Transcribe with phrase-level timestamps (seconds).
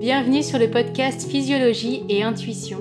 [0.00, 2.78] Bienvenue sur le podcast Physiologie et Intuition,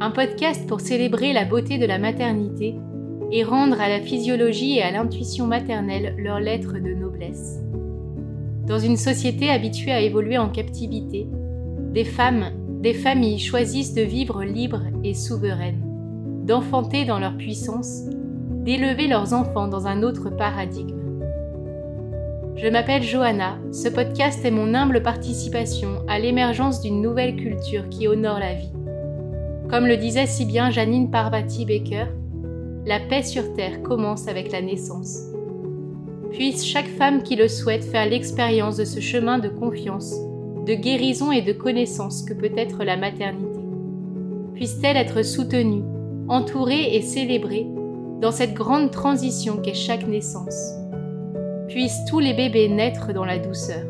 [0.00, 2.74] un podcast pour célébrer la beauté de la maternité
[3.30, 7.60] et rendre à la physiologie et à l'intuition maternelle leur lettre de noblesse.
[8.66, 11.28] Dans une société habituée à évoluer en captivité,
[11.92, 12.50] des femmes,
[12.80, 15.82] des familles choisissent de vivre libres et souveraines,
[16.46, 18.04] d'enfanter dans leur puissance,
[18.66, 20.98] d'élever leurs enfants dans un autre paradigme.
[22.56, 28.08] Je m'appelle Johanna, ce podcast est mon humble participation à l'émergence d'une nouvelle culture qui
[28.08, 28.72] honore la vie.
[29.70, 32.06] Comme le disait si bien Janine Parvati Baker,
[32.84, 35.26] la paix sur Terre commence avec la naissance.
[36.32, 40.12] Puisse chaque femme qui le souhaite faire l'expérience de ce chemin de confiance,
[40.66, 43.60] de guérison et de connaissance que peut être la maternité.
[44.54, 45.84] Puisse-t-elle être soutenue,
[46.28, 47.68] entourée et célébrée
[48.20, 50.72] dans cette grande transition qu'est chaque naissance
[51.68, 53.82] puissent tous les bébés naître dans la douceur.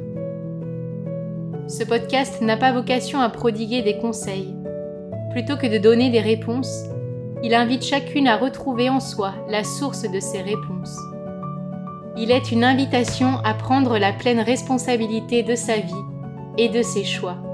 [1.69, 4.55] Ce podcast n'a pas vocation à prodiguer des conseils.
[5.31, 6.85] Plutôt que de donner des réponses,
[7.43, 10.99] il invite chacune à retrouver en soi la source de ces réponses.
[12.17, 15.93] Il est une invitation à prendre la pleine responsabilité de sa vie
[16.57, 17.46] et de ses choix.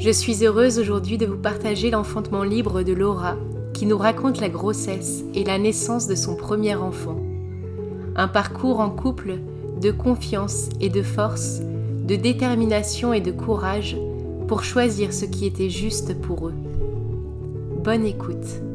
[0.00, 3.36] Je suis heureuse aujourd'hui de vous partager l'enfantement libre de Laura,
[3.74, 7.20] qui nous raconte la grossesse et la naissance de son premier enfant.
[8.16, 9.40] Un parcours en couple
[9.78, 13.98] de confiance et de force, de détermination et de courage
[14.48, 16.54] pour choisir ce qui était juste pour eux.
[17.84, 18.69] Bonne écoute.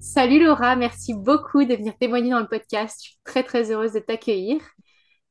[0.00, 3.00] Salut Laura, merci beaucoup de venir témoigner dans le podcast.
[3.02, 4.58] Je suis très très heureuse de t'accueillir.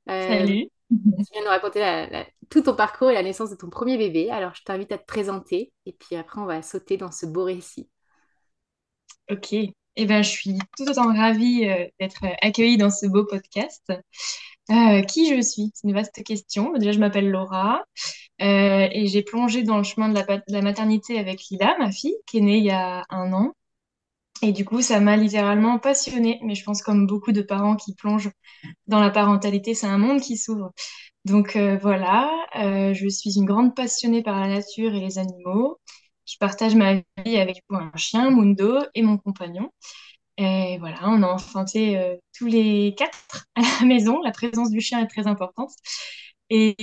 [0.09, 0.67] Euh, Salut.
[0.92, 4.30] Tu viens nous raconter tout ton parcours et la naissance de ton premier bébé.
[4.30, 7.45] Alors, je t'invite à te présenter et puis après, on va sauter dans ce beau
[7.45, 7.89] récit.
[9.32, 9.54] Ok.
[9.54, 13.92] Eh ben, je suis tout autant ravie euh, d'être accueillie dans ce beau podcast.
[14.70, 15.72] Euh, qui je suis?
[15.73, 16.73] C'est une vaste question.
[16.73, 17.83] Déjà, je m'appelle Laura
[18.39, 22.16] et j'ai plongé dans le chemin de la, de la maternité avec Lila, ma fille,
[22.27, 23.54] qui est née il y a un an.
[24.42, 26.39] Et du coup, ça m'a littéralement passionnée.
[26.44, 28.32] Mais je pense comme beaucoup de parents qui plongent
[28.88, 30.72] dans la parentalité, c'est un monde qui s'ouvre.
[31.26, 35.80] Donc euh, voilà, euh, je suis une grande passionnée par la nature et les animaux.
[36.28, 36.95] Je partage ma
[37.26, 39.72] vie avec un chien, Mundo, et mon compagnon.
[40.38, 44.22] Et voilà, on a enfanté euh, tous les quatre à la maison.
[44.23, 45.72] La présence du chien est très importante.
[46.52, 46.76] Et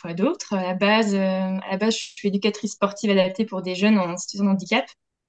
[0.00, 0.54] quoi d'autre?
[0.54, 4.50] À à la base, je suis éducatrice sportive adaptée pour des jeunes en situation de
[4.52, 4.86] handicap.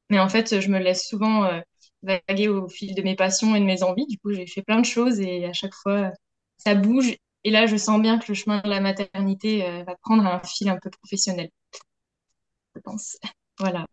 [0.10, 1.62] Mais en fait, je me laisse souvent euh,
[2.04, 4.08] vaguer au fil de mes passions et de mes envies.
[4.08, 6.12] Du coup, j'ai fait plein de choses et à chaque fois,
[6.58, 7.16] ça bouge.
[7.44, 10.42] Et là, je sens bien que le chemin de la maternité euh, va prendre un
[10.44, 11.50] fil un peu professionnel.
[12.76, 13.18] Je pense.
[13.60, 13.86] Voilà.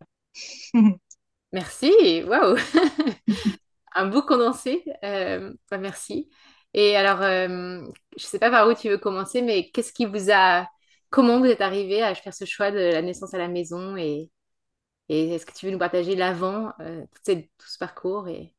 [1.51, 1.91] Merci.
[2.25, 2.55] Waouh.
[3.95, 4.81] un beau condensé.
[5.03, 6.29] Euh, bah, merci.
[6.73, 10.31] Et alors, je ne sais pas par où tu veux commencer, mais qu'est-ce qui vous
[10.31, 10.67] a...
[11.09, 14.29] Comment vous êtes arrivé à faire ce choix de la naissance à la maison et,
[15.09, 18.53] et est-ce que tu veux nous partager l'avant, euh, tout, ce parcours et...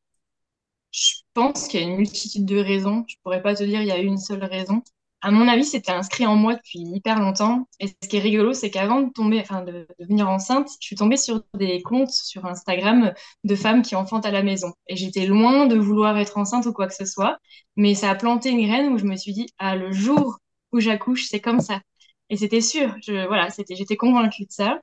[0.91, 3.05] Je pense qu'il y a une multitude de raisons.
[3.07, 4.81] Je pourrais pas te dire il y a une seule raison.
[5.21, 7.67] À mon avis, c'était inscrit en moi depuis hyper longtemps.
[7.79, 10.95] Et ce qui est rigolo, c'est qu'avant de tomber, enfin de, devenir enceinte, je suis
[10.95, 14.73] tombée sur des comptes sur Instagram de femmes qui enfantent à la maison.
[14.87, 17.37] Et j'étais loin de vouloir être enceinte ou quoi que ce soit.
[17.75, 20.39] Mais ça a planté une graine où je me suis dit, ah, le jour
[20.71, 21.81] où j'accouche, c'est comme ça.
[22.29, 22.95] Et c'était sûr.
[23.03, 24.79] Je, voilà, c'était, j'étais convaincue de ça.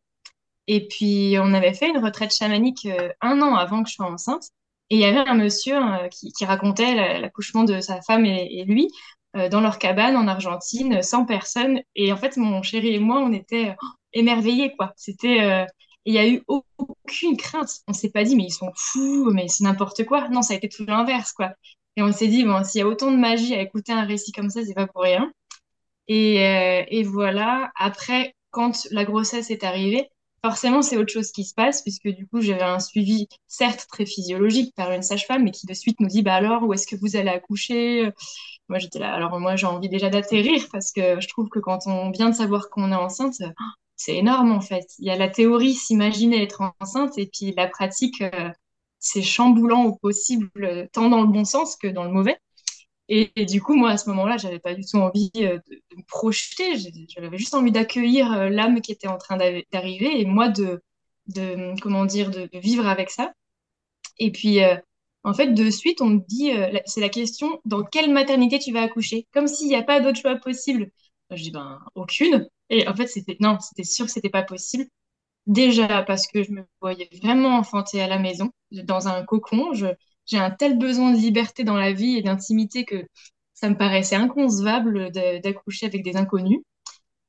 [0.68, 4.10] Et puis, on avait fait une retraite chamanique euh, un an avant que je sois
[4.10, 4.50] enceinte.
[4.90, 8.88] Et il y avait un monsieur euh, qui, racontait l'accouchement de sa femme et, lui
[9.36, 11.80] euh, dans leur cabane en Argentine, sans personne.
[11.94, 13.76] Et en fait, mon chéri et moi, on était
[14.12, 14.92] émerveillés, quoi.
[14.96, 15.66] C'était...
[16.04, 17.70] il n'y a eu aucune crainte.
[17.88, 20.28] On s'est pas dit, mais ils sont fous, mais c'est n'importe quoi.
[20.28, 21.52] Non, ça a été tout l'inverse, quoi.
[21.96, 24.32] Et on s'est dit, bon, s'il y a autant de magie à écouter un récit
[24.32, 25.32] comme ça, c'est pas pour rien.
[26.08, 27.70] Et voilà.
[27.76, 30.08] Après, quand la grossesse est arrivée,
[30.46, 34.06] forcément, c'est autre chose qui se passe, puisque du coup, j'avais un suivi, certes très
[34.06, 36.96] physiologique par une sage-femme, mais qui de suite nous dit, bah alors, où est-ce que
[36.96, 38.10] vous allez accoucher?
[38.68, 41.86] Moi, j'étais là, alors moi, j'ai envie déjà d'atterrir, parce que je trouve que quand
[41.86, 43.42] on vient de savoir qu'on est enceinte,
[43.96, 44.86] c'est énorme en fait.
[44.98, 48.50] Il y a la théorie, s'imaginer être enceinte, et puis la pratique, euh,
[48.98, 52.38] c'est chamboulant au possible, tant dans le bon sens que dans le mauvais.
[53.08, 56.02] Et, du coup, moi, à ce moment-là, j'avais pas du tout envie euh, de, me
[56.08, 56.76] projeter.
[57.08, 60.82] J'avais juste envie d'accueillir euh, l'âme qui était en train d'arriver et moi de,
[61.28, 63.32] de comment dire, de, vivre avec ça.
[64.18, 64.76] Et puis, euh,
[65.24, 66.52] En fait, de suite, on me dit,
[66.86, 69.26] c'est la question, dans quelle maternité tu vas accoucher?
[69.32, 70.90] Comme s'il n'y a pas d'autre choix possible.
[71.30, 72.48] Je dis, ben, aucune.
[72.70, 74.86] Et en fait, c'était, non, c'était sûr que c'était pas possible.
[75.46, 79.72] Déjà parce que je me voyais vraiment enfanter à la maison, dans un cocon.
[80.26, 83.06] J'ai un tel besoin de liberté dans la vie et d'intimité que
[83.54, 86.60] ça me paraissait inconcevable d'accoucher avec des inconnus.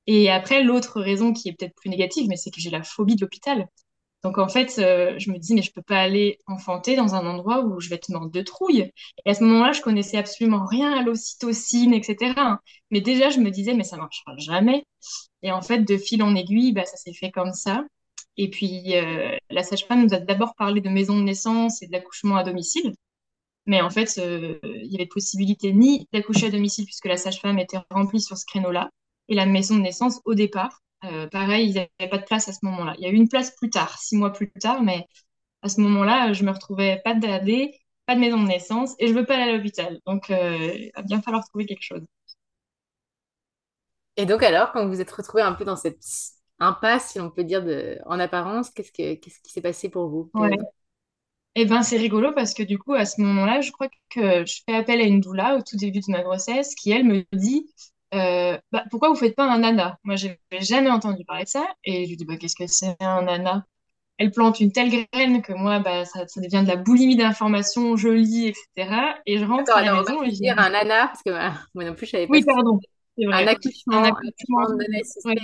[0.08, 3.16] Et après, l'autre raison qui est peut-être plus négative, mais c'est que j'ai la phobie
[3.16, 3.68] de l'hôpital.
[4.24, 7.26] Donc en fait, euh, je me dis, mais je peux pas aller enfanter dans un
[7.28, 8.92] endroit où je vais être morte de trouille.
[9.26, 12.62] Et à ce moment-là, je connaissais absolument rien à l'ocytocine, etc.
[12.92, 14.86] Mais déjà, je me disais, mais ça marchera jamais.
[15.44, 17.86] Et en fait, de fil en aiguille, bah, ça s'est fait comme ça.
[18.38, 21.92] Et puis, euh, la sage-femme nous a d'abord parlé de maison de naissance et de
[21.92, 22.94] l'accouchement à domicile.
[23.66, 27.60] Mais en fait, euh, il y avait possibilité ni d'accoucher à domicile puisque la sage-femme
[27.60, 28.90] était remplie sur ce créneau-là,
[29.30, 30.82] et la maison de naissance au départ.
[31.06, 32.96] euh, pareil, ils n'avaient pas de place à ce moment-là.
[32.98, 35.06] Il y a eu une place plus tard, six mois plus tard, mais
[35.64, 37.74] à ce moment-là, je me retrouvais pas d'aller,
[38.08, 40.00] pas de maison de naissance, et je veux pas aller à l'hôpital.
[40.08, 42.04] Donc, il va bien falloir trouver quelque chose.
[44.18, 46.02] Et donc alors, quand vous vous êtes retrouvé un peu dans cette
[46.60, 48.00] impasse, si on peut dire, de...
[48.06, 49.16] en apparence, qu'est-ce que...
[49.16, 50.30] qu'est-ce qui s'est passé pour vous?
[50.34, 50.58] Ouais.
[51.56, 54.62] Et ben, c'est rigolo parce que du coup, à ce moment-là, je crois que je
[54.68, 57.68] fais appel à une doula au tout début de ma grossesse qui, elle, me dit
[58.14, 59.98] euh, bah, pourquoi vous faites pas un nana?
[60.04, 61.66] Moi, j'avais jamais entendu parler de ça.
[61.84, 63.66] Et je lui dis bah, qu'est-ce que c'est un nana?
[64.20, 67.98] Elle plante une telle graine que moi, bah, ça, ça devient de la boulimie d'informations,
[67.98, 69.16] je lis, etc.
[69.26, 70.70] Et je rentre Attends, à la alors, on maison va et je dis dire un
[70.70, 72.80] nana, parce que bah, moi non plus, je savais pas oui, pardon,
[73.20, 74.64] Un accouchement, Un un accouchement.
[75.26, 75.36] Ouais.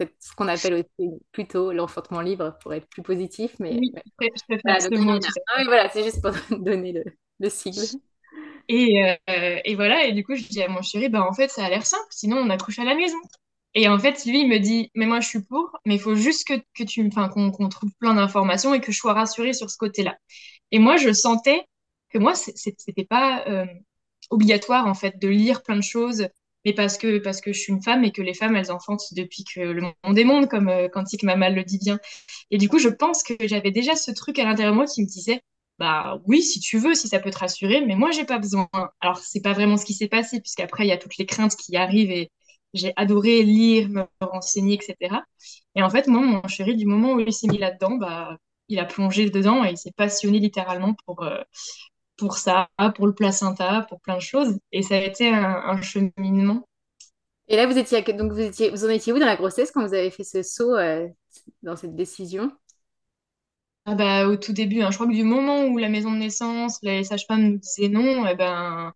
[0.00, 4.02] C'est ce qu'on appelle aussi plutôt l'enfantement libre pour être plus positif, mais Oui, ouais.
[4.50, 5.18] je Voilà, ce mot, à
[5.48, 7.04] Ah oui, voilà, c'est juste pour donner le,
[7.40, 7.88] le sigle.
[8.68, 11.48] Et, euh, et voilà, et du coup, je dis à mon chéri, bah, en fait,
[11.50, 13.16] ça a l'air simple, sinon on accouche à la maison.
[13.74, 16.14] Et en fait, lui, il me dit, mais moi, je suis pour, mais il faut
[16.14, 19.76] juste que, que tu, qu'on trouve plein d'informations et que je sois rassurée sur ce
[19.78, 20.16] côté-là.
[20.72, 21.62] Et moi, je sentais
[22.10, 23.66] que moi, c'était pas euh,
[24.30, 26.28] obligatoire, en fait, de lire plein de choses,
[26.64, 29.12] mais parce que, parce que je suis une femme et que les femmes, elles enfantent
[29.12, 31.98] depuis que le monde est monde, comme euh, Quantique Mamal le dit bien.
[32.50, 35.02] Et du coup, je pense que j'avais déjà ce truc à l'intérieur de moi qui
[35.02, 35.42] me disait,
[35.78, 38.68] bah oui, si tu veux, si ça peut te rassurer, mais moi, j'ai pas besoin.
[39.00, 41.56] Alors, c'est pas vraiment ce qui s'est passé, puisqu'après, il y a toutes les craintes
[41.56, 42.30] qui arrivent et
[42.74, 45.26] j'ai adoré lire, me renseigner, etc.
[45.74, 48.36] Et en fait, moi, mon chéri, du moment où il s'est mis là-dedans, bah,
[48.68, 51.40] il a plongé dedans et il s'est passionné littéralement pour, euh,
[52.16, 54.58] pour ça, pour le placenta, pour plein de choses.
[54.72, 56.64] Et ça a été un, un cheminement.
[57.48, 59.86] Et là, vous étiez, donc vous étiez, vous en étiez où dans la grossesse quand
[59.86, 61.06] vous avez fait ce saut euh,
[61.62, 62.50] dans cette décision?
[63.86, 66.16] Ah bah, au tout début, hein, je crois que du moment où la maison de
[66.18, 68.94] naissance, les sages-femmes nous disaient non, eh ben,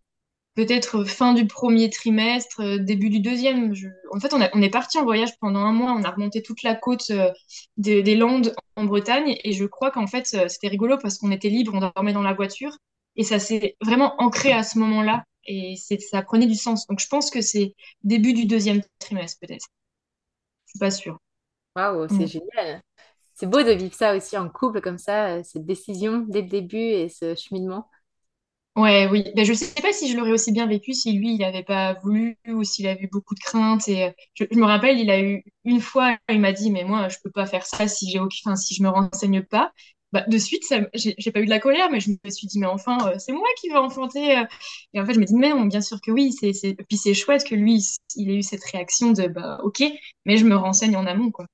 [0.54, 3.74] peut-être fin du premier trimestre, euh, début du deuxième.
[3.74, 5.92] Je- En fait, on a- on est parti en voyage pendant un mois.
[5.94, 7.30] On a remonté toute la côte euh,
[7.78, 9.36] des, des Landes en Bretagne.
[9.44, 12.34] Et je crois qu'en fait, c'était rigolo parce qu'on était libre, on dormait dans la
[12.34, 12.76] voiture.
[13.18, 15.24] Et ça s'est vraiment ancré à ce moment-là.
[15.46, 16.86] Et c'est, ça prenait du sens.
[16.88, 17.74] Donc, je pense que c'est
[18.04, 19.66] début du deuxième trimestre, peut-être.
[20.66, 21.18] Je suis pas sûre.
[21.76, 22.82] Waouh, c'est génial.
[23.34, 26.48] C'est beau de vivre ça aussi en couple comme ça, euh, cette décision dès le
[26.48, 27.88] début et ce cheminement.
[28.76, 29.24] Ouais, oui.
[29.34, 31.94] Ben, je sais pas si je l'aurais aussi bien vécu si lui, il n'avait pas
[31.94, 33.88] voulu ou s'il avait eu beaucoup de craintes.
[33.88, 36.84] Et euh, je, je me rappelle, il a eu une fois, il m'a dit, mais
[36.84, 39.72] moi, je peux pas faire ça si j'ai aucun, enfin, si je me renseigne pas.
[40.12, 40.62] Bah, de suite,
[40.94, 43.32] j'ai pas eu de la colère, mais je me suis dit, mais enfin, euh, c'est
[43.32, 44.38] moi qui vais enfanter.
[44.38, 44.44] euh.
[44.94, 46.32] Et en fait, je me dis, mais non, bien sûr que oui.
[46.32, 46.52] C'est.
[46.88, 47.82] Puis c'est chouette que lui,
[48.16, 49.82] il ait eu cette réaction de, bah, ok,
[50.24, 51.46] mais je me renseigne en amont, quoi.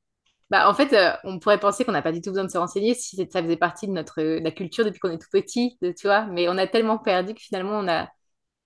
[0.51, 2.59] Bah, en fait, euh, on pourrait penser qu'on n'a pas du tout besoin de se
[2.59, 5.79] renseigner si ça faisait partie de notre de la culture depuis qu'on est tout petit,
[5.83, 6.27] de- tu vois.
[6.27, 8.09] Mais on a tellement perdu que finalement, on a.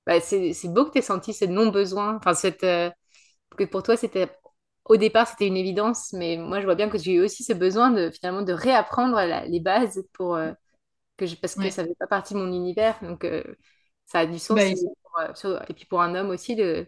[0.06, 2.16] bah, c'est beau que tu aies senti ce non-besoin.
[2.18, 2.64] Enfin, cette,
[3.56, 4.28] que pour toi, c'était.
[4.88, 7.52] Au départ, c'était une évidence, mais moi, je vois bien que j'ai eu aussi ce
[7.52, 10.52] besoin de finalement de réapprendre la- les bases pour, euh,
[11.18, 11.70] que je, parce que Ouais.
[11.70, 12.98] ça fait pas partie de mon univers.
[13.02, 13.44] Donc, euh,
[14.06, 14.88] ça a du Bah, sens.
[15.02, 16.86] pour, euh, sur- et puis pour un homme aussi, de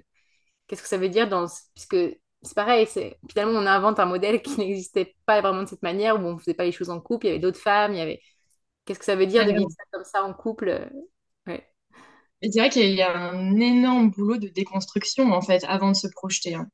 [0.67, 1.47] Qu'est-ce que ça veut dire dans...
[1.75, 1.97] Puisque
[2.43, 3.19] c'est pareil, c'est...
[3.31, 6.39] finalement, on invente un modèle qui n'existait pas vraiment de cette manière, où on ne
[6.39, 8.21] faisait pas les choses en couple, il y avait d'autres femmes, il y avait...
[8.87, 10.91] Qu'est-ce que ça veut dire de vivre ça comme ça en couple?
[11.47, 11.71] Ouais.
[12.43, 16.07] C'est vrai qu'il y a un énorme boulot de déconstruction, en fait, avant de se
[16.09, 16.55] projeter.
[16.55, 16.69] hein.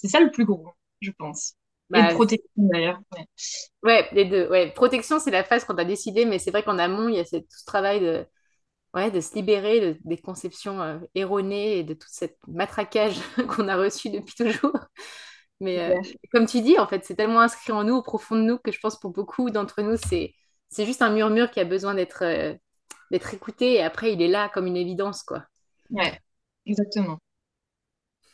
[0.00, 0.68] C'est ça le plus gros,
[1.00, 1.54] je pense.
[1.94, 3.00] Et de Bah, protection, d'ailleurs.
[3.16, 3.26] Ouais.
[3.82, 4.48] ouais, les deux.
[4.48, 4.72] Ouais.
[4.72, 7.24] Protection, c'est la phase tu as décidé, mais c'est vrai qu'en amont, il y a
[7.24, 8.26] cette- tout ce travail de,
[8.94, 13.16] ouais, de se libérer de- des conceptions euh, erronées et de tout ce matraquage
[13.66, 14.78] qu'on a reçu depuis toujours.
[15.60, 15.94] Mais euh,
[16.32, 18.72] comme tu dis, en fait, c'est tellement inscrit en nous, au profond de nous, que
[18.72, 20.34] je pense pour beaucoup d'entre nous, c'est
[20.70, 22.54] c'est juste un murmure qui a besoin d'être euh,
[23.12, 25.44] d'être écouté et après, il est là comme une évidence, quoi.
[25.90, 26.18] Ouais,
[26.66, 27.18] exactement.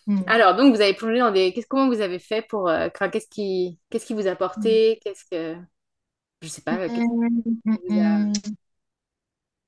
[0.06, 0.22] Mm.
[0.26, 1.52] Alors, donc, vous avez plongé dans des...
[1.52, 2.68] Qu'est-ce, comment vous avez fait pour...
[2.68, 4.76] euh, qu'est-ce qui, qu'est-ce qui vous a Mm.
[4.76, 5.00] porté?
[5.02, 5.56] Qu'est-ce que...
[6.42, 8.32] Je sais pas, Mm, mm, mm.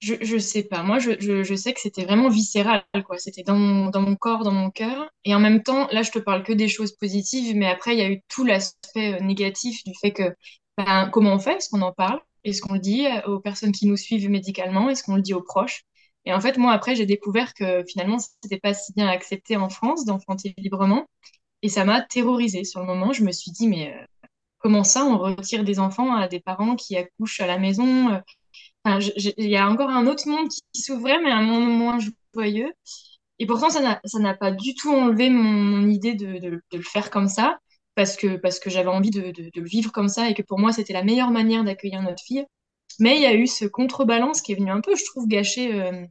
[0.01, 0.83] je, je sais pas.
[0.83, 3.19] Moi, je, je, je sais que c'était vraiment viscéral, quoi.
[3.19, 5.11] C'était dans mon, dans mon corps, dans mon cœur.
[5.25, 7.99] Et en même temps, là, je te parle que des choses positives, mais après, il
[7.99, 10.35] y a eu tout l'aspect euh, négatif du fait que,
[10.77, 11.57] ben, comment on fait?
[11.57, 12.21] Est-ce qu'on en parle?
[12.45, 14.89] Est-ce qu'on le dit euh, aux personnes qui nous suivent médicalement?
[14.91, 15.83] Est-ce qu'on le dit aux proches?
[16.25, 19.69] Et en fait, moi, après, j'ai découvert que finalement, c'était pas si bien accepté en
[19.69, 21.07] France d'enfanter librement.
[21.63, 23.13] Et ça m'a terrorisée sur le moment.
[23.13, 24.05] Je me suis dit, mais euh,
[24.59, 28.11] comment ça, on retire des enfants à des parents qui accouchent à la maison?
[28.11, 28.21] euh,
[28.85, 29.01] Enfin,
[29.37, 31.99] il y a encore un autre monde qui, qui s'ouvrait, mais un monde moins
[32.35, 32.73] joyeux.
[33.39, 37.59] Et pourtant, ça n'a, pas du tout enlevé mon, idée de, le faire comme ça,
[37.95, 40.73] parce que, parce que j'avais envie de le vivre comme ça et que pour moi,
[40.73, 42.45] c'était la meilleure manière d'accueillir notre fille.
[42.99, 45.81] Mais il y a eu ce contrebalance qui est venu un peu, je trouve, gâcher.
[45.81, 46.07] euh,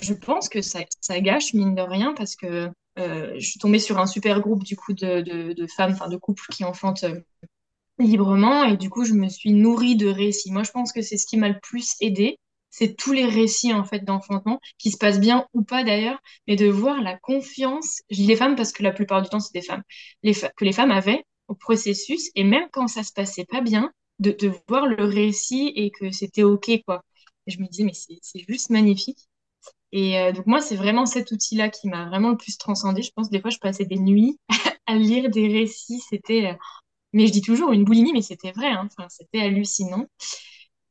[0.00, 0.84] je, pense que ça,
[1.20, 5.66] gâche, mine de rien, parce que euh, je suis tombée sur un super groupe, de,
[5.76, 7.20] femmes, enfin, de couples qui enfantent euh,
[7.98, 10.52] librement et du coup je me suis nourrie de récits.
[10.52, 12.38] Moi je pense que c'est ce qui m'a le plus aidé,
[12.70, 16.56] c'est tous les récits en fait d'enfantement qui se passent bien ou pas d'ailleurs, mais
[16.56, 19.62] de voir la confiance, je les femmes parce que la plupart du temps c'est des
[19.62, 19.82] femmes,
[20.22, 24.30] que les femmes avaient au processus et même quand ça se passait pas bien, de,
[24.32, 27.02] de voir le récit et que c'était ok quoi.
[27.46, 29.18] Je me disais mais c'est juste magnifique.
[29.92, 33.02] Et euh, donc moi c'est vraiment cet outil-là qui m'a vraiment le plus transcendée.
[33.02, 34.38] Je pense des fois je passais des nuits
[34.86, 36.54] à lire des récits, c'était euh,
[37.14, 38.88] mais je dis toujours une boulimie, mais c'était vrai, hein.
[38.92, 40.06] Enfin, c'était hallucinant.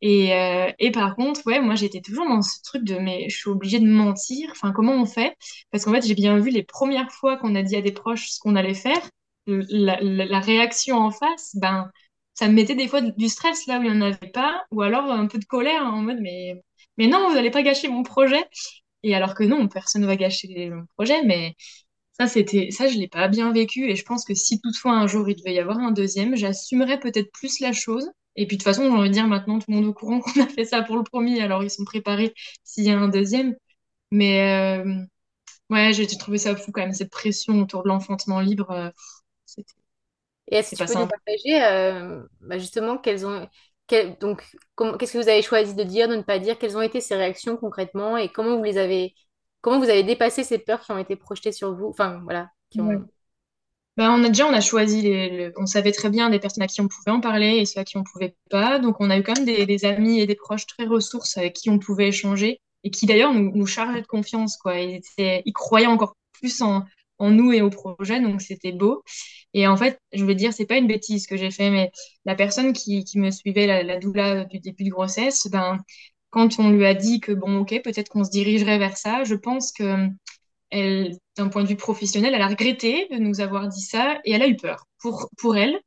[0.01, 3.38] Et, euh, et par contre, ouais, moi j'étais toujours dans ce truc de mais je
[3.38, 4.50] suis obligée de mentir.
[4.51, 5.36] Enfin, comment on fait?
[5.72, 8.30] Parce qu'en fait, j'ai bien vu les premières fois qu'on a dit à des proches
[8.30, 9.00] ce qu'on allait faire,
[9.48, 11.89] la réaction en face, ben,
[12.34, 14.82] ça me mettait des fois du stress là où il n'y en avait pas, ou
[14.82, 16.62] alors un peu de colère en mode mais,
[16.98, 18.44] mais non, vous n'allez pas gâcher mon projet.
[19.04, 21.56] Et alors que non, personne ne va gâcher mon projet, mais
[22.20, 25.08] ça, c'était, ça, je l'ai pas bien vécu et je pense que si toutefois un
[25.08, 28.10] jour il devait y avoir un deuxième, j'assumerais peut-être plus la chose.
[28.36, 29.94] Et puis de toute façon, j'ai envie de dire maintenant tout le monde est au
[29.94, 33.00] courant qu'on a fait ça pour le premier, alors ils sont préparés s'il y a
[33.00, 33.56] un deuxième.
[34.12, 35.04] Mais euh,
[35.70, 38.90] ouais, j'ai j'ai trouvé ça fou quand même, cette pression autour de l'enfantement libre, euh,
[39.46, 39.74] c'était
[40.47, 43.47] Et est-ce que tu peux nous partager euh, bah, justement quelles ont
[43.88, 44.43] quelles- donc
[45.00, 47.15] qu'est-ce que vous avez choisi de dire, de ne pas dire, quelles ont été ces
[47.15, 48.17] réactions concrètement?
[48.17, 49.15] Et comment vous les avez
[49.62, 52.81] comment vous avez dépassé ces peurs qui ont été projetées sur vous, enfin voilà, qui
[52.81, 52.97] Ouais.
[52.97, 53.07] ont
[53.97, 56.67] Ben, on a déjà, on a choisi les, on savait très bien des personnes à
[56.67, 58.79] qui on pouvait en parler et ceux à qui on pouvait pas.
[58.79, 61.53] Donc, on a eu quand même des, des amis et des proches très ressources avec
[61.53, 64.79] qui on pouvait échanger et qui d'ailleurs nous, nous chargeaient de confiance, quoi.
[64.79, 66.83] Ils étaient, ils croyaient encore plus en,
[67.24, 69.03] en nous et au projet, donc c'était beau.
[69.53, 71.92] Et en fait, je veux dire, c'est pas une bêtise que j'ai fait, mais
[72.25, 75.80] la personne qui, qui me suivait, la, la doula du début de grossesse, ben,
[76.32, 79.36] quand on lui a dit que bon, ok, peut-être qu'on se dirigerait vers ça, je
[79.36, 80.08] pense que
[80.72, 84.32] elle, d'un point de vue professionnel, elle a regretté de nous avoir dit ça et
[84.34, 85.80] elle a eu peur pour, pour elle.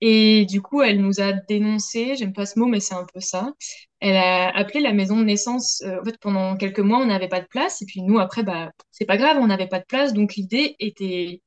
[0.00, 3.20] Et du coup, elle nous a dénoncé, j'aime pas ce mot, mais c'est un peu
[3.20, 3.52] ça.
[4.00, 5.82] Elle a appelé la maison de naissance.
[5.86, 7.82] euh, en fait, pendant quelques mois, on n'avait pas de place.
[7.82, 10.12] Et puis nous, après, bah, c'est pas grave, on n'avait pas de place.
[10.14, 11.42] Donc l'idée était,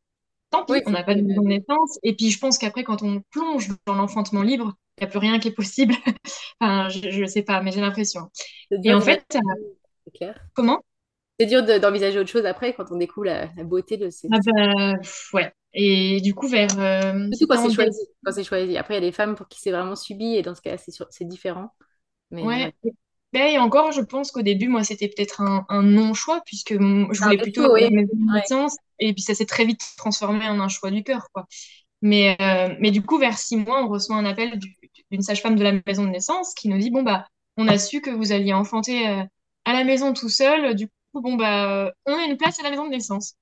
[0.51, 1.99] tant Oui, pis, on n'a pas de maison de naissance.
[2.03, 5.19] Et puis je pense qu'après, quand on plonge dans l'enfantement libre, il n'y a plus
[5.19, 5.95] rien qui est possible.
[6.61, 8.29] Enfin, je, je sais pas, mais j'ai l'impression.
[8.83, 9.39] Et en fait, euh,
[10.13, 10.35] clair.
[10.53, 10.81] comment?
[11.39, 14.29] C'est dur de- d'envisager autre chose après quand on découvre la, la beauté de ces
[14.31, 14.93] Ah bah,
[15.33, 15.51] ouais.
[15.73, 18.77] Et du coup, vers, euh, surtout quand c'est choisi, quand c'est choisi.
[18.77, 20.77] Après, il y a des femmes pour qui c'est vraiment subi et dans ce cas,
[20.77, 21.73] c'est différent.
[22.31, 22.57] Mais Ouais.
[22.57, 22.73] ouais.
[23.33, 27.21] Ben, et encore, je pense qu'au début, moi, c'était peut-être un, un non-choix, puisque je
[27.21, 27.89] voulais plutôt la oui.
[27.89, 28.41] maison de Ouais.
[28.41, 31.45] naissance, et puis ça s'est très vite transformé en un choix du cœur, quoi.
[32.01, 34.77] Mais, euh, mais du coup, vers six mois, on reçoit un appel du-
[35.11, 38.01] d'une sage-femme de la maison de naissance qui nous dit, bon, bah, on a su
[38.01, 39.23] que vous alliez enfanter euh,
[39.65, 42.63] à la maison tout seul, du coup, bon, bah, euh, on a une place à
[42.63, 43.35] la maison de naissance.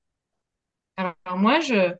[0.97, 1.93] Alors, alors moi, je,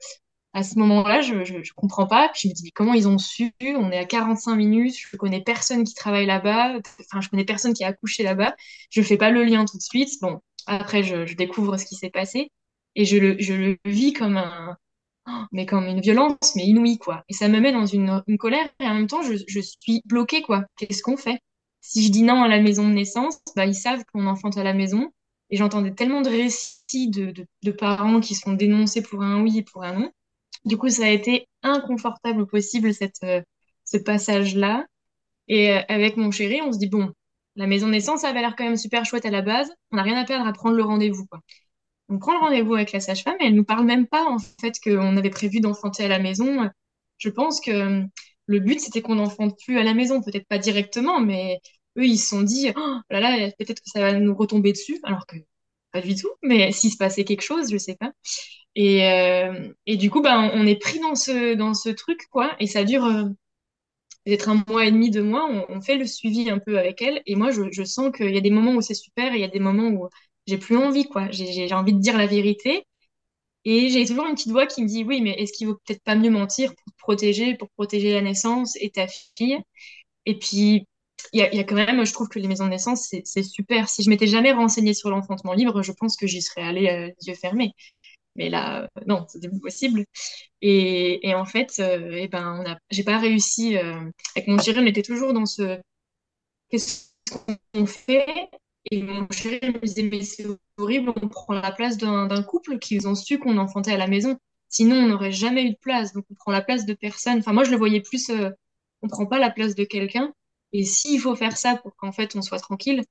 [0.54, 2.30] à ce moment-là, je, je, comprends pas.
[2.30, 3.54] Puis je me dis, mais comment ils ont su?
[3.62, 7.74] On est à 45 minutes, je connais personne qui travaille là-bas, enfin, je connais personne
[7.74, 8.56] qui a accouché là-bas.
[8.90, 10.12] Je fais pas le lien tout de suite.
[10.22, 12.52] Bon, après, je, je découvre ce qui s'est passé
[12.96, 14.78] et je le, je le vis comme un,
[15.52, 17.24] mais comme une violence, mais inouïe, quoi.
[17.30, 20.02] Et ça me met dans une, une colère et en même temps, je, je suis
[20.06, 20.66] bloquée, quoi.
[20.78, 21.40] Qu'est-ce qu'on fait?
[21.82, 24.64] Si je dis non à la maison de naissance, bah, ils savent qu'on enfante à
[24.64, 25.12] la maison.
[25.50, 29.60] Et j'entendais tellement de récits de, de, de parents qui sont dénoncés pour un oui
[29.60, 30.12] et pour un non.
[30.70, 33.42] Du coup, ça a été inconfortable possible, cette, euh,
[33.86, 34.86] ce passage-là.
[35.48, 37.12] Et euh, avec mon chéri, on se dit, bon,
[37.56, 39.72] la maison de naissance, ça avait l'air quand même super chouette à la base.
[39.92, 41.26] On n'a rien à perdre à prendre le rendez-vous.
[42.10, 44.76] On prend le rendez-vous avec la sage-femme et elle nous parle même pas, en fait,
[44.84, 46.70] qu'on avait prévu d'enfanter à la maison.
[47.18, 48.04] Je pense que euh,
[48.48, 50.22] le but, c'était qu'on n'enfante plus à la maison.
[50.22, 51.60] Peut-être pas directement, mais
[51.98, 55.00] eux, ils se sont dit, oh là là, peut-être que ça va nous retomber dessus,
[55.04, 55.38] alors que
[55.92, 56.30] pas du tout.
[56.44, 58.12] Mais s'il se passait quelque chose, je sais pas.
[58.76, 62.56] Et, euh, et du coup, bah, on est pris dans ce, dans ce truc, quoi.
[62.60, 63.26] Et ça dure, euh,
[64.26, 67.22] peut-être un mois et demi, deux mois, on, fait le suivi un peu avec elle.
[67.26, 69.42] Et moi, je, je sens qu'il y a des moments où c'est super et il
[69.42, 70.10] y a des moments où
[70.48, 71.30] j'ai plus envie, quoi.
[71.32, 72.86] J'ai envie de dire la vérité.
[73.66, 76.04] Et j'ai toujours une petite voix qui me dit, oui, mais est-ce qu'il vaut peut-être
[76.04, 79.60] pas mieux mentir pour protéger, pour protéger la naissance et ta fille?
[80.28, 80.88] Et puis,
[81.34, 83.90] il y a, quand même, je trouve que les maisons de naissance, c'est super.
[83.90, 87.12] Si je m'étais jamais renseignée sur l'enfantement libre, je pense que j'y serais allée euh,
[87.28, 87.74] yeux fermés.
[88.36, 90.06] Mais là, euh, non, c'était possible.
[90.62, 93.78] Et, et, en fait, euh, eh ben, j'ai pas réussi.
[93.78, 94.00] Euh,
[94.36, 95.80] avec mon chéri, on était toujours dans ce.
[96.70, 97.12] Qu'est-ce
[97.74, 98.50] qu'on fait?
[98.92, 100.46] Et mon chéri me disait, mais c'est
[100.78, 104.38] horrible, on prend la place d'un couple qui ont su qu'on enfantait à la maison.
[104.70, 106.14] Sinon, on n'aurait jamais eu de place.
[106.14, 107.40] Donc, on prend la place de personne.
[107.40, 108.52] Enfin, moi, je le voyais plus, euh,
[109.02, 110.34] on prend pas la place de quelqu'un.
[110.74, 113.04] Et s'il faut faire ça pour qu'en fait, on soit tranquille,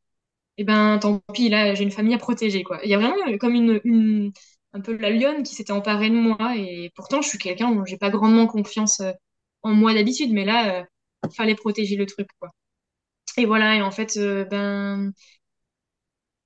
[0.59, 2.81] eh ben, tant pis, là, j'ai une famille à protéger, quoi.
[2.85, 4.33] Il y a vraiment comme une,
[4.73, 6.57] un peu la lionne qui s'était emparée de moi.
[6.57, 9.13] Et pourtant, je suis quelqu'un où j'ai pas grandement confiance euh,
[9.63, 10.33] en moi d'habitude.
[10.33, 10.87] Mais là,
[11.25, 12.51] il euh, fallait protéger le truc, quoi.
[13.37, 14.19] Et voilà, et en fait,
[14.51, 15.13] ben,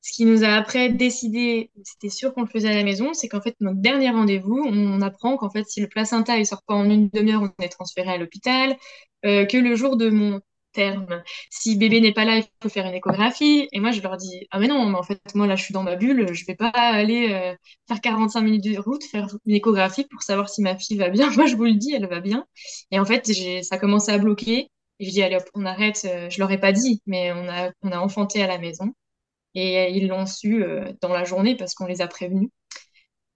[0.02, 3.28] ce qui nous a après décidé, c'était sûr qu'on le faisait à la maison, c'est
[3.28, 6.75] qu'en fait, notre dernier rendez-vous, on, apprend qu'en fait, si le placenta ne sort pas
[6.75, 8.76] en une demi-heure, on est transféré à l'hôpital,
[9.25, 10.40] euh, que le jour de mon
[10.73, 13.69] terme, si bébé n'est pas là, il faut faire une échographie.
[13.73, 15.75] Et moi, je leur dis, ah mais non, mais en fait, moi, là, je suis
[15.75, 17.55] dans ma bulle, je vais pas aller euh,
[17.88, 21.31] faire 45 minutes de route, faire une échographie pour savoir si ma fille va bien.
[21.37, 22.45] Moi, je vous le dis, elle va bien.
[22.91, 23.26] Et en fait,
[23.62, 24.71] ça a commencé à bloquer.
[24.99, 26.02] Et je dis, allez hop, on arrête.
[26.05, 28.93] Euh, je leur ai pas dit, mais on a, on a enfanté à la maison.
[29.55, 32.49] Et ils l'ont su euh, dans la journée parce qu'on les a prévenus.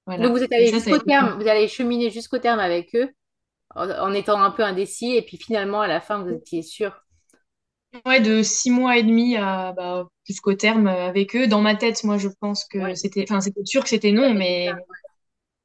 [0.07, 3.11] Donc vous êtes allé jusqu'au terme, vous allez cheminer jusqu'au terme avec eux
[3.75, 7.05] en, étant un peu indécis et puis finalement à la fin vous étiez sûr.
[8.05, 11.47] Ouais, de six mois et demi à bah, jusqu'au terme avec eux.
[11.47, 14.71] Dans ma tête, moi je pense que c'était, enfin c'était sûr que c'était non, mais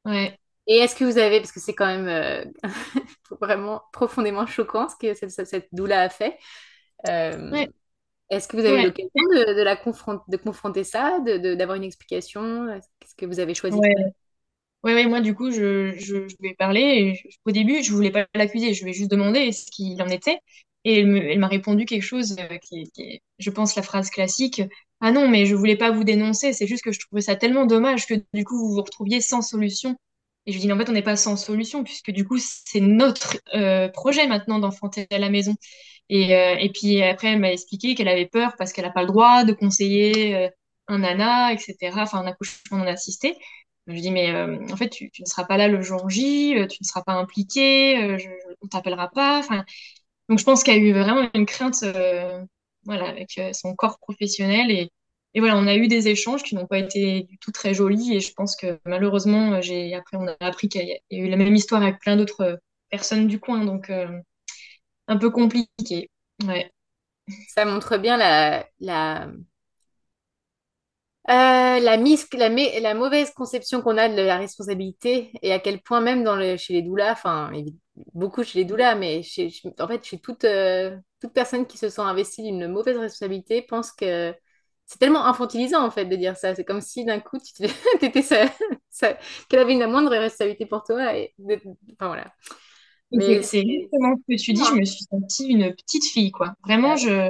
[0.06, 0.38] ouais.
[0.68, 2.46] Et est-ce que vous avez, parce que c'est quand même euh,
[3.42, 6.38] vraiment profondément choquant ce que cette, cette doula a fait,
[7.08, 7.66] euh,
[8.32, 13.16] est-ce que vous avez eu l'occasion de, la de confronter ça, d'avoir une explication Qu'est-ce
[13.16, 13.78] que vous avez choisi
[14.84, 16.80] Oui, ouais, moi, du coup, je, je, lui ai parlé.
[16.80, 18.74] Et au début, je voulais pas l'accuser.
[18.74, 20.40] Je lui ai juste demandé ce qu'il en était.
[20.83, 24.61] Et elle m'a répondu quelque chose euh, qui, est, je pense, la phrase classique.
[25.00, 26.53] Ah non, mais je voulais pas vous dénoncer.
[26.53, 29.41] C'est juste que je trouvais ça tellement dommage que du coup, vous vous retrouviez sans
[29.41, 29.96] solution.
[30.48, 32.79] Et je lui dis, en fait, on n'est pas sans solution, puisque du coup, c'est
[32.79, 35.55] notre euh, projet maintenant d'enfanter à la maison.
[36.09, 39.01] Et, euh, et puis après, elle m'a expliqué qu'elle avait peur parce qu'elle n'a pas
[39.01, 40.50] le droit de conseiller
[40.87, 43.37] un nana, etc., enfin un accouchement non assisté.
[43.87, 44.33] Je lui dis, mais
[44.72, 47.13] en fait, tu, tu, ne seras pas là le jour J, tu ne seras pas
[47.13, 48.29] impliqué, je,
[48.61, 49.39] on t'appellera pas.
[49.39, 49.63] Enfin,
[50.31, 51.83] donc je pense qu'il y a eu vraiment une crainte
[52.85, 54.72] voilà, avec son corps professionnel.
[54.72, 54.89] Et,
[55.33, 58.15] et voilà, on a eu des échanges qui n'ont pas été du tout très jolis.
[58.15, 61.35] Et je pense que malheureusement, j'ai après, on a appris qu'il y, a eu la
[61.35, 63.65] même histoire avec plein d'autres personnes du coin.
[63.65, 63.91] Donc,
[65.09, 66.09] un peu compliqué.
[66.46, 66.72] Ouais.
[67.50, 69.27] Ça montre bien la, la,
[71.29, 75.81] euh, la, mise, la, la, mauvaise conception qu'on a de la responsabilité et à quel
[75.81, 77.51] point même dans le, chez les doulas, enfin
[78.14, 81.90] beaucoup chez les doulas, mais chez, en fait chez toute, euh, toute personne qui se
[81.90, 84.34] sent investie d'une mauvaise responsabilité pense que
[84.88, 86.55] c'est tellement infantilisant en fait de dire ça.
[86.55, 87.66] C'est comme si d'un coup tu
[88.05, 88.48] étais ça,
[89.48, 91.16] qu'elle avait une moindre responsabilité pour toi.
[91.16, 91.34] Et
[91.94, 92.34] enfin voilà.
[93.12, 94.64] Mais c'est exactement ce que tu dis.
[94.64, 96.55] Je me suis sentie une petite fille, quoi.
[96.64, 97.29] Vraiment, je.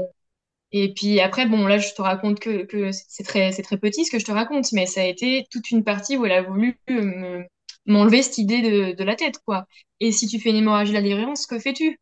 [0.71, 4.19] Et puis après, bon, là, je te raconte que, c'est très, très petit ce que
[4.19, 7.43] je te raconte, mais ça a été toute une partie où elle a voulu me,
[7.85, 9.65] m'enlever cette idée de, la tête, quoi.
[9.99, 11.99] Et si tu fais une hémorragie de la délirance, que fais-tu?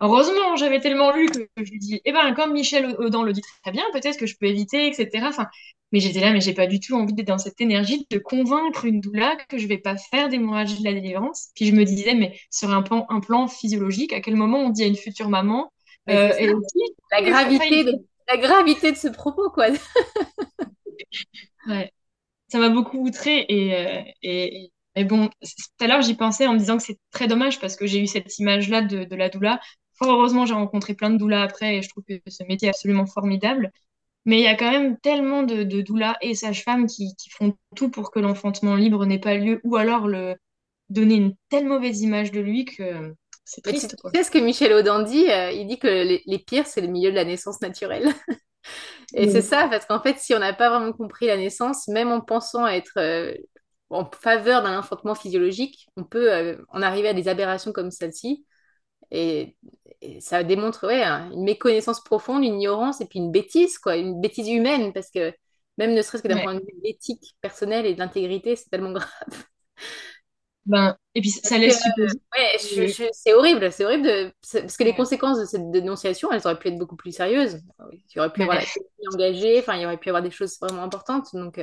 [0.00, 3.42] Heureusement, j'avais tellement lu que je lui dis, eh ben, comme Michel Audin le dit
[3.62, 5.26] très bien, peut-être que je peux éviter, etc.
[5.28, 5.46] Enfin,
[5.92, 8.84] mais j'étais là, mais j'ai pas du tout envie d'être dans cette énergie de convaincre
[8.84, 11.48] une doula que je vais pas faire d'hémorragie de la délivrance.
[11.54, 14.86] Puis je me disais, mais sur un plan physiologique, à quel moment on dit à
[14.86, 15.72] une future maman
[16.08, 16.54] euh,
[17.10, 17.92] la gravité, de,
[18.28, 19.68] la gravité de ce propos, quoi.
[21.68, 21.92] ouais.
[22.48, 26.54] Ça m'a beaucoup outré et, euh, et, et, bon, tout à l'heure j'y pensais en
[26.54, 29.28] me disant que c'est très dommage parce que j'ai eu cette image-là de, de la
[29.28, 29.60] doula.
[29.94, 32.70] Fort heureusement, j'ai rencontré plein de doulas après et je trouve que ce métier est
[32.70, 33.72] absolument formidable.
[34.26, 37.56] Mais il y a quand même tellement de, de doulas et sages-femmes qui, qui, font
[37.74, 40.36] tout pour que l'enfantement libre n'ait pas lieu, ou alors le,
[40.90, 43.14] donner une telle mauvaise image de lui que
[43.46, 43.96] c'est triste.
[43.96, 46.80] Tu, sais ce que Michel Audin dit euh, Il dit que les, les pires, c'est
[46.80, 48.12] le milieu de la naissance naturelle.
[49.14, 52.10] et c'est ça, parce qu'en fait, si on n'a pas vraiment compris la naissance, même
[52.10, 53.32] en pensant être euh,
[53.88, 58.44] en faveur d'un enfantement physiologique, on peut euh, en arriver à des aberrations comme celle-ci.
[59.12, 59.56] Et,
[60.20, 64.48] ça démontre ouais, une méconnaissance profonde, une ignorance et puis une bêtise, quoi, une bêtise
[64.48, 65.32] humaine, parce que
[65.78, 69.08] même ne serait-ce que d'un point de vue éthique, personnel et d'intégrité, c'est tellement grave.
[70.66, 72.18] Ben, et puis ça laisse supposer.
[72.36, 74.32] ouais, c'est horrible, c'est horrible de...
[74.52, 77.60] parce que les conséquences de cette dénonciation, elles auraient pu être beaucoup plus sérieuses.
[77.92, 80.22] Il y aurait pu y avoir la engagée, enfin, il y aurait pu y avoir
[80.22, 81.28] des choses vraiment importantes.
[81.34, 81.60] Donc,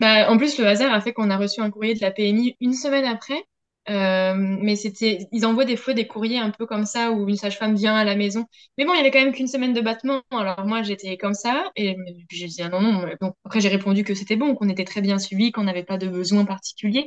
[0.00, 2.56] bah, en plus, le hasard a fait qu'on a reçu un courrier de la PMI
[2.60, 3.44] une semaine après.
[3.90, 7.36] Euh, mais c'était, ils envoient des fois des courriers un peu comme ça où une
[7.36, 8.44] sage-femme vient à la maison.
[8.76, 10.20] Mais bon, il y avait quand même qu'une semaine de battement.
[10.30, 11.96] Alors moi, j'étais comme ça et
[12.30, 13.08] j'ai dit ah non non.
[13.20, 15.96] Donc après, j'ai répondu que c'était bon, qu'on était très bien suivi, qu'on n'avait pas
[15.96, 17.06] de besoin particulier.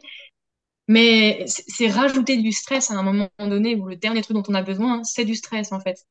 [0.92, 4.54] Mais c'est rajouter du stress à un moment donné où le dernier truc dont on
[4.56, 6.06] a besoin, c'est du stress en fait.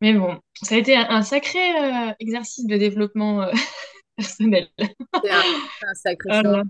[0.00, 3.52] Mais bon, ça a été un, sacré euh, exercice de développement euh,
[4.16, 4.68] personnel.
[4.78, 6.64] C'est un, sacré euh,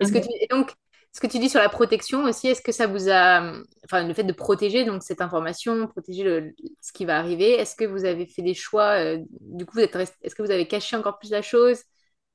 [0.00, 0.28] Est-ce que tu...
[0.40, 0.72] Et donc,
[1.12, 3.52] ce que tu dis sur la protection aussi, est-ce que ça vous a,
[3.84, 7.76] enfin, le fait de protéger donc cette information, protéger le, ce qui va arriver, est-ce
[7.76, 11.18] que vous avez fait des choix, euh, du coup, est-ce que vous avez caché encore
[11.18, 11.82] plus la chose,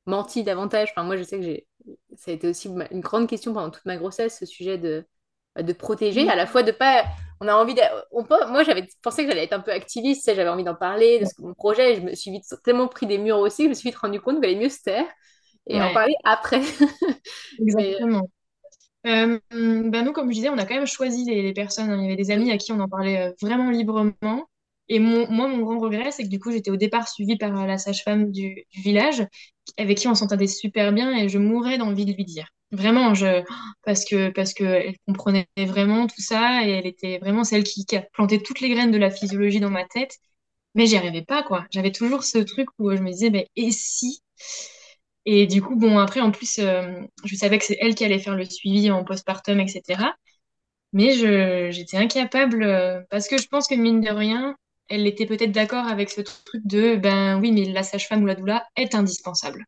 [0.05, 0.89] menti davantage?
[0.91, 1.65] Enfin, moi, je sais que j'ai,
[2.15, 5.05] ça a été aussi une grande question pendant toute ma grossesse, ce sujet de,
[5.55, 7.05] bah, de protéger, à la fois de pas,
[7.39, 10.47] on a envie, de, on moi, j'avais pensé que j'allais être un peu activiste, j'avais
[10.47, 13.39] envie d'en parler de ce, mon projet, je me suis vite tellement pris des murs
[13.39, 15.05] aussi, je me suis vite rendu compte qu'il valait mieux se taire
[15.67, 16.61] et en parler après.
[17.59, 18.27] Exactement.
[19.07, 21.89] Euh, ben nous, comme je disais, on a quand même choisi les, personnes.
[21.89, 21.97] Hein.
[21.97, 24.47] Il y avait des amis à qui on en parlait euh, vraiment librement.
[24.93, 27.65] Et moi, mon grand regret, c'est que du coup, j'étais au départ suivie par euh,
[27.65, 29.25] la sage-femme du, village,
[29.77, 32.47] avec qui on s'entendait super bien, et je mourais d'envie de lui dire.
[32.71, 33.13] Vraiment,
[33.85, 37.95] parce que, parce que comprenait vraiment tout ça, et elle était vraiment celle qui, qui
[37.95, 40.17] a planté toutes les graines de la physiologie dans ma tête.
[40.75, 41.65] Mais j'y arrivais pas, quoi.
[41.71, 44.21] J'avais toujours ce truc où je me disais, ben, et si?
[45.25, 48.19] Et du coup, bon, après, en plus, euh, je savais que c'est elle qui allait
[48.19, 50.15] faire le suivi en postpartum, etc.
[50.93, 51.13] Mais
[51.71, 54.57] j'étais incapable, euh, parce que je pense que mine de rien,
[54.91, 58.35] elle était peut-être d'accord avec ce truc de, ben oui, mais la sage-femme ou la
[58.35, 59.65] doula est indispensable.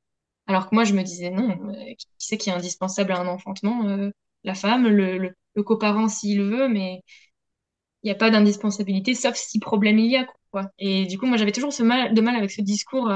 [0.48, 3.28] Alors que moi, je me disais, non, euh, qui c'est qui est indispensable à un
[3.28, 4.12] enfantement
[4.44, 5.18] La femme, le,
[5.56, 7.02] le, coparent s'il veut, mais
[8.04, 10.70] il n'y a pas d'indispensabilité, sauf si problème il y a, quoi.
[10.78, 13.10] Et du coup, moi, j'avais toujours ce mal, de mal avec ce discours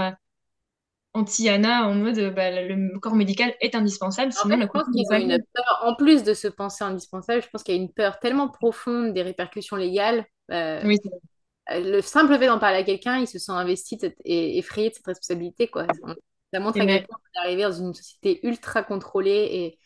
[1.17, 4.31] anti-Anna en mode bah, le corps médical est indispensable.
[4.43, 7.49] En fait, je pense qu'ils ont une peur, en plus de se penser indispensable, je
[7.49, 10.25] pense qu'il y a une peur tellement profonde des répercussions légales.
[10.51, 10.97] Euh, oui,
[11.69, 15.05] le simple fait d'en parler à quelqu'un, il se sent investi et effrayé de cette
[15.05, 15.67] responsabilité.
[15.67, 15.85] Quoi.
[16.53, 19.79] Ça montre à quel point on est arrivé dans une société ultra contrôlée et.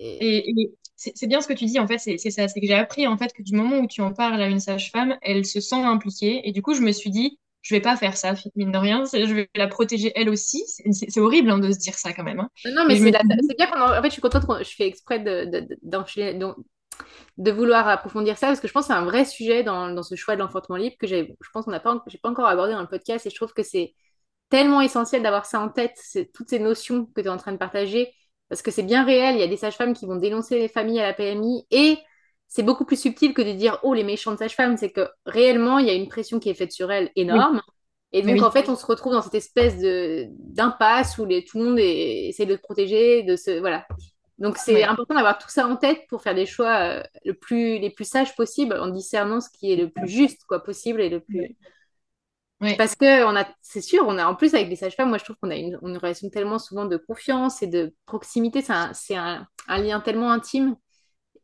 [0.00, 2.48] Et, c'est bien ce que tu dis, en fait, c'est ça.
[2.48, 4.58] C'est que j'ai appris, en fait, que du moment où tu en parles à une
[4.58, 6.40] sage-femme, elle se sent impliquée.
[6.44, 9.04] Et du coup, je me suis dit, je vais pas faire ça, mine de rien.
[9.04, 10.64] Je vais la protéger elle aussi.
[10.92, 12.40] C'est horrible hein, de se dire ça quand même.
[12.40, 12.48] Hein.
[12.64, 13.96] Non, mais, c'est bien qu'on en...
[13.96, 14.02] en...
[14.02, 14.44] fait, je suis contente.
[14.60, 15.96] Je fais exprès de, de,
[17.36, 20.02] de, vouloir approfondir ça parce que je pense que c'est un vrai sujet dans, dans
[20.02, 22.72] ce choix de l'enfantement libre que je pense qu'on n'a pas, j'ai pas encore abordé
[22.72, 23.94] dans le podcast et je trouve que c'est
[24.48, 25.98] tellement essentiel d'avoir ça en tête,
[26.34, 28.12] toutes ces notions que tu es en train de partager
[28.48, 29.36] parce que c'est bien réel.
[29.36, 31.98] Il y a des sages-femmes qui vont dénoncer les familles à la PMI et
[32.46, 35.86] c'est beaucoup plus subtil que de dire oh les méchantes sages-femmes, c'est que réellement il
[35.86, 37.60] y a une pression qui est faite sur elles énorme.
[38.12, 41.58] Et donc en fait on se retrouve dans cette espèce de d'impasse où les, tout
[41.58, 43.86] le monde essaie de se protéger, de se voilà.
[44.38, 47.78] Donc c'est important d'avoir tout ça en tête pour faire des choix euh, le plus,
[47.78, 51.08] les plus sages possibles en discernant ce qui est le plus juste quoi possible et
[51.08, 51.56] le plus.
[52.76, 55.24] Parce que on a, c'est sûr, on a en plus avec les sages-femmes, moi je
[55.24, 59.46] trouve qu'on a une, une, relation tellement souvent de confiance et de proximité, c'est un,
[59.68, 60.74] un, lien tellement intime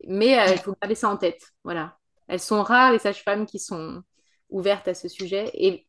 [0.09, 1.52] mais euh, il faut garder ça en tête.
[1.62, 1.98] Voilà.
[2.28, 4.02] Elles sont rares, les sages-femmes qui sont
[4.50, 5.50] ouvertes à ce sujet.
[5.54, 5.87] Et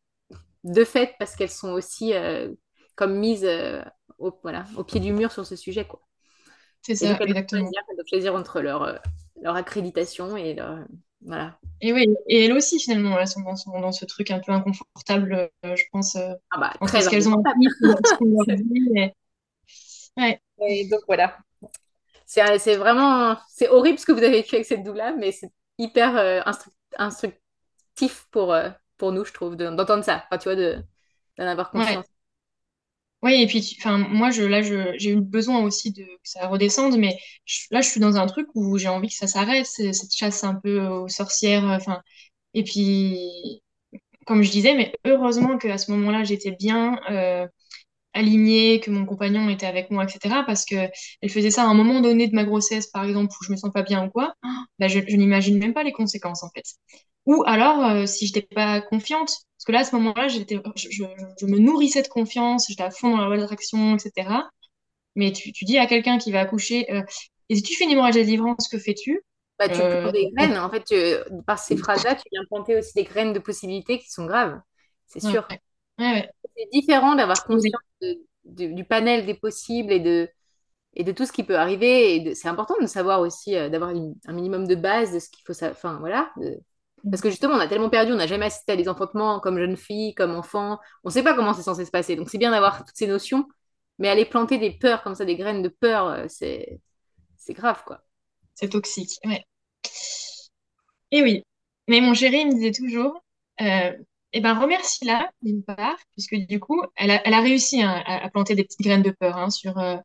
[0.64, 2.52] de fait, parce qu'elles sont aussi euh,
[2.94, 3.46] comme mises
[4.18, 5.84] au, voilà, au pied du mur sur ce sujet.
[5.86, 6.00] Quoi.
[6.86, 7.70] C'est ça, donc, exactement.
[7.70, 9.00] Doivent choisir entre leur,
[9.42, 10.78] leur accréditation et leur...
[11.22, 11.58] Voilà.
[11.80, 15.50] Et oui, et elles aussi, finalement, elles sont dans, dans ce truc un peu inconfortable,
[15.64, 17.66] je pense, ah bah, entre ce qu'elles ont appris,
[20.16, 20.40] Ouais.
[20.66, 21.36] Et donc voilà,
[22.26, 26.16] c'est vraiment c'est horrible ce que vous avez vécu avec cette doula, mais c'est hyper
[26.16, 26.40] euh,
[26.98, 30.24] instructif pour, euh, pour nous, je trouve, d'entendre ça.
[30.26, 32.06] Enfin, tu vois, d'en avoir conscience.
[33.26, 36.96] Oui, et puis, enfin, moi, je, là, j'ai eu besoin aussi de que ça redescende,
[36.98, 37.18] mais
[37.72, 40.54] là, je suis dans un truc où j'ai envie que ça s'arrête, cette chasse un
[40.54, 42.02] peu aux sorcières, enfin,
[42.54, 43.62] et puis,
[44.26, 47.46] comme je disais, mais heureusement qu'à ce moment-là, j'étais bien, euh,
[48.14, 50.44] alignée, que mon compagnon était avec moi, etc.
[50.46, 50.76] Parce que
[51.22, 53.56] elle faisait ça à un moment donné de ma grossesse, par exemple, où je me
[53.56, 54.34] sens pas bien ou quoi.
[54.80, 56.64] Bah, je, n'imagine même pas les conséquences, en fait.
[57.26, 59.32] Ou alors, euh, si j'étais pas confiante,
[59.66, 63.22] que là, à ce moment-là, j'étais, je, me nourrissais de confiance, j'étais à fond dans
[63.22, 64.28] la loi d'attraction, etc.
[65.16, 67.02] Mais tu, dis à quelqu'un qui va accoucher, euh,
[67.48, 69.22] et si tu fais une hémorragie de délivrance, que fais-tu?
[69.58, 70.10] Bah, tu euh...
[70.12, 70.56] des graines.
[70.58, 70.84] En fait,
[71.46, 74.60] par ces phrases-là, tu viens planter aussi des graines de possibilités qui sont graves.
[75.06, 75.48] C'est sûr.
[75.98, 77.80] Ouais, c'est différent d'avoir conscience
[78.44, 80.28] du panel des possibles et de,
[80.94, 82.16] et de tout ce qui peut arriver.
[82.16, 85.44] Et c'est important de savoir aussi, euh, d'avoir un minimum de base de ce qu'il
[85.44, 85.76] faut savoir.
[85.76, 86.32] Enfin, voilà.
[87.10, 89.58] Parce que justement, on a tellement perdu, on n'a jamais assisté à des enfantements comme
[89.58, 90.78] jeune fille, comme enfant.
[91.04, 92.16] On ne sait pas comment c'est censé se passer.
[92.16, 93.46] Donc, c'est bien d'avoir toutes ces notions.
[93.98, 96.80] Mais aller planter des peurs comme ça, des graines de peur, euh, c'est
[97.50, 98.02] grave, quoi.
[98.54, 99.44] C'est toxique, ouais.
[101.10, 101.44] Et oui.
[101.88, 103.22] Mais mon chéri, me disait toujours,
[103.60, 103.92] euh,
[104.32, 108.28] eh ben, remercie-la, d'une part, puisque du coup, elle a, elle a réussi hein, à,
[108.30, 109.96] planter des petites graines de peur hein, sur, euh,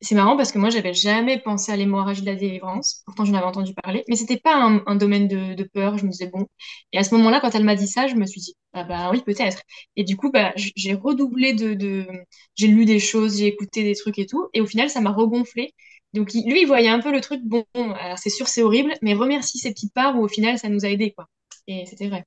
[0.00, 3.02] c'est marrant parce que moi, j'avais jamais pensé à l'hémorragie de la délivrance.
[3.04, 4.04] Pourtant, j'en avais entendu parler.
[4.08, 5.98] Mais c'était pas un, domaine de, peur.
[5.98, 6.46] Je me disais, bon.
[6.92, 9.10] Et à ce moment-là, quand elle m'a dit ça, je me suis dit, ah bah
[9.10, 9.62] oui, peut-être.
[9.96, 12.06] Et du coup, bah, j'ai redoublé de,
[12.54, 14.48] J'ai lu des choses, j'ai écouté des trucs et tout.
[14.54, 15.74] Et au final, ça m'a regonflé.
[16.14, 19.12] Donc, lui, il voyait un peu le truc, bon, alors c'est sûr, c'est horrible, mais
[19.12, 21.26] remercie ces petites parts où au final, ça nous a aidés, quoi.
[21.66, 22.24] Et c'était vrai.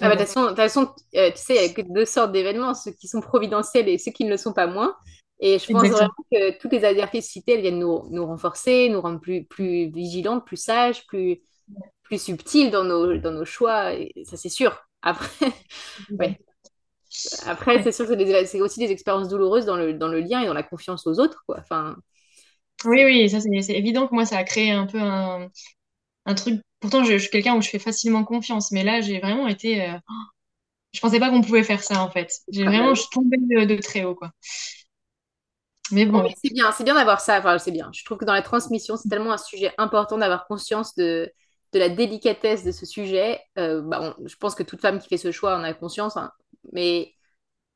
[0.00, 2.74] Ah bah, de toute façon, euh, tu sais, il y a que deux sortes d'événements,
[2.74, 4.94] ceux qui sont providentiels et ceux qui ne le sont pas moins.
[5.38, 9.20] Et je pense vraiment que toutes les adversités, elles viennent nous, nous, renforcer, nous rendre
[9.20, 11.42] plus, plus vigilantes, plus sages, plus,
[12.02, 13.94] plus subtiles dans nos, dans nos choix.
[13.94, 14.78] Et ça, c'est sûr.
[15.02, 15.28] Après,
[16.18, 16.38] ouais.
[17.46, 20.46] Après c'est sûr que c'est aussi des expériences douloureuses dans le, dans le lien et
[20.46, 21.44] dans la confiance aux autres.
[21.46, 21.58] Quoi.
[21.60, 21.96] Enfin,
[22.84, 25.48] oui, oui, ça c'est évident que moi, ça a créé un peu un,
[26.26, 26.60] un truc.
[26.80, 29.82] Pourtant, je, suis quelqu'un où je fais facilement confiance, mais là, j'ai vraiment été.
[29.82, 29.98] Euh...
[30.92, 32.32] Je pensais pas qu'on pouvait faire ça, en fait.
[32.48, 34.30] J'ai ah, vraiment, je suis tombée de, de très haut, quoi.
[35.92, 36.28] Mais bon.
[36.42, 37.58] c'est bien, c'est bien d'avoir ça.
[37.58, 37.90] C'est bien.
[37.92, 41.30] Je trouve que dans la transmission, c'est tellement un sujet important d'avoir conscience de,
[41.72, 43.40] la délicatesse de ce sujet.
[43.58, 46.32] Euh, bah, je pense que toute femme qui fait ce choix en a conscience, hein.
[46.72, 47.12] mais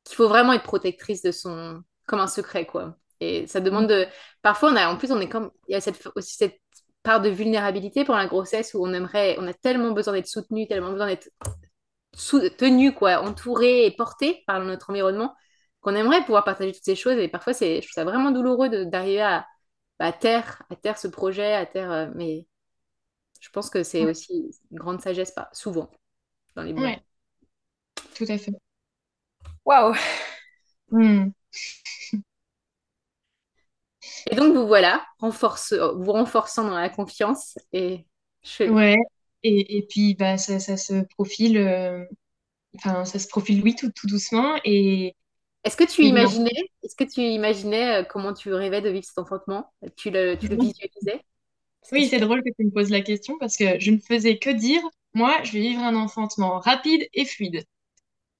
[0.03, 1.81] qu'il faut vraiment être protectrice de son.
[2.07, 2.95] comme un secret, quoi.
[3.19, 4.07] Et ça demande de.
[4.41, 5.51] Parfois, on a, en plus, on est comme.
[5.67, 6.59] Il y a cette, aussi cette
[7.03, 9.35] part de vulnérabilité pour la grossesse où on aimerait.
[9.39, 11.29] On a tellement besoin d'être soutenu, tellement besoin d'être
[12.57, 15.35] tenu, quoi, entouré et porté par notre environnement
[15.81, 17.17] qu'on aimerait pouvoir partager toutes ces choses.
[17.17, 19.47] Et parfois, c'est, je trouve ça vraiment douloureux d'arriver à,
[19.99, 21.91] bah, à, terre, à terre ce projet, à terre.
[21.91, 22.47] Euh, mais
[23.39, 25.89] je pense que c'est aussi une grande sagesse, pas souvent,
[26.55, 26.95] dans les moments.
[28.15, 28.53] Tout à fait.
[29.65, 29.95] Waouh!
[30.89, 31.29] Hmm.
[34.29, 37.57] Et donc, vous voilà, renforce, vous renforçant dans la confiance.
[37.73, 38.05] Et
[38.43, 38.63] je...
[38.63, 38.97] Ouais,
[39.43, 42.03] et, et puis bah, ça, ça se profile, euh,
[42.75, 44.55] enfin, ça se profile, oui, tout, tout doucement.
[44.63, 45.15] Et,
[45.63, 46.51] est-ce que tu imaginais,
[46.83, 49.71] est-ce que tu imaginais euh, comment tu rêvais de vivre cet enfantement?
[49.95, 51.23] Tu le, tu le visualisais?
[51.91, 54.49] Oui, c'est drôle que tu me poses la question parce que je ne faisais que
[54.49, 54.81] dire,
[55.13, 57.63] moi, je vais vivre un enfantement rapide et fluide.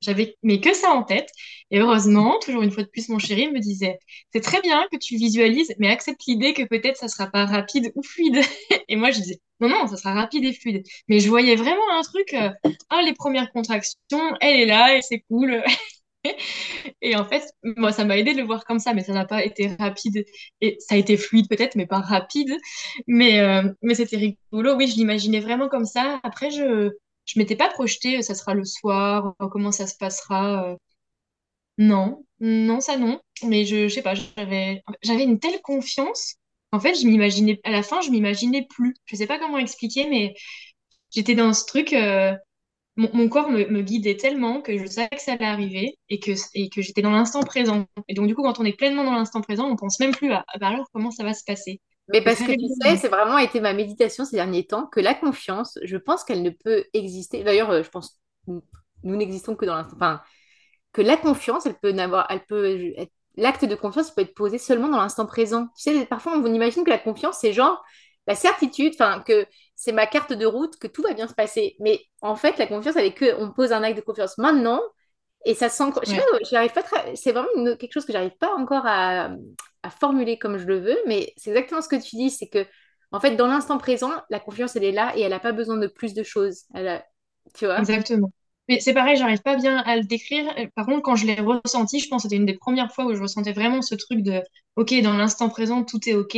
[0.01, 1.29] J'avais mais que ça en tête.
[1.71, 3.99] Et heureusement, toujours une fois de plus, mon chéri me disait,
[4.33, 7.91] c'est très bien que tu visualises, mais accepte l'idée que peut-être ça sera pas rapide
[7.95, 8.39] ou fluide.
[8.89, 10.83] et moi, je disais, non, non, ça sera rapide et fluide.
[11.07, 12.49] Mais je voyais vraiment un truc, euh,
[12.89, 15.63] ah, les premières contractions, elle est là et c'est cool.
[17.01, 19.25] Et en fait, moi, ça m'a aidé de le voir comme ça, mais ça n'a
[19.25, 20.25] pas été rapide.
[20.61, 22.51] Et ça a été fluide peut-être, mais pas rapide.
[23.07, 24.75] Mais, euh, mais c'était rigolo.
[24.75, 26.19] Oui, je l'imaginais vraiment comme ça.
[26.23, 26.91] Après, je
[27.25, 30.71] je m'étais pas projetée, ça sera le soir, comment ça se passera.
[30.71, 30.75] Euh.
[31.77, 33.19] Non, non, ça non.
[33.47, 36.35] Mais je, je sais pas, j'avais une telle confiance.
[36.71, 38.93] En fait, je m'imaginais, à la fin, je m'imaginais plus.
[39.05, 40.33] Je sais pas comment expliquer, mais
[41.11, 41.93] j'étais dans ce truc.
[41.93, 42.35] Euh,
[43.13, 46.69] mon, corps me, guidait tellement que je savais que ça allait arriver et que, et
[46.69, 47.85] que j'étais dans l'instant présent.
[48.07, 50.31] Et donc, du coup, quand on est pleinement dans l'instant présent, on pense même plus
[50.31, 51.81] à bah alors comment ça va se passer.
[52.09, 55.13] Mais parce que tu sais, c'est vraiment été ma méditation ces derniers temps que la
[55.13, 57.43] confiance, je pense qu'elle ne peut exister.
[57.43, 58.19] D'ailleurs, euh, je pense
[59.03, 59.95] nous n'existons que dans l'instant.
[59.95, 60.21] Enfin,
[60.93, 62.93] que la confiance, elle peut n'avoir, elle peut
[63.37, 65.67] l'acte de confiance peut être posé seulement dans l'instant présent.
[65.77, 67.83] Tu sais, parfois on imagine que la confiance, c'est genre
[68.27, 69.45] la certitude, enfin que
[69.81, 71.75] c'est ma carte de route, que tout va bien se passer.
[71.79, 74.79] Mais en fait, la confiance, elle est que on pose un acte de confiance maintenant
[75.43, 75.85] et ça sent.
[76.03, 79.31] Je sais pas, c'est vraiment quelque chose que j'arrive pas encore à,
[79.99, 82.63] formuler comme je le veux, mais c'est exactement ce que tu dis, c'est que
[83.11, 85.77] en fait, dans l'instant présent, la confiance, elle est là et elle n'a pas besoin
[85.77, 86.65] de plus de choses.
[86.75, 87.03] Elle
[87.55, 87.79] Tu vois?
[87.79, 88.31] Exactement.
[88.69, 90.45] Mais c'est pareil, j'arrive pas bien à le décrire.
[90.75, 93.15] Par contre, quand je l'ai ressenti, je pense que c'était une des premières fois où
[93.15, 94.43] je ressentais vraiment ce truc de
[94.75, 96.37] OK, dans l'instant présent, tout est OK.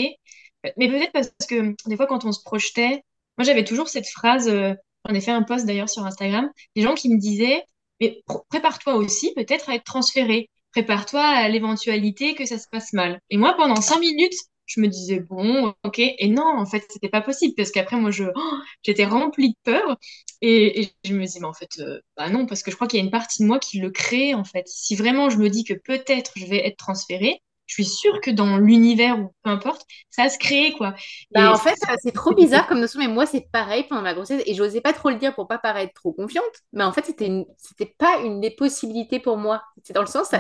[0.78, 3.04] Mais peut-être parce que des fois, quand on se projetait,
[3.38, 4.74] moi, j'avais toujours cette phrase, euh,
[5.06, 7.64] j'en ai fait un post d'ailleurs sur Instagram, des gens qui me disaient,
[8.00, 13.20] mais prépare-toi aussi peut-être à être transféré, prépare-toi à l'éventualité que ça se passe mal.
[13.30, 14.34] Et moi, pendant cinq minutes,
[14.66, 18.12] je me disais, bon, ok, et non, en fait, c'était pas possible, parce qu'après, moi,
[18.12, 19.98] je, oh, j'étais remplie de peur,
[20.42, 23.00] et, je me disais, mais en fait, euh, bah non, parce que je crois qu'il
[23.00, 24.68] y a une partie de moi qui le crée, en fait.
[24.68, 28.32] Si vraiment je me dis que peut-être je vais être transférée, je suis sûre que
[28.32, 30.94] dans l'univers ou peu importe, ça se crée quoi.
[31.34, 34.44] Bah, en fait, c'est trop bizarre comme notion, mais moi c'est pareil pendant ma grossesse
[34.46, 37.28] et j'osais pas trop le dire pour pas paraître trop confiante, mais en fait c'était
[37.28, 37.46] une...
[37.58, 39.64] c'était pas une des possibilités pour moi.
[39.84, 40.32] C'est dans le sens,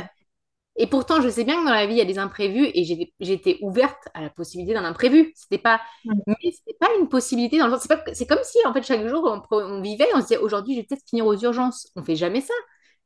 [0.75, 2.83] Et pourtant, je sais bien que dans la vie, il y a des imprévus et
[3.19, 5.31] j'étais ouverte à la possibilité d'un imprévu.
[5.35, 5.79] C'était pas,
[6.27, 9.07] mais c'était pas une possibilité dans le C'est pas, c'est comme si en fait chaque
[9.07, 11.91] jour on, on vivait, on se disait aujourd'hui je vais peut-être finir aux urgences.
[11.95, 12.53] On fait jamais ça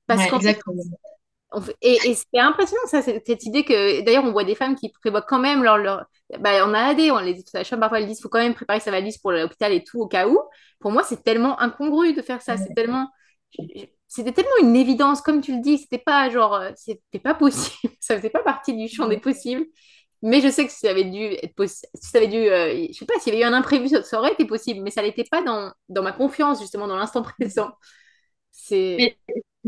[0.07, 0.83] parce ouais, qu'en exactement.
[1.81, 5.21] Et, et c'est impressionnant ça, cette idée que d'ailleurs on voit des femmes qui prévoient
[5.21, 6.05] quand même leur, leur
[6.39, 9.17] bah, en AD, on les sages-femmes parfois elles disent faut quand même préparer sa valise
[9.17, 10.39] pour l'hôpital et tout au cas où.
[10.79, 12.57] Pour moi, c'est tellement incongru de faire ça.
[12.57, 13.07] C'est tellement
[14.07, 17.93] c'était tellement une évidence, comme tu le dis, c'était pas genre, euh, c'était pas possible,
[17.99, 19.65] ça faisait pas partie du champ des possibles.
[20.23, 22.97] Mais je sais que ça avait dû être possible, si ça avait dû, euh, je
[22.97, 25.25] sais pas, s'il y avait eu un imprévu, ça, aurait été possible, mais ça n'était
[25.25, 27.71] pas dans, dans ma confiance, justement, dans l'instant présent.
[28.51, 29.17] C'est.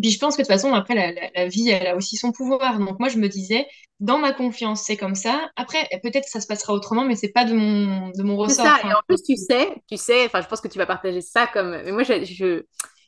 [0.01, 2.31] Puis je pense que de toute façon, après, la, la, vie, elle a aussi son
[2.31, 2.79] pouvoir.
[2.79, 3.67] Donc moi, je me disais,
[3.99, 5.49] dans ma confiance, c'est comme ça.
[5.55, 8.65] Après, peut-être que ça se passera autrement, mais c'est pas de mon, de mon ressort.
[8.65, 8.89] C'est ça.
[8.89, 11.47] Et en plus, tu sais, tu sais, enfin, je pense que tu vas partager ça
[11.47, 11.71] comme.
[11.71, 12.63] Mais moi, je, je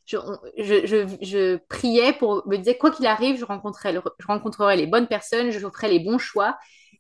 [0.06, 5.08] je, je, priais pour me dire quoi qu'il arrive, je rencontrerai, je rencontrerai les bonnes
[5.08, 6.58] personnes, je ferai les bons choix.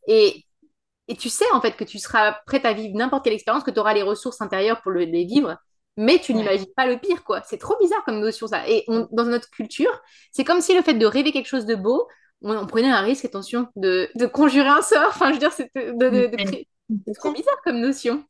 [0.07, 0.45] Et,
[1.07, 3.71] et tu sais en fait que tu seras prête à vivre n'importe quelle expérience, que
[3.71, 5.57] tu auras les ressources intérieures pour le, les vivre,
[5.97, 7.41] mais tu n'imagines pas le pire, quoi.
[7.45, 8.67] C'est trop bizarre comme notion, ça.
[8.67, 10.01] Et dans notre culture,
[10.31, 12.07] c'est comme si le fait de rêver quelque chose de beau,
[12.41, 15.01] on, prenait un risque, attention, de, de, conjurer un sort.
[15.09, 15.71] Enfin, je veux dire, c'est
[17.15, 18.23] trop bizarre comme notion.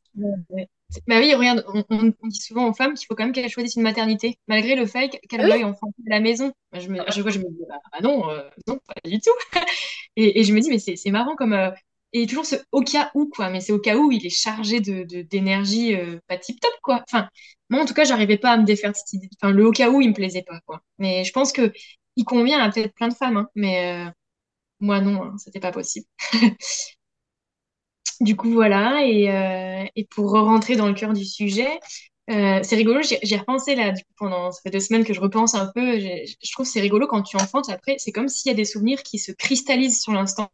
[1.06, 3.82] Bah oui, regarde, on, dit souvent aux femmes qu'il faut quand même qu'elles choisissent une
[3.82, 6.52] maternité, malgré le fait qu'elles veuillent enfanter à la maison.
[6.74, 9.30] Je me, je, je me dis, bah, bah non, euh, non, pas du tout.
[10.16, 11.54] et, et, je me dis, mais c'est marrant comme.
[11.54, 11.70] Euh,
[12.12, 13.50] et toujours ce au cas où, quoi.
[13.50, 17.02] Mais c'est au cas où il est chargé de, d'énergie euh, pas tip-top, quoi.
[17.08, 17.28] Enfin,
[17.70, 19.28] moi, en tout cas, j'arrivais pas à me défaire de cette idée.
[19.40, 20.80] Enfin, le au cas où, il me plaisait pas, quoi.
[20.98, 21.72] Mais je pense que
[22.16, 24.06] il convient à peut-être plein de femmes, hein, mais
[24.80, 26.06] moi, non, hein, c'était pas possible.
[28.20, 29.04] Du coup, voilà.
[29.06, 31.68] Et, euh, et pour rentrer dans le cœur du sujet,
[32.30, 35.54] euh, c'est rigolo, j'y ai repensé là, pendant, ça fait deux semaines que je repense
[35.54, 35.98] un peu.
[35.98, 39.02] Je trouve c'est rigolo quand tu enfantes, après, c'est comme s'il y a des souvenirs
[39.02, 40.50] qui se cristallisent sur l'instant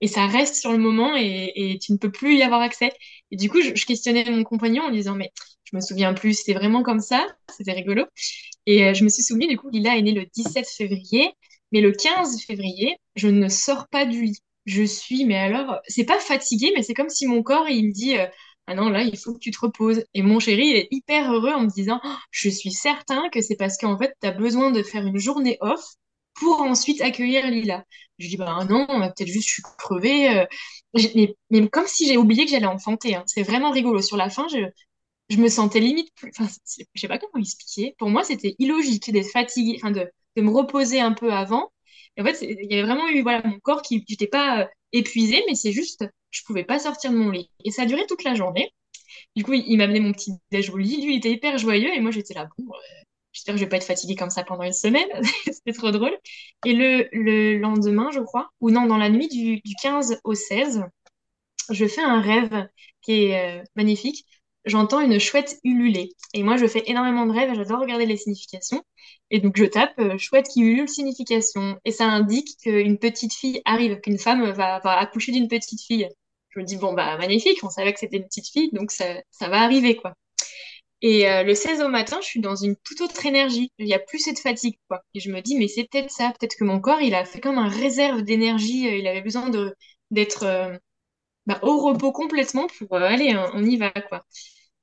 [0.00, 2.92] et ça reste sur le moment et, tu ne peux plus y avoir accès.
[3.30, 5.32] Et du coup, je, questionnais mon compagnon en disant, mais
[5.64, 8.04] je me souviens plus, c'était vraiment comme ça, c'était rigolo.
[8.66, 11.32] Et euh, je me suis souvenu, du coup, Lila est née le 17 février,
[11.72, 16.04] mais le 15 février, je ne sors pas du lit je suis, mais alors, c'est
[16.04, 18.26] pas fatigué, mais c'est comme si mon corps, il me dit, euh,
[18.66, 20.04] ah non, là, il faut que tu te reposes.
[20.12, 23.56] Et mon chéri, est hyper heureux en me disant, oh, je suis certain que c'est
[23.56, 25.84] parce qu'en fait, tu as besoin de faire une journée off
[26.38, 27.84] pour ensuite accueillir Lila.
[28.18, 30.30] Je dis, bah non, peut-être juste je suis crevée.
[30.38, 30.46] Euh.
[31.50, 33.14] mais, comme si j'ai oublié que j'allais enfanter.
[33.16, 33.24] Hein.
[33.26, 34.00] C'est vraiment rigolo.
[34.02, 34.58] Sur la fin, je,
[35.28, 36.32] je me sentais limite plus.
[36.38, 36.48] Enfin,
[36.94, 37.94] je sais pas comment expliquer.
[37.98, 41.70] Pour moi, c'était illogique d'être fatiguée, de, de me reposer un peu avant
[42.20, 45.42] en fait, il y avait vraiment eu voilà, mon corps qui n'était pas euh, épuisé,
[45.46, 47.50] mais c'est juste, je pouvais pas sortir de mon lit.
[47.64, 48.70] Et ça a duré toute la journée.
[49.34, 51.04] Du coup, il, m'a amené mon petit déj au lit.
[51.04, 53.04] Lui, il était hyper joyeux et moi, j'étais là, bon, euh,
[53.36, 55.08] j'espère que je vais pas être fatiguée comme ça pendant une semaine.
[55.44, 56.16] C'était trop drôle.
[56.64, 60.34] Et le, le, lendemain, je crois, ou non, dans la nuit du, du 15 au
[60.34, 60.84] 16,
[61.70, 62.68] je fais un rêve
[63.02, 64.26] qui est euh, magnifique
[64.66, 66.10] j'entends une chouette ululer.
[66.34, 68.82] Et moi, je fais énormément de rêves, j'adore regarder les significations.
[69.30, 71.78] Et donc, je tape euh, chouette qui ulule signification.
[71.84, 76.08] Et ça indique qu'une petite fille arrive, qu'une femme va, accoucher d'une petite fille.
[76.50, 79.04] Je me dis, bon, bah, magnifique, on savait que c'était une petite fille, donc ça,
[79.30, 80.14] ça va arriver, quoi.
[81.02, 83.70] Et euh, le 16 au matin, je suis dans une toute autre énergie.
[83.78, 85.02] Il n'y a plus cette fatigue, quoi.
[85.14, 86.32] Et je me dis, mais c'est peut-être ça.
[86.38, 88.88] Peut-être que mon corps, il a fait comme un réserve d'énergie.
[88.88, 89.74] Euh, il avait besoin de
[90.12, 90.44] d'être
[91.46, 94.24] bah, au repos complètement pour aller, on y va, quoi.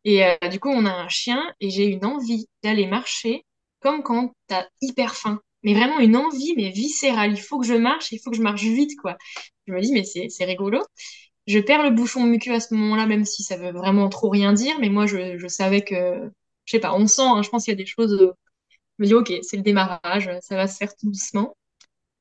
[0.06, 3.46] Et euh, du coup, on a un chien et j'ai une envie d'aller marcher
[3.82, 5.42] comme quand t'as hyper faim.
[5.64, 7.34] Mais vraiment une envie, mais viscérale.
[7.34, 9.18] Il faut que je marche, il faut que je marche vite, quoi.
[9.68, 10.82] Je me dis, mais c'est rigolo.
[11.48, 14.54] Je perds le bouchon muqueux à ce moment-là, même si ça veut vraiment trop rien
[14.54, 14.76] dire.
[14.80, 16.30] Mais moi, je, savais que,
[16.66, 18.18] je sais pas, on sent, hein, je pense qu'il y a des choses.
[19.00, 21.56] Je me dis, ok, c'est le démarrage, ça va se faire tout doucement.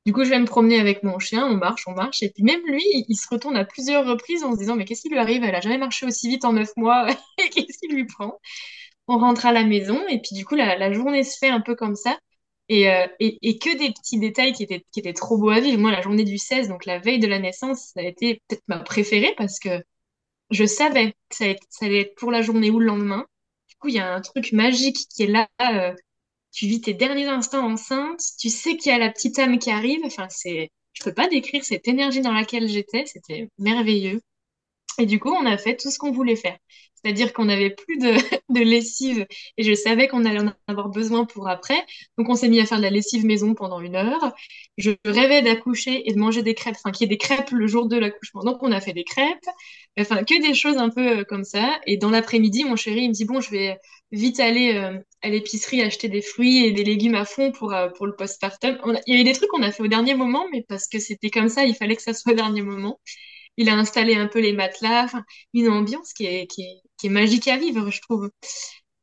[0.05, 2.43] Du coup, je vais me promener avec mon chien, on marche, on marche, et puis
[2.43, 5.17] même lui, il se retourne à plusieurs reprises en se disant, mais qu'est-ce qui lui
[5.17, 5.43] arrive?
[5.45, 7.07] Elle a jamais marché aussi vite en neuf mois,
[7.37, 8.37] qu'est-ce qui lui prend?
[9.07, 11.75] On rentre à la maison, et puis du coup, la, journée se fait un peu
[11.75, 12.19] comme ça,
[12.69, 15.79] et, euh, et, que des petits détails qui étaient, qui étaient trop beaux à vivre.
[15.79, 18.63] Moi, la journée du 16, donc la veille de la naissance, ça a été peut-être
[18.67, 19.83] ma préférée parce que
[20.51, 21.45] je savais que ça
[21.81, 23.25] allait, être, pour la journée ou le lendemain.
[23.69, 25.93] Du coup, il y a un truc magique qui est là, euh,
[26.51, 29.71] tu vis tes derniers instants enceinte, tu sais qu'il y a la petite âme qui
[29.71, 30.01] arrive.
[30.05, 33.05] Enfin, c'est, je peux pas décrire cette énergie dans laquelle j'étais.
[33.05, 34.21] C'était merveilleux.
[34.99, 36.57] Et du coup, on a fait tout ce qu'on voulait faire.
[37.03, 37.97] C'est-à-dire qu'on n'avait plus
[38.49, 39.25] de, lessive
[39.57, 41.85] et je savais qu'on allait en avoir besoin pour après.
[42.17, 44.33] Donc, on s'est mis à faire de la lessive maison pendant une heure.
[44.77, 47.67] Je rêvais d'accoucher et de manger des crêpes, enfin, qu'il y ait des crêpes le
[47.67, 48.43] jour de l'accouchement.
[48.43, 49.45] Donc, on a fait des crêpes.
[49.99, 51.79] Enfin, que des choses un peu euh, comme ça.
[51.85, 53.77] Et dans l'après-midi, mon chéri, il me dit, bon, je vais
[54.11, 57.89] vite aller euh, à l'épicerie acheter des fruits et des légumes à fond pour, euh,
[57.89, 58.77] pour le postpartum.
[58.83, 60.99] On Il y avait des trucs qu'on a fait au dernier moment, mais parce que
[60.99, 62.99] c'était comme ça, il fallait que ça soit au dernier moment.
[63.57, 65.11] Il a installé un peu les matelas,
[65.53, 66.47] une ambiance qui est,
[67.03, 68.31] qui est magique à vivre, je trouve.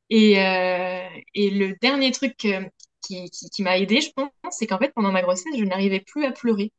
[0.08, 2.64] Et, euh, et le dernier truc euh,
[3.02, 6.24] qui, qui, m'a aidé, je pense, c'est qu'en fait, pendant ma grossesse, je n'arrivais plus
[6.24, 6.72] à pleurer.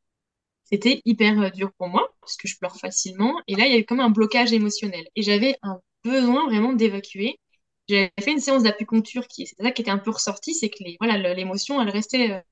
[0.64, 3.40] C'était hyper euh, dur pour moi, parce que je pleure facilement.
[3.48, 5.06] Et là, il y avait comme un blocage émotionnel.
[5.16, 7.40] Et j'avais un besoin vraiment d'évacuer.
[7.88, 10.84] J'avais fait une séance d'acupuncture qui, c'est ça qui était un peu ressorti, c'est que
[10.84, 12.44] les, voilà, l'émotion, elle restait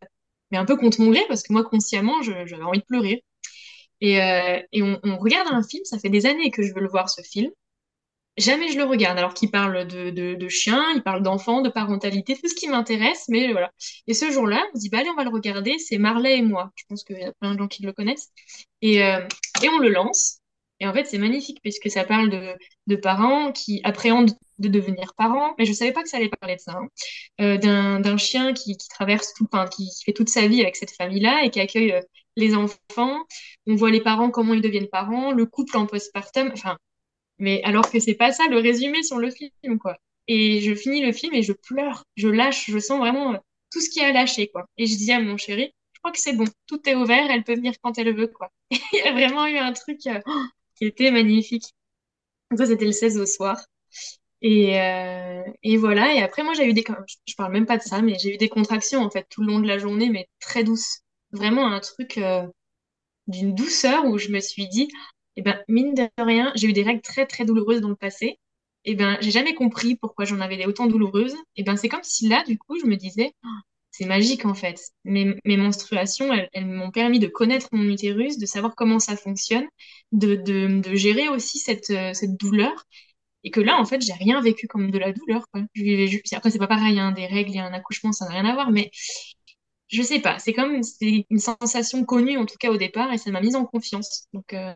[0.51, 3.23] mais un peu contre mon gré, parce que moi, consciemment, j'avais envie de pleurer.
[4.01, 4.15] Et,
[4.71, 7.21] et on, regarde un film, ça fait des années que je veux le voir, ce
[7.21, 7.51] film.
[8.39, 12.35] Jamais je le regarde, alors qu'il parle de, de, chiens, il parle d'enfants, de parentalité,
[12.35, 13.69] tout ce qui m'intéresse, mais voilà.
[14.07, 16.41] Et ce jour-là, on se dit, bah allez, on va le regarder, c'est Marley et
[16.41, 16.71] moi.
[16.75, 18.29] Je pense qu'il y a plein de gens qui le connaissent.
[18.81, 19.19] Et, euh,
[19.69, 20.39] on le lance.
[20.79, 25.53] Et en fait, c'est magnifique, puisque ça parle de, parents qui appréhendent de devenir parents,
[25.57, 26.77] mais je savais pas que ça allait parler de ça.
[26.77, 26.87] Hein.
[27.41, 31.49] Euh, d'un chien qui, traverse tout, qui, fait toute sa vie avec cette famille-là et
[31.49, 32.01] qui accueille euh,
[32.37, 33.25] les enfants.
[33.67, 36.51] On voit les parents, comment ils deviennent parents, le couple en postpartum.
[36.53, 36.77] Enfin,
[37.39, 39.97] mais alors que c'est pas ça le résumé sur le film, quoi.
[40.27, 43.37] Et je finis le film et je pleure, je lâche, je sens vraiment euh,
[43.71, 44.65] tout ce qui a lâché, quoi.
[44.77, 47.43] Et je dis à mon chéri, je crois que c'est bon, tout est ouvert, elle
[47.43, 48.51] peut venir quand elle veut, quoi.
[48.71, 50.19] il y a vraiment eu un truc euh,
[50.75, 51.65] qui était magnifique.
[52.57, 53.59] Ça, c'était le 16 au soir.
[54.41, 56.13] Et, euh, et voilà.
[56.15, 56.83] Et après, moi, j'ai eu des,
[57.27, 59.47] je parle même pas de ça, mais j'ai eu des contractions, en fait, tout le
[59.47, 61.01] long de la journée, mais très douces.
[61.31, 62.19] Vraiment un truc
[63.27, 64.89] d'une douceur où je me suis dit,
[65.39, 67.95] et eh ben, mine de rien, j'ai eu des règles très, très douloureuses dans le
[67.95, 68.25] passé.
[68.83, 71.33] Et eh ben, j'ai jamais compris pourquoi j'en avais autant douloureuses.
[71.55, 73.47] Et eh ben, c'est comme si là, du coup, je me disais, oh,
[73.91, 74.81] c'est magique en fait.
[75.05, 79.65] Mes, mes menstruations, elles, m'ont permis de connaître mon utérus, de savoir comment ça fonctionne,
[80.11, 82.73] de, gérer aussi cette, euh, cette douleur.
[83.45, 85.45] Et que là, en fait, j'ai rien vécu comme de la douleur.
[85.73, 86.21] Je vivais.
[86.33, 88.71] Après, c'est pas pareil, hein, des règles et un accouchement, ça n'a rien à voir,
[88.71, 88.91] mais
[89.87, 93.31] je sais pas, c'est comme une sensation connue en tout cas au départ et ça
[93.31, 94.27] m'a mise en confiance.
[94.33, 94.73] Donc, euh,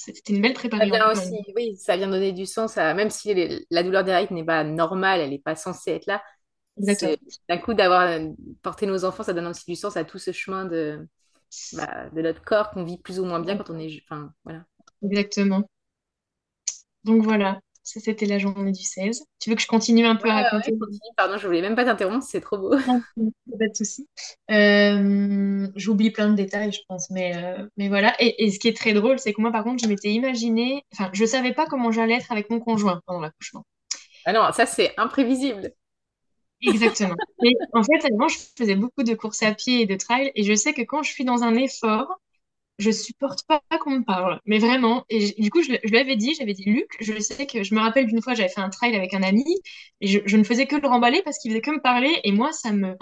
[0.00, 0.94] c'était une belle préparation.
[0.94, 3.34] Ça vient aussi, oui, ça vient donner du sens à, même si
[3.70, 6.22] la douleur des règles n'est pas normale, elle n'est pas censée être là.
[7.48, 8.28] D'un coup, d'avoir euh,
[8.62, 11.06] porté nos enfants, ça donne aussi du sens à tout ce chemin de,
[11.74, 14.00] bah, de notre corps qu'on vit plus ou moins bien quand on est.
[14.04, 14.64] Enfin, voilà.
[15.02, 15.68] Exactement.
[17.04, 19.24] Donc voilà, ça, c'était la journée du 16.
[19.38, 20.72] Tu veux que je continue un peu à raconter
[21.16, 22.70] Pardon, je voulais même pas t'interrompre, c'est trop beau.
[23.58, 24.06] pas de souci.
[24.50, 28.14] Euh, J'oublie plein de détails, je pense, mais, euh, mais voilà.
[28.20, 30.84] Et, et, ce qui est très drôle, c'est que moi, par contre, je m'étais imaginé,
[30.92, 33.64] enfin, je savais pas comment j'allais être avec mon conjoint pendant l'accouchement.
[34.26, 35.72] Ah non, ça, c'est imprévisible.
[36.62, 37.16] Exactement.
[37.44, 40.44] Et en fait, avant, je faisais beaucoup de courses à pied et de trail, et
[40.44, 42.20] je sais que quand je suis dans un effort,
[42.80, 45.04] je supporte pas qu'on me parle, mais vraiment.
[45.10, 47.74] Et du coup, je, je lui avais dit, j'avais dit, Luc, je sais que je
[47.74, 49.44] me rappelle d'une fois, j'avais fait un trail avec un ami
[50.00, 52.52] et je, ne faisais que le remballer parce qu'il faisait que me parler et moi,
[52.52, 52.96] ça me,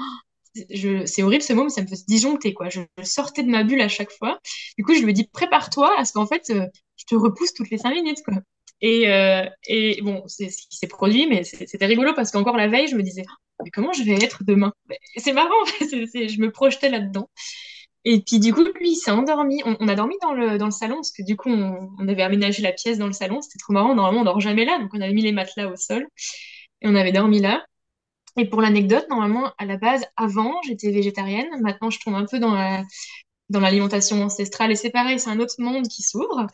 [0.70, 2.68] je, c'est horrible ce mot, mais ça me faisait disjoncter, quoi.
[2.68, 4.38] Je, sortais de ma bulle à chaque fois.
[4.76, 6.66] Du coup, je lui dis, prépare-toi à ce qu'en fait, euh,
[6.96, 8.34] je te repousse toutes les cinq minutes, quoi.
[8.80, 12.68] Et, euh, et bon, c'est ce qui s'est produit, mais c'était rigolo parce qu'encore la
[12.68, 13.24] veille, je me disais,
[13.64, 14.72] mais comment je vais être demain?
[15.16, 17.28] C'est marrant, je me projetais là-dedans.
[18.10, 19.60] Et puis du coup, lui, il s'est endormi.
[19.66, 22.62] On, a dormi dans le, dans le salon, parce que du coup, on, avait aménagé
[22.62, 23.42] la pièce dans le salon.
[23.42, 23.94] C'était trop marrant.
[23.94, 24.78] Normalement, on dort jamais là.
[24.78, 26.08] Donc on avait mis les matelas au sol.
[26.80, 27.66] Et on avait dormi là.
[28.38, 31.48] Et pour l'anecdote, normalement, à la base, avant, j'étais végétarienne.
[31.60, 32.82] Maintenant, je tombe un peu dans la,
[33.50, 34.72] dans l'alimentation ancestrale.
[34.72, 36.46] Et c'est pareil, c'est un autre monde qui s'ouvre.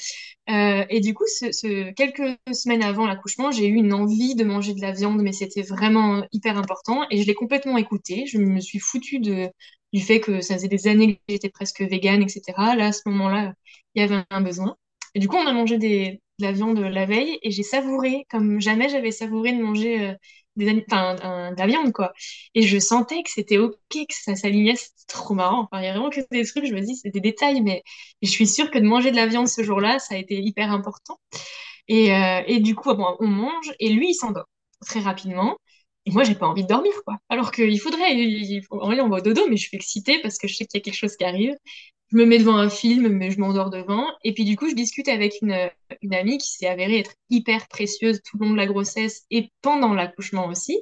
[0.50, 4.74] Euh, et du coup, ce, quelques semaines avant l'accouchement, j'ai eu une envie de manger
[4.74, 7.05] de la viande, mais c'était vraiment hyper important.
[7.12, 8.26] Et je l'ai complètement écouté.
[8.26, 9.48] Je me suis foutue de,
[9.95, 12.76] du fait que ça faisait des années que j'étais presque végane, etc.
[12.76, 13.55] Là, à ce moment-là,
[13.97, 14.76] il y avait un besoin.
[15.14, 18.26] Et du coup, on a mangé des, de la viande la veille et j'ai savouré
[18.30, 20.14] comme jamais j'avais savouré de manger euh,
[20.57, 22.12] des, un, de la viande, quoi.
[22.55, 25.62] Et je sentais que c'était OK, que ça s'alignait, c'était trop marrant.
[25.70, 27.82] Enfin, il y a vraiment que des trucs, je me dis, c'est des détails, mais
[28.22, 30.72] je suis sûre que de manger de la viande ce jour-là, ça a été hyper
[30.72, 31.18] important.
[31.88, 34.47] Et, euh, et du coup, bon, on mange et lui, il s'endort
[34.86, 35.57] très rapidement.
[36.07, 37.16] Et moi, j'ai pas envie de dormir, quoi.
[37.30, 40.38] Alors qu'il faudrait, il, en vrai, on va au dodo, mais je suis excitée parce
[40.38, 41.55] que je sais qu'il y a quelque chose qui arrive.
[42.12, 44.07] Je me mets devant un film, mais je m'endors devant.
[44.22, 45.70] Et puis, du coup, je discute avec une,
[46.02, 49.50] une amie qui s'est avérée être hyper précieuse tout le long de la grossesse et
[49.62, 50.78] pendant l'accouchement aussi.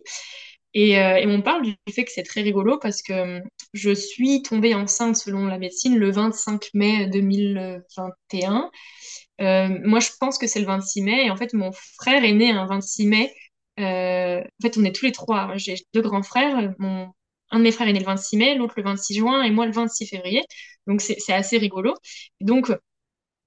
[0.74, 3.42] Et, euh, et, on parle du fait que c'est très rigolo parce que hum,
[3.74, 8.70] je suis tombée enceinte selon la médecine le 25 mai 2021.
[9.40, 11.26] Euh, moi, je pense que c'est le 26 mai.
[11.26, 13.32] Et en fait, mon frère est né un 26 mai
[13.80, 15.52] euh, en fait, on est tous les trois.
[15.56, 16.74] J'ai deux grands frères.
[16.78, 17.10] Mon,
[17.50, 19.66] un de mes frères est né le 26 mai, l'autre le 26 juin et moi
[19.66, 20.42] le 26 février.
[20.86, 21.94] Donc, c'est assez rigolo.
[22.40, 22.72] Donc,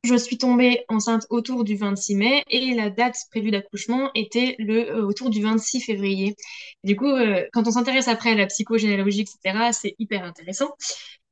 [0.03, 4.91] je suis tombée enceinte autour du 26 mai et la date prévue d'accouchement était le,
[4.91, 6.35] euh, autour du 26 février.
[6.83, 10.69] Du coup, euh, quand on s'intéresse après à la psychogénéalogie, etc., c'est hyper intéressant.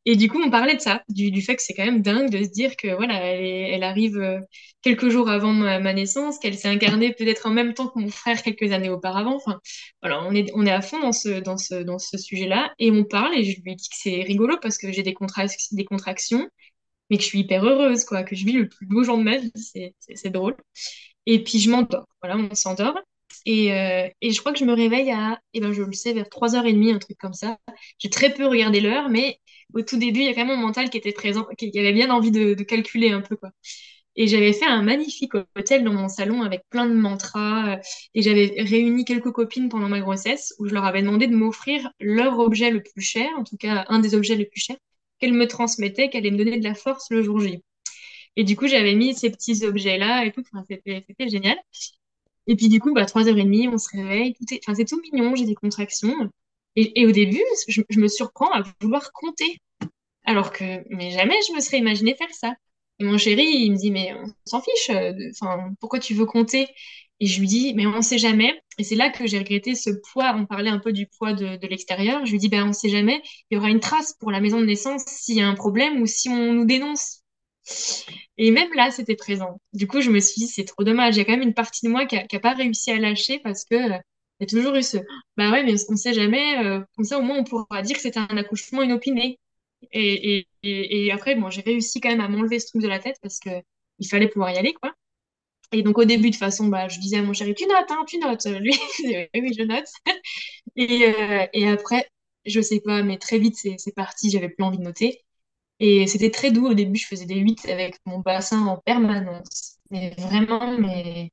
[0.06, 2.44] Et du coup, on parlait de ça, du, fait que c'est quand même dingue de
[2.44, 4.40] se dire que voilà, elle, arrive euh,
[4.82, 8.42] quelques jours avant ma, naissance, qu'elle s'est incarnée peut-être en même temps que mon frère
[8.44, 9.36] quelques années auparavant.
[9.36, 9.60] Enfin,
[10.02, 12.92] voilà, on est, on est à fond dans ce, dans ce, dans ce sujet-là et
[12.92, 15.16] on parle et je lui dis que c'est rigolo parce que j'ai des,
[15.72, 16.50] des contractions
[17.10, 19.24] mais que je suis hyper heureuse, quoi, que je vis le plus beau jour de
[19.24, 20.56] ma vie, c'est drôle.
[21.26, 22.98] Et puis je m'endors, voilà, on s'endort.
[23.46, 26.14] Et, euh, et, je crois que je me réveille à, eh ben, je le sais,
[26.14, 27.58] vers 3h30, un truc comme ça.
[28.00, 29.40] J'ai très peu regardé l'heure, mais
[29.74, 31.94] au tout début, il y a quand même mon mental qui était présent, qui avait
[31.94, 33.52] bien envie de, calculer un peu, quoi.
[34.16, 37.76] Et j'avais fait un magnifique hôtel dans mon salon avec plein de mantras.
[37.78, 37.82] Euh,
[38.14, 41.90] et j'avais réuni quelques copines pendant ma grossesse où je leur avais demandé de m'offrir
[42.00, 44.78] leur objet le plus cher, en tout cas un des objets les plus chers,
[45.20, 47.64] qu'elle me transmettait, qu'elle allait me donner de la force le jour J.
[48.36, 50.44] Et du coup, j'avais mis ces petits objets-là et tout.
[50.70, 51.58] C'était génial.
[52.48, 54.36] Et puis, du coup, bah, 3h30, on se réveille.
[54.64, 56.30] Enfin, c'est tout mignon, j'ai des contractions.
[56.76, 59.60] Et, au début, je, me surprends à vouloir compter.
[60.26, 60.64] Alors que,
[60.96, 62.56] mais jamais je me serais imaginé faire ça.
[63.00, 64.90] Et mon chéri, il me dit, mais on s'en fiche.
[64.90, 65.14] Euh,
[65.80, 66.68] pourquoi tu veux compter?
[67.20, 68.54] Et je lui dis, mais on ne sait jamais.
[68.78, 70.34] Et c'est là que j'ai regretté ce poids.
[70.36, 72.26] On parlait un peu du poids de, l'extérieur.
[72.26, 73.22] Je lui dis, ben, on ne sait jamais.
[73.50, 76.02] Il y aura une trace pour la maison de naissance s'il y a un problème
[76.02, 77.23] ou si on nous dénonce.
[78.38, 79.60] Et même là, c'était présent.
[79.74, 81.16] Du coup, je me suis dit, c'est trop dommage.
[81.16, 83.40] Il y a quand même une partie de moi qui n'a pas réussi à lâcher
[83.40, 83.98] parce que euh,
[84.40, 84.98] y a toujours eu ce,
[85.38, 86.64] bah ouais, mais on ne sait jamais.
[86.66, 89.40] Euh, comme ça, au moins, on pourra dire que c'était un accouchement inopiné.
[89.92, 93.00] Et, et, et, après, bon, j'ai réussi quand même à m'enlever ce truc de la
[93.00, 93.50] tête parce que
[94.00, 94.94] il fallait pouvoir y aller, quoi.
[95.74, 98.06] Et donc au début, de façon, bah, je disais à mon chéri, tu notes, hein,
[98.08, 98.46] tu notes.
[98.46, 98.74] Lui,
[99.36, 99.88] oui, je note.
[100.76, 102.10] Et, euh, et après,
[102.46, 105.24] je sais pas, mais très vite, c'est parti, j'avais plus envie de noter.
[105.80, 106.68] Et c'était très doux.
[106.68, 109.78] Au début, je faisais des 8 avec mon bassin en permanence.
[109.92, 111.32] Mais vraiment, mais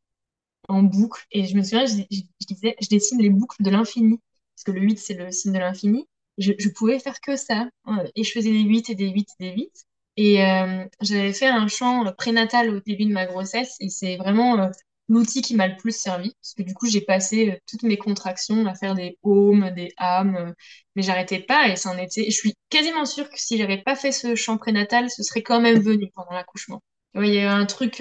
[0.69, 1.25] en boucle.
[1.33, 2.03] Et je me souviens, je,
[2.47, 4.19] disais, je dessine les boucles de l'infini.
[4.55, 6.07] Parce que le 8, c'est le signe de l'infini.
[6.39, 7.69] Je, pouvais faire que ça.
[8.15, 9.87] Et je faisais des 8 et des 8 et des 8.
[10.17, 14.59] Et euh, j'avais fait un chant prénatal au début de ma grossesse et c'est vraiment
[14.59, 14.69] euh,
[15.11, 17.99] l'outil qui m'a le plus servi parce que du coup j'ai passé euh, toutes mes
[17.99, 20.55] contractions à faire des ohms, des âmes,
[20.97, 22.25] mais j'arrêtais pas et ça en était.
[22.27, 25.61] Je suis quasiment sûre que si j'avais pas fait ce chant prénatal, ce serait quand
[25.61, 26.83] même venu pendant l'accouchement.
[27.15, 28.01] Il y a un truc,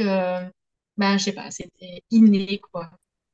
[0.97, 2.91] ben je sais pas, c'était inné quoi.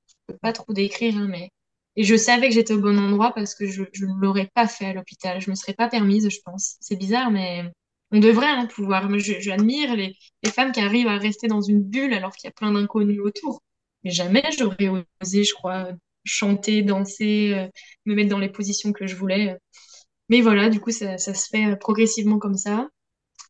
[0.07, 1.49] Je peux pas trop décrire, hein, mais
[1.95, 4.87] et je savais que j'étais au bon endroit parce que je ne l'aurais pas fait
[4.87, 5.39] à l'hôpital.
[5.41, 6.75] Je me serais pas permise, je pense.
[6.81, 7.63] C'est bizarre, mais
[8.11, 9.09] on devrait hein, pouvoir.
[9.19, 10.15] J'admire les,
[10.47, 13.61] femmes qui arrivent à rester dans une bulle alors qu'il y a plein d'inconnus autour.
[14.05, 14.89] Mais jamais j'aurais
[15.21, 15.89] osé, je crois,
[16.25, 17.67] chanter, danser, euh,
[18.05, 19.57] me mettre dans les positions que je voulais.
[20.29, 22.87] Mais voilà, du coup, ça, se fait euh, progressivement comme ça.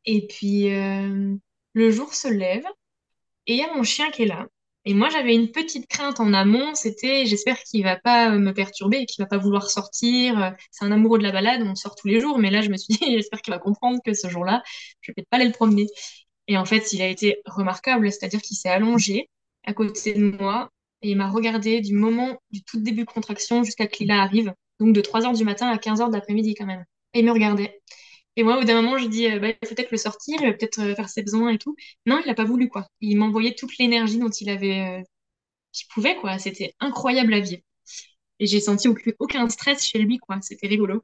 [0.05, 1.35] Et puis, euh,
[1.73, 2.65] le jour se lève
[3.47, 4.47] et il y a mon chien qui est là.
[4.85, 9.05] Et moi, j'avais une petite crainte en amont, c'était j'espère qu'il va pas me perturber
[9.07, 10.53] qu'il va pas vouloir sortir.
[10.71, 12.77] C'est un amoureux de la balade, on sort tous les jours, mais là, je me
[12.77, 14.63] suis dit j'espère qu'il va comprendre que ce jour-là,
[15.01, 15.87] je vais peut-être pas aller le promener.
[16.47, 19.29] Et en fait, il a été remarquable, c'est-à-dire qu'il s'est allongé
[19.65, 23.63] à côté de moi et il m'a regardé du moment du tout début de contraction
[23.63, 26.55] jusqu'à que Lila arrive, donc de 3 heures du matin à 15 heures de l'après-midi
[26.55, 26.85] quand même.
[27.13, 27.81] Et il me regardait.
[28.37, 30.47] Et moi, au d'un moment, je dis, euh, bah, il faut peut-être le sortir, il
[30.47, 31.75] va peut-être euh, faire ses besoins et tout.
[32.05, 32.87] Non, il n'a pas voulu, quoi.
[33.01, 35.03] Il m'envoyait toute l'énergie dont il avait, euh,
[35.73, 36.39] qu'il pouvait, quoi.
[36.39, 37.61] C'était incroyable à vivre.
[38.39, 40.39] Et j'ai senti aucun, aucun stress chez lui, quoi.
[40.41, 41.03] C'était rigolo.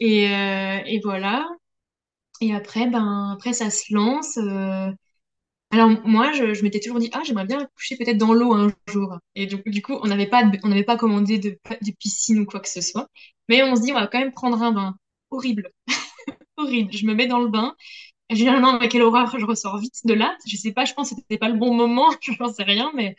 [0.00, 1.48] Et, et voilà.
[2.40, 4.38] Et après, ben, après, ça se lance.
[5.72, 9.18] Alors, moi, je, m'étais toujours dit, ah, j'aimerais bien coucher peut-être dans l'eau un jour.
[9.34, 12.44] Et coup, du coup on n'avait pas, on n'avait pas commandé de, de piscine ou
[12.46, 13.08] quoi que ce soit.
[13.48, 14.96] Mais on se dit, on va quand même prendre un bain.
[15.30, 15.70] Horrible
[16.58, 16.92] horrible.
[16.92, 17.74] Je me mets dans le bain.
[18.32, 20.36] Généralement, avec quelle horreur, je ressors vite de là.
[20.46, 22.90] Je sais pas, je pense que c'était pas le bon moment, je n'en sais rien,
[22.94, 23.14] mais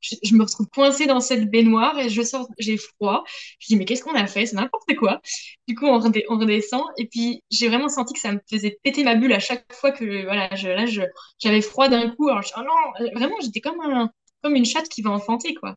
[0.00, 3.24] je, me retrouve coincée dans cette baignoire et je sors, j'ai froid.
[3.58, 4.46] Je dis, mais qu'est-ce qu'on a fait?
[4.46, 5.20] C'est n'importe quoi.
[5.68, 9.14] Du coup, on, redescend et puis j'ai vraiment senti que ça me faisait péter ma
[9.14, 10.84] bulle à chaque fois que, voilà, je, là,
[11.38, 12.28] j'avais froid d'un coup.
[12.28, 13.80] Alors, je, oh non, vraiment, j'étais comme
[14.54, 15.76] une chatte qui va enfanter, quoi.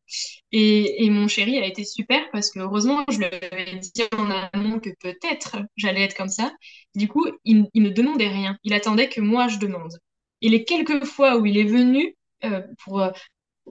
[0.52, 4.30] Et, et mon chéri a été super parce que heureusement, je lui avais dit en
[4.54, 6.52] amont que peut-être j'allais être comme ça.
[6.96, 8.58] Du coup, il, ne demandait rien.
[8.64, 9.98] Il attendait que moi je demande.
[10.42, 13.12] Et les quelques fois où il est venu euh, pour euh,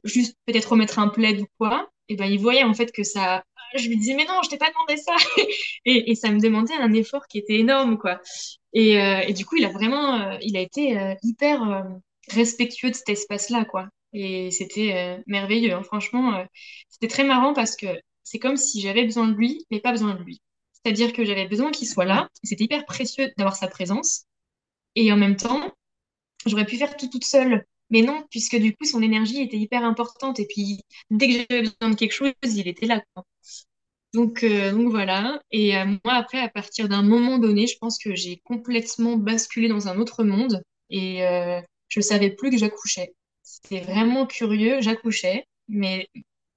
[0.05, 3.05] juste peut-être remettre un plaid ou quoi, et eh ben il voyait en fait que
[3.05, 3.45] ça.
[3.77, 5.15] Je lui disais mais non, je t'ai pas demandé ça.
[5.85, 8.21] et, ça me demandait un effort qui était énorme quoi.
[8.73, 11.85] Et, euh, du coup, il a vraiment, il a été hyper
[12.31, 13.89] respectueux de cet espace-là quoi.
[14.15, 15.83] Et c'était merveilleux, hein.
[15.83, 16.45] franchement.
[16.89, 17.87] C'était très marrant parce que
[18.23, 20.41] c'est comme si j'avais besoin de lui, mais pas besoin de lui.
[20.85, 22.29] C'est-à-dire que j'avais besoin qu'il soit là.
[22.43, 24.25] C'était hyper précieux d'avoir sa présence.
[24.95, 25.73] Et en même temps,
[26.47, 27.65] j'aurais pu faire tout toute seule.
[27.91, 30.41] Mais non, puisque du coup, son énergie était hyper importante.
[30.41, 33.03] Et puis, dès que j'avais besoin de quelque chose, il était là.
[34.15, 35.41] Donc, euh, donc voilà.
[35.51, 39.69] Et euh, moi, après, à partir d'un moment donné, je pense que j'ai complètement basculé
[39.69, 40.63] dans un autre monde.
[40.91, 43.15] Et euh, je savais plus que j'accouchais.
[43.43, 44.81] C'était vraiment curieux.
[44.81, 46.09] J'accouchais, mais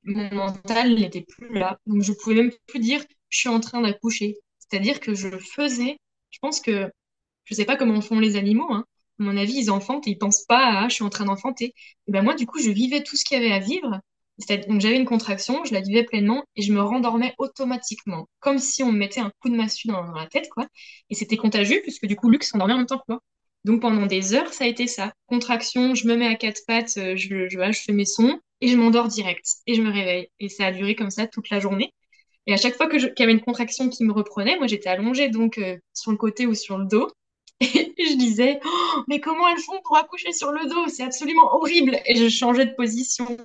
[0.03, 1.77] mon mental n'était plus là.
[1.85, 4.37] Donc, je pouvais même plus dire je suis en train d'accoucher.
[4.59, 5.97] C'est-à-dire que je faisais.
[6.29, 6.91] Je pense que
[7.45, 8.85] je sais pas comment font les animaux, hein,
[9.19, 11.73] à mon avis, ils enfantent et ils pensent pas à je suis en train d'enfanter.
[12.07, 13.99] Et ben moi, du coup, je vivais tout ce qu'il y avait à vivre.
[14.67, 18.81] Donc j'avais une contraction, je la vivais pleinement et je me rendormais automatiquement, comme si
[18.81, 20.65] on me mettait un coup de massue dans, la tête, quoi.
[21.09, 23.19] Et c'était contagieux puisque du coup, Luc s'endormait en même temps que moi.
[23.65, 25.13] Donc pendant des heures, ça a été ça.
[25.27, 28.77] Contraction, je me mets à quatre pattes, euh, je, je fais mes sons et je
[28.77, 30.29] m'endors direct et je me réveille.
[30.39, 31.93] Et ça a duré comme ça toute la journée.
[32.47, 35.29] Et à chaque fois qu'il y avait une contraction qui me reprenait, moi j'étais allongée
[35.29, 37.07] donc euh, sur le côté ou sur le dos.
[37.61, 40.87] Et je disais, oh, mais comment elles font pour accoucher sur le dos?
[40.87, 41.99] C'est absolument horrible.
[42.05, 43.37] Et je changeais de position.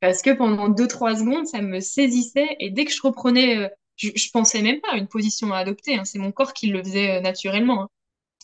[0.00, 2.56] Parce que pendant 2-3 secondes, ça me saisissait.
[2.60, 5.58] Et dès que je reprenais, euh, je, je pensais même pas à une position à
[5.58, 5.96] adopter.
[5.96, 6.04] Hein.
[6.04, 7.82] C'est mon corps qui le faisait euh, naturellement.
[7.82, 7.88] Hein.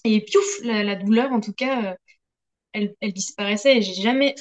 [0.05, 1.97] Et piouf, la, douleur, en tout cas,
[2.73, 3.79] elle, elle, disparaissait.
[3.79, 4.35] Et j'ai jamais.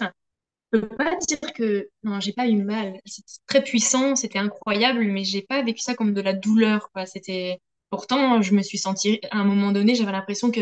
[0.71, 1.89] Peux pas dire que.
[2.03, 2.99] Non, j'ai pas eu mal.
[3.05, 6.89] C'était très puissant, c'était incroyable, mais j'ai pas vécu ça comme de la douleur.
[7.05, 7.59] C'était
[7.89, 10.59] Pourtant, je me suis sentie, à un moment donné, j'avais l'impression que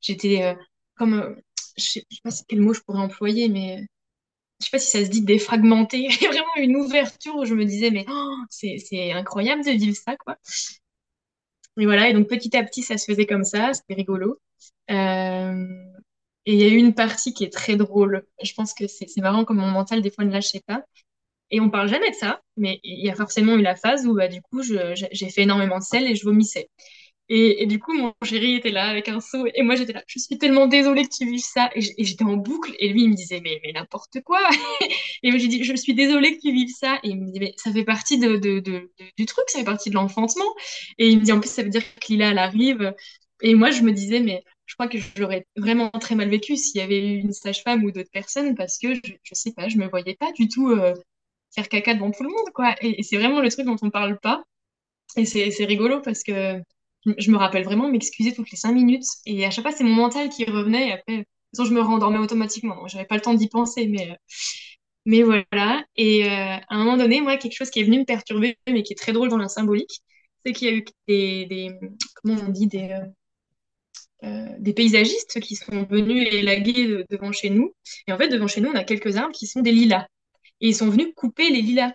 [0.00, 0.54] j'étais euh,
[0.94, 1.34] comme, euh,
[1.76, 3.80] je sais, sais pas quel mot je pourrais employer, mais
[4.60, 5.98] je sais pas si ça se dit défragmenté.
[6.10, 9.72] Il y a vraiment une ouverture où je me disais, mais oh, c'est incroyable de
[9.72, 10.36] vivre ça, quoi.
[11.78, 14.40] Et voilà, et donc petit à petit, ça se faisait comme ça, c'était rigolo.
[14.90, 15.66] Euh,
[16.48, 18.24] et il y a eu une partie qui est très drôle.
[18.42, 20.82] Je pense que c'est marrant comme mon mental, des fois, ne lâchait pas.
[21.50, 24.14] Et on parle jamais de ça, mais il y a forcément eu la phase où
[24.14, 26.70] bah, du coup j'ai fait énormément de sel et je vomissais.
[27.30, 30.18] Et, du coup, mon chéri était là avec un seau et moi j'étais là, je
[30.18, 31.70] suis tellement désolée que tu vives ça.
[31.74, 34.40] Et j'étais en boucle et lui il me disait, mais, mais n'importe quoi.
[35.22, 36.98] et moi j'ai dit, je suis désolée que tu vives ça.
[37.02, 38.36] Et il me dit, mais ça fait partie de,
[39.18, 40.50] du truc, ça fait partie de l'enfantement.
[40.96, 42.94] Et il me dit, en plus, ça veut dire que Lila elle arrive.
[43.42, 46.80] Et moi je me disais, mais je crois que j'aurais vraiment très mal vécu s'il
[46.80, 49.78] y avait eu une sage-femme ou d'autres personnes parce que je, je sais pas, je
[49.78, 50.70] me voyais pas du tout.
[50.70, 50.94] Euh,
[51.54, 52.74] faire caca devant tout le monde, quoi.
[52.82, 54.44] Et, c'est vraiment le truc dont on parle pas.
[55.16, 56.60] Et c'est rigolo parce que
[57.06, 59.06] je me rappelle vraiment m'excuser toutes les cinq minutes.
[59.26, 60.88] Et à chaque fois, c'est mon mental qui revenait.
[60.88, 62.76] Et après, de toute façon, je me rendormais automatiquement.
[62.76, 63.86] Donc, j'avais pas le temps d'y penser.
[63.88, 64.16] Mais,
[65.06, 65.84] mais voilà.
[65.96, 68.82] Et euh, à un moment donné, moi, quelque chose qui est venu me perturber, mais
[68.82, 70.02] qui est très drôle dans la symbolique,
[70.44, 71.72] c'est qu'il y a eu des,
[72.22, 73.06] comment on dit, des, euh, euh,
[74.22, 77.72] des paysagistes qui sont venus élaguer devant chez nous.
[78.06, 80.06] Et en fait, devant chez nous, on a quelques arbres qui sont des lilas.
[80.60, 81.92] Et ils sont venus couper les lilas.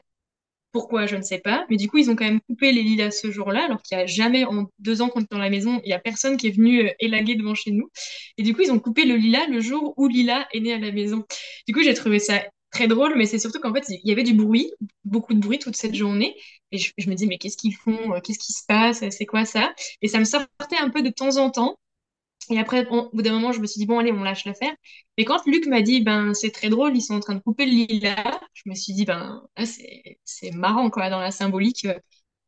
[0.72, 1.66] Pourquoi, je ne sais pas.
[1.70, 4.04] Mais du coup, ils ont quand même coupé les lilas ce jour-là, alors qu'il n'y
[4.04, 6.48] a jamais, en deux ans qu'on est dans la maison, il n'y a personne qui
[6.48, 7.90] est venu euh, élaguer devant chez nous.
[8.38, 10.80] Et du coup, ils ont coupé le lilas le jour où Lila est né à
[10.80, 11.26] la maison.
[11.68, 14.24] Du coup, j'ai trouvé ça très drôle, mais c'est surtout qu'en fait, il y avait
[14.24, 14.72] du bruit,
[15.06, 16.36] beaucoup de bruit toute cette journée.
[16.72, 18.20] Et je, je me dis, mais qu'est-ce qu'ils font?
[18.24, 19.08] Qu'est-ce qui se passe?
[19.12, 19.74] C'est quoi ça?
[20.02, 21.78] Et ça me sortait un peu de temps en temps.
[22.50, 24.74] Et après, au bout d'un moment, je me suis dit, bon, allez, on lâche l'affaire.
[25.18, 27.66] Mais quand Luc m'a dit, ben, c'est très drôle, ils sont en train de couper
[27.66, 29.44] le lilas, je me suis dit, ben,
[30.26, 31.88] c'est marrant, quoi, dans la symbolique.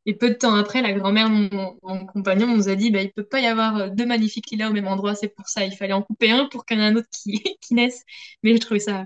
[0.07, 1.49] Et peu de temps après, la grand-mère de
[1.83, 4.73] mon, compagnon nous a dit, ben, il peut pas y avoir deux magnifiques lilas au
[4.73, 6.87] même endroit, c'est pour ça, il fallait en couper un pour qu'il y en ait
[6.87, 8.03] un autre qui, qui naisse.
[8.43, 9.05] Mais je trouvais ça,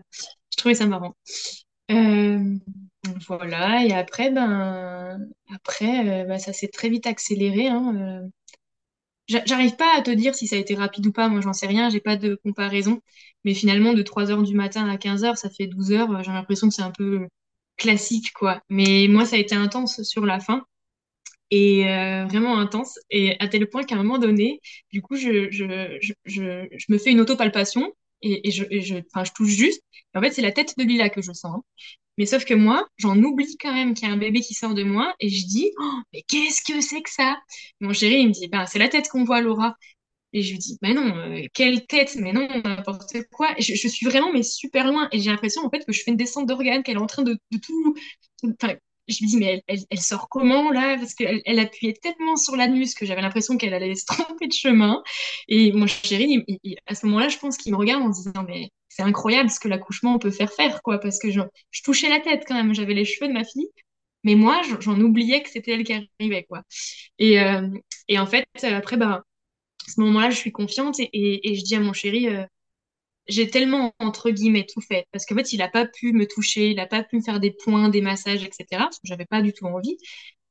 [0.52, 1.16] je trouvais ça marrant.
[1.92, 2.58] Euh,
[3.28, 5.20] voilà, et après, ben,
[5.54, 7.68] après, euh, ben, ça s'est très vite accéléré.
[7.68, 8.28] Hein, euh,
[9.30, 11.68] J'arrive pas à te dire si ça a été rapide ou pas, moi j'en sais
[11.68, 13.00] rien, j'ai pas de comparaison.
[13.46, 16.74] Mais finalement, de 3h du matin à 15h, ça fait 12 heures, j'ai l'impression que
[16.74, 17.28] c'est un peu
[17.78, 18.62] classique, quoi.
[18.70, 20.66] Mais moi, ça a été intense sur la fin,
[21.52, 24.62] et euh, vraiment intense, et à tel point qu'à un moment donné,
[24.92, 25.50] du coup, je,
[26.90, 29.00] me fais une autopalpation, et, et je,
[29.36, 29.84] touche juste.
[30.16, 31.56] en fait, c'est la tête de Lila que je sens.
[31.56, 31.64] Hein.
[32.20, 34.76] Mais sauf que moi, j'en oublie quand même qu'il y a un bébé qui sort
[34.76, 37.38] de moi et je dis, oh, mais qu'est-ce que c'est que ça?
[37.80, 39.76] Mon chéri, il me dit, bah, c'est la tête qu'on voit, Laura.
[40.34, 42.16] Et je lui dis, mais non, euh, quelle tête?
[42.18, 43.56] Mais non, n'importe quoi.
[43.58, 46.18] je, suis vraiment mais super loin et j'ai l'impression en fait que je fais une
[46.18, 47.96] descente d'organes, qu'elle est en train de, tout.
[49.10, 50.98] Je me dis, mais elle, sort comment là?
[50.98, 54.54] Parce qu'elle elle appuyait tellement sur l'anus que j'avais l'impression qu'elle allait se tromper de
[54.54, 55.04] chemin.
[55.48, 56.46] Et mon chéri,
[56.88, 59.60] à ce moment-là, je pense qu'il me regarde en se disant, mais c'est incroyable ce
[59.60, 61.00] que l'accouchement peut faire faire, quoi.
[61.00, 61.42] Parce que je,
[61.84, 63.70] touchais la tête quand même, j'avais les cheveux de ma fille.
[64.24, 66.64] Mais moi, j'en oubliais que c'était elle qui arrivait, quoi.
[67.20, 67.68] Et, euh,
[68.08, 69.24] et en fait, après, bah,
[69.88, 72.44] à ce moment-là, je suis confiante et, et, je dis à mon chéri, euh,
[73.30, 75.06] j'ai tellement, entre guillemets, tout fait.
[75.12, 77.40] Parce qu'en fait, il n'a pas pu me toucher, il n'a pas pu me faire
[77.40, 78.66] des points, des massages, etc.
[78.72, 79.98] Parce que j'avais pas du tout envie.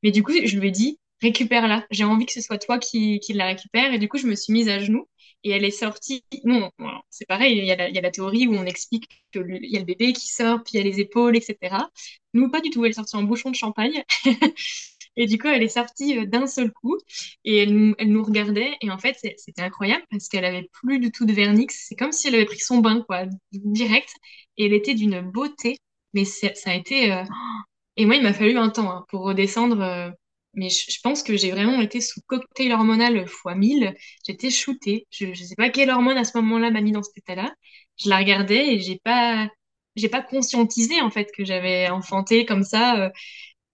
[0.03, 1.85] Mais du coup, je lui ai dit, récupère-la.
[1.91, 3.93] J'ai envie que ce soit toi qui, la récupère.
[3.93, 5.07] Et du coup, je me suis mise à genoux.
[5.43, 6.23] Et elle est sortie.
[6.43, 6.69] Non,
[7.09, 9.79] c'est pareil, il y, il y, a la, théorie où on explique qu'il y a
[9.79, 11.89] le bébé qui sort, puis il y a les épaules, etc.
[12.33, 12.83] Nous, pas du tout.
[12.85, 14.03] Elle est sortie en bouchon de champagne.
[15.19, 16.97] et du coup, elle est sortie euh, d'un seul coup
[17.43, 18.71] et elle, nous regardait.
[18.81, 21.85] Et en fait, c'était incroyable parce qu'elle avait plus du tout de vernix.
[21.87, 24.09] C'est comme si elle avait pris son bain, quoi, direct.
[24.57, 25.77] Et elle était d'une beauté.
[26.13, 27.11] Mais ça a été.
[27.11, 27.23] Euh,
[27.97, 29.81] et moi, il m'a fallu un temps hein, pour redescendre.
[29.81, 30.09] Euh,
[30.53, 33.95] mais je, pense que j'ai vraiment été sous cocktail hormonal x 1000.
[34.25, 35.05] J'étais shootée.
[35.11, 37.53] Je ne sais pas quelle hormone à ce moment-là m'a mis dans cet état-là.
[37.97, 39.49] Je la regardais et j'ai pas,
[40.11, 43.11] pas conscientisé en fait que j'avais enfanté comme ça.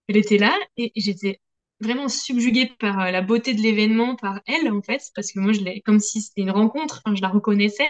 [0.08, 1.40] Elle était là et j'étais
[1.82, 5.54] vraiment subjuguée par euh, la beauté de l'événement, par elle en fait, parce que moi
[5.54, 7.02] je l'ai comme si c'était une rencontre.
[7.16, 7.90] Je la reconnaissais.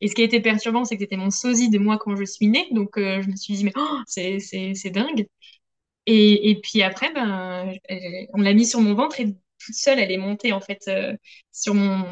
[0.00, 2.24] Et ce qui a été perturbant, c'est que c'était mon sosie de moi quand je
[2.24, 2.68] suis née.
[2.72, 5.26] Donc, euh, je me suis dit, mais oh, c'est, c'est, c'est dingue.
[6.06, 7.72] Et, et puis après, ben,
[8.34, 11.16] on l'a mis sur mon ventre et toute seule, elle est montée en fait euh,
[11.52, 12.04] sur mon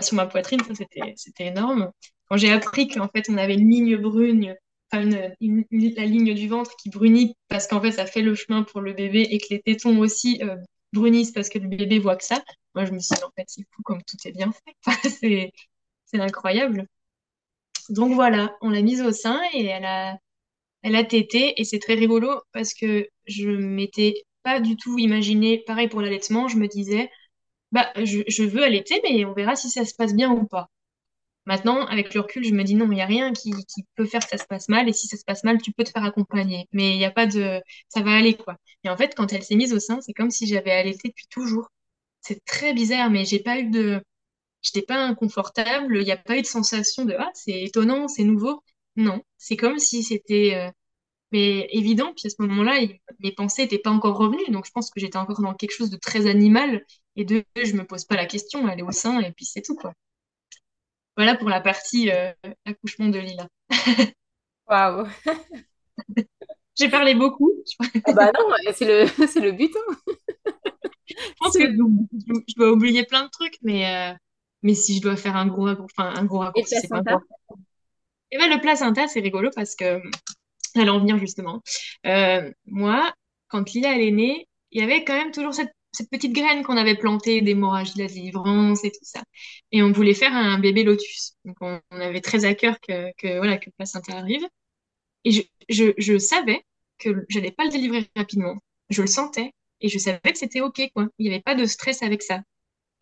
[0.00, 0.60] sur ma poitrine.
[0.74, 1.90] C'était c'était énorme.
[2.28, 4.56] Quand j'ai appris qu'en fait, on avait une ligne brune,
[4.92, 8.92] la ligne du ventre qui brunit parce qu'en fait, ça fait le chemin pour le
[8.92, 10.56] bébé et que les tétons aussi euh,
[10.92, 12.42] brunissent parce que le bébé voit que ça.
[12.74, 14.76] Moi, je me suis dit, en fait, c'est fou comme tout est bien fait.
[15.10, 15.52] c'est
[16.06, 16.86] c'est incroyable.
[17.90, 20.18] Donc voilà, on l'a mise au sein et elle a
[20.82, 25.62] elle a tété et c'est très rigolo parce que je m'étais pas du tout imaginé,
[25.66, 27.10] pareil pour l'allaitement, je me disais,
[27.72, 30.68] bah, je, veux allaiter, mais on verra si ça se passe bien ou pas.
[31.48, 33.54] Maintenant, avec le recul, je me dis non, il n'y a rien qui,
[33.96, 35.82] peut faire que ça se passe mal, et si ça se passe mal, tu peux
[35.82, 36.68] te faire accompagner.
[36.72, 37.62] Mais il n'y a pas de.
[37.88, 38.56] Ça va aller, quoi.
[38.84, 41.26] Et en fait, quand elle s'est mise au sein, c'est comme si j'avais allaité depuis
[41.30, 41.68] toujours.
[42.20, 44.02] C'est très bizarre, mais j'ai pas eu de.
[44.62, 48.24] J'étais pas inconfortable, il n'y a pas eu de sensation de Ah, c'est étonnant, c'est
[48.24, 48.62] nouveau.
[48.96, 50.70] Non, c'est comme si c'était euh,
[51.32, 52.12] mais évident.
[52.14, 52.80] Puis à ce moment-là,
[53.20, 54.50] mes pensées n'étaient pas encore revenues.
[54.50, 56.84] Donc je pense que j'étais encore dans quelque chose de très animal.
[57.16, 59.62] Et de je me pose pas la question, elle est au sein et puis c'est
[59.62, 59.94] tout, quoi.
[61.18, 62.32] Voilà pour la partie euh,
[62.64, 63.48] accouchement de Lila.
[64.68, 65.08] Waouh!
[66.78, 67.50] J'ai parlé beaucoup.
[68.04, 69.74] Ah bah non, c'est le, c'est le but.
[69.76, 70.12] Hein.
[71.06, 74.14] je pense que je dois oublier plein de trucs, mais, euh,
[74.62, 77.02] mais si je dois faire un gros, enfin, un gros raccourci, c'est pas
[78.30, 80.00] et ben, le placenta, c'est rigolo parce que,
[80.76, 81.62] j'allais en venir justement.
[82.06, 83.12] Euh, moi,
[83.48, 86.62] quand Lila elle est née, il y avait quand même toujours cette, cette petite graine
[86.62, 89.22] qu'on avait plantée d'hémorragie de la délivrance et tout ça.
[89.72, 91.34] Et on voulait faire un bébé lotus.
[91.44, 94.46] Donc on, avait très à cœur que, que, voilà, que placenta arrive.
[95.24, 96.64] Et je, je, je savais
[96.98, 98.56] que j'allais pas le délivrer rapidement.
[98.90, 99.52] Je le sentais.
[99.80, 101.08] Et je savais que c'était OK, quoi.
[101.18, 102.42] Il n'y avait pas de stress avec ça.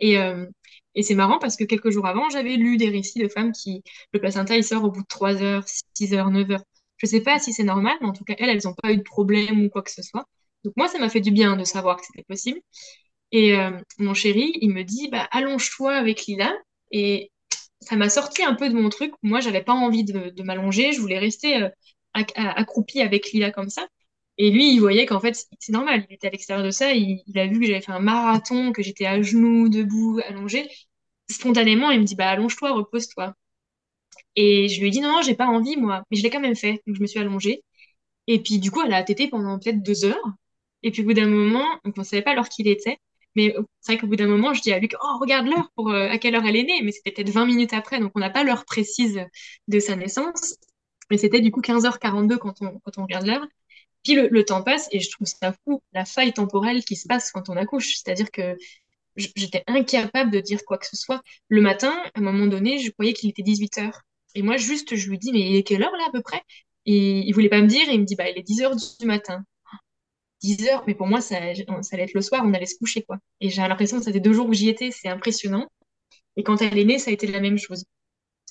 [0.01, 0.47] Et, euh,
[0.95, 3.83] et c'est marrant parce que quelques jours avant, j'avais lu des récits de femmes qui,
[4.13, 6.65] le placenta, il sort au bout de 3 heures, 6 heures, 9 heures.
[6.99, 8.99] Je sais pas si c'est normal, mais en tout cas, elles, elles n'ont pas eu
[8.99, 10.27] de problème ou quoi que ce soit.
[10.67, 12.61] Donc moi, ça m'a fait du bien de savoir que c'était possible.
[13.33, 16.53] Et euh, mon chéri, il me dit, bah, allonge-toi avec Lila.
[16.91, 17.31] Et
[17.81, 19.13] ça m'a sorti un peu de mon truc.
[19.23, 20.93] Moi, j'avais pas envie de, m'allonger.
[20.93, 21.69] Je voulais rester euh,
[22.15, 23.87] accroupie avec Lila comme ça.
[24.39, 26.05] Et lui, il voyait qu'en fait, c'est normal.
[26.11, 26.93] Il était à l'extérieur de ça.
[26.95, 30.69] Il, il a vu que j'avais fait un marathon, que j'étais à genoux, debout, allongée.
[31.31, 33.35] Spontanément, il me dit, bah, allonge-toi, repose-toi.
[34.37, 36.05] Et je lui ai dit, non, j'ai pas envie, moi.
[36.11, 36.83] Mais je l'ai quand même fait.
[36.87, 37.63] Donc, je me suis allongée.
[38.29, 40.25] Et puis, du coup, elle a tété pendant peut-être deux heures.
[40.83, 42.99] Et puis, au bout d'un moment, on ne savait pas l'heure qu'il était.
[43.35, 45.91] Mais c'est vrai qu'au bout d'un moment, je dis à Luc, oh, regarde l'heure pour
[45.91, 46.81] euh, à quelle heure elle est née?
[46.83, 48.01] Mais c'était peut-être 20 minutes après.
[48.01, 49.21] Donc, on n'a pas l'heure précise
[49.69, 50.57] de sa naissance.
[51.11, 53.47] Mais c'était du coup 15h42 quand on, quand on regarde l'heure.
[54.03, 57.33] Puis le, temps passe et je trouve ça fou, la faille temporelle qui se passe
[57.33, 57.97] quand on accouche.
[57.97, 58.57] C'est-à-dire que
[59.17, 61.23] j'étais incapable de dire quoi que ce soit.
[61.49, 63.93] Le matin, à un moment donné, je croyais qu'il était 18h.
[64.37, 66.43] Et moi, juste, je lui dis, mais quelle heure là à peu près?
[66.85, 68.77] Et il voulait pas me dire, et il me dit, bah, il est 10 heures
[68.77, 69.45] du matin.
[70.43, 71.37] 10 heures, mais pour moi, ça,
[71.83, 73.19] ça allait être le soir, on allait se coucher, quoi.
[73.41, 75.69] Et j'ai l'impression que ça fait deux jours que j'y étais, c'est impressionnant.
[76.37, 77.85] Et quand elle est née, ça a été la même chose.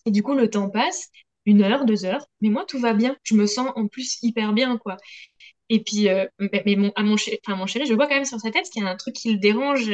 [0.06, 1.10] Et du coup, le temps passe,
[1.46, 3.18] une heure, deux heures, mais moi, tout va bien.
[3.24, 4.98] Je me sens en plus hyper bien, quoi.
[5.70, 8.84] Et puis, euh, mais à mon chéri, je vois quand même sur sa tête qu'il
[8.84, 9.90] y a un truc qui le dérange.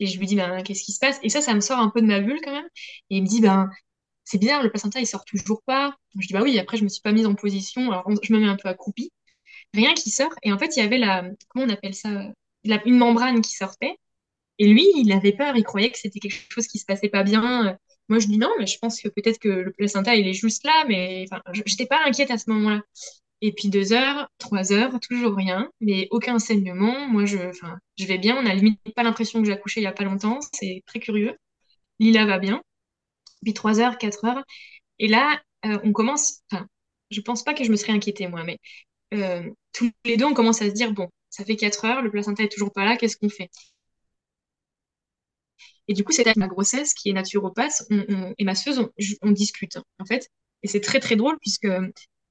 [0.00, 1.18] Et je lui dis, ben, qu'est-ce qui se passe?
[1.22, 2.68] Et ça, ça me sort un peu de ma bulle quand même.
[3.10, 3.70] Et il me dit, ben,
[4.24, 5.96] c'est bizarre, le placenta, il sort toujours pas.
[6.18, 7.90] Je dis, bah oui, après, je me suis pas mise en position.
[7.92, 9.12] Alors, je me mets un peu accroupie.
[9.74, 10.32] Rien qui sort.
[10.42, 12.10] Et en fait, il y avait la, comment on appelle ça?
[12.64, 13.96] La, une membrane qui sortait.
[14.58, 15.56] Et lui, il avait peur.
[15.56, 17.78] Il croyait que c'était quelque chose qui se passait pas bien.
[18.08, 20.64] Moi, je dis non, mais je pense que peut-être que le placenta, il est juste
[20.64, 20.84] là.
[20.88, 22.82] Mais enfin, j'étais pas inquiète à ce moment-là.
[23.42, 27.08] Et puis deux heures, trois heures, toujours rien, mais aucun enseignement.
[27.08, 28.36] Moi, je, enfin, je vais bien.
[28.36, 30.40] On a pas l'impression que j'ai accouché il y a pas longtemps.
[30.54, 31.36] C'est très curieux.
[32.00, 32.62] Lila va bien.
[33.42, 34.44] Puis trois heures, quatre heures.
[34.98, 36.42] Et là, euh, on commence.
[36.52, 36.66] Enfin,
[37.10, 38.58] je pense pas que je me serais inquiétée moi, mais
[39.12, 39.42] euh,
[39.72, 42.42] tous les deux, on commence à se dire bon, ça fait quatre heures, le placenta
[42.42, 43.50] est toujours pas là, qu'est-ce qu'on fait?
[45.88, 48.90] Et du coup, c'est avec ma grossesse, qui est naturopathe, on, et masseuse, on,
[49.22, 50.28] on discute, en fait.
[50.62, 51.66] Et c'est très, très drôle, puisque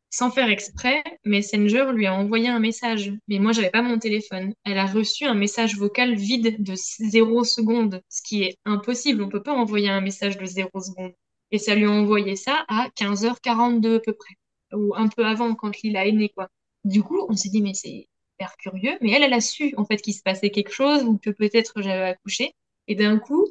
[0.09, 3.13] sans faire exprès, Messenger lui a envoyé un message.
[3.27, 4.53] Mais moi, j'avais pas mon téléphone.
[4.65, 9.23] Elle a reçu un message vocal vide de 0 secondes, ce qui est impossible.
[9.23, 11.13] On peut pas envoyer un message de 0 secondes.
[11.51, 14.35] Et ça lui a envoyé ça à 15h42 à peu près.
[14.73, 16.49] Ou un peu avant, quand Lila est née, quoi.
[16.83, 18.97] Du coup, on s'est dit, mais c'est hyper curieux.
[19.01, 21.81] Mais elle, elle a su, en fait, qu'il se passait quelque chose ou que peut-être
[21.81, 22.53] j'avais accouché.
[22.87, 23.45] Et d'un coup,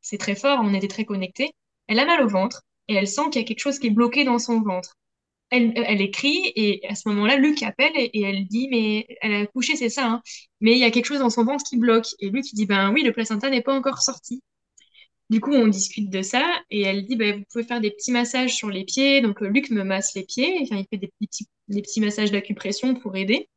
[0.00, 1.52] c'est très fort, on était très connectés.
[1.86, 3.90] Elle a mal au ventre et elle sent qu'il y a quelque chose qui est
[3.90, 4.96] bloqué dans son ventre
[5.54, 9.76] elle, écrit et à ce moment-là, Luc appelle et, elle dit mais elle a accouché,
[9.76, 10.22] c'est ça, hein.
[10.60, 12.08] mais il y a quelque chose dans son ventre qui bloque.
[12.20, 14.42] Et Luc il dit ben oui, le placenta n'est pas encore sorti.
[15.30, 18.12] Du coup, on discute de ça et elle dit ben, vous pouvez faire des petits
[18.12, 19.20] massages sur les pieds.
[19.20, 22.30] Donc euh, Luc me masse les pieds, enfin, il fait des petits, des petits massages
[22.30, 23.48] d'acupression pour aider.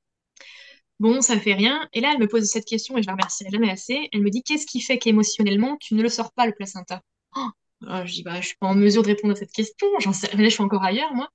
[0.99, 1.87] Bon, ça fait rien.
[1.93, 4.09] Et là, elle me pose cette question et je la remercierai jamais assez.
[4.11, 7.01] Elle me dit qu'est-ce qui fait qu'émotionnellement tu ne le sors pas le placenta?
[7.35, 7.49] Oh
[7.85, 9.87] ah, je dis, bah, je suis pas en mesure de répondre à cette question.
[9.99, 11.29] J'en sais, là, je suis encore ailleurs, moi.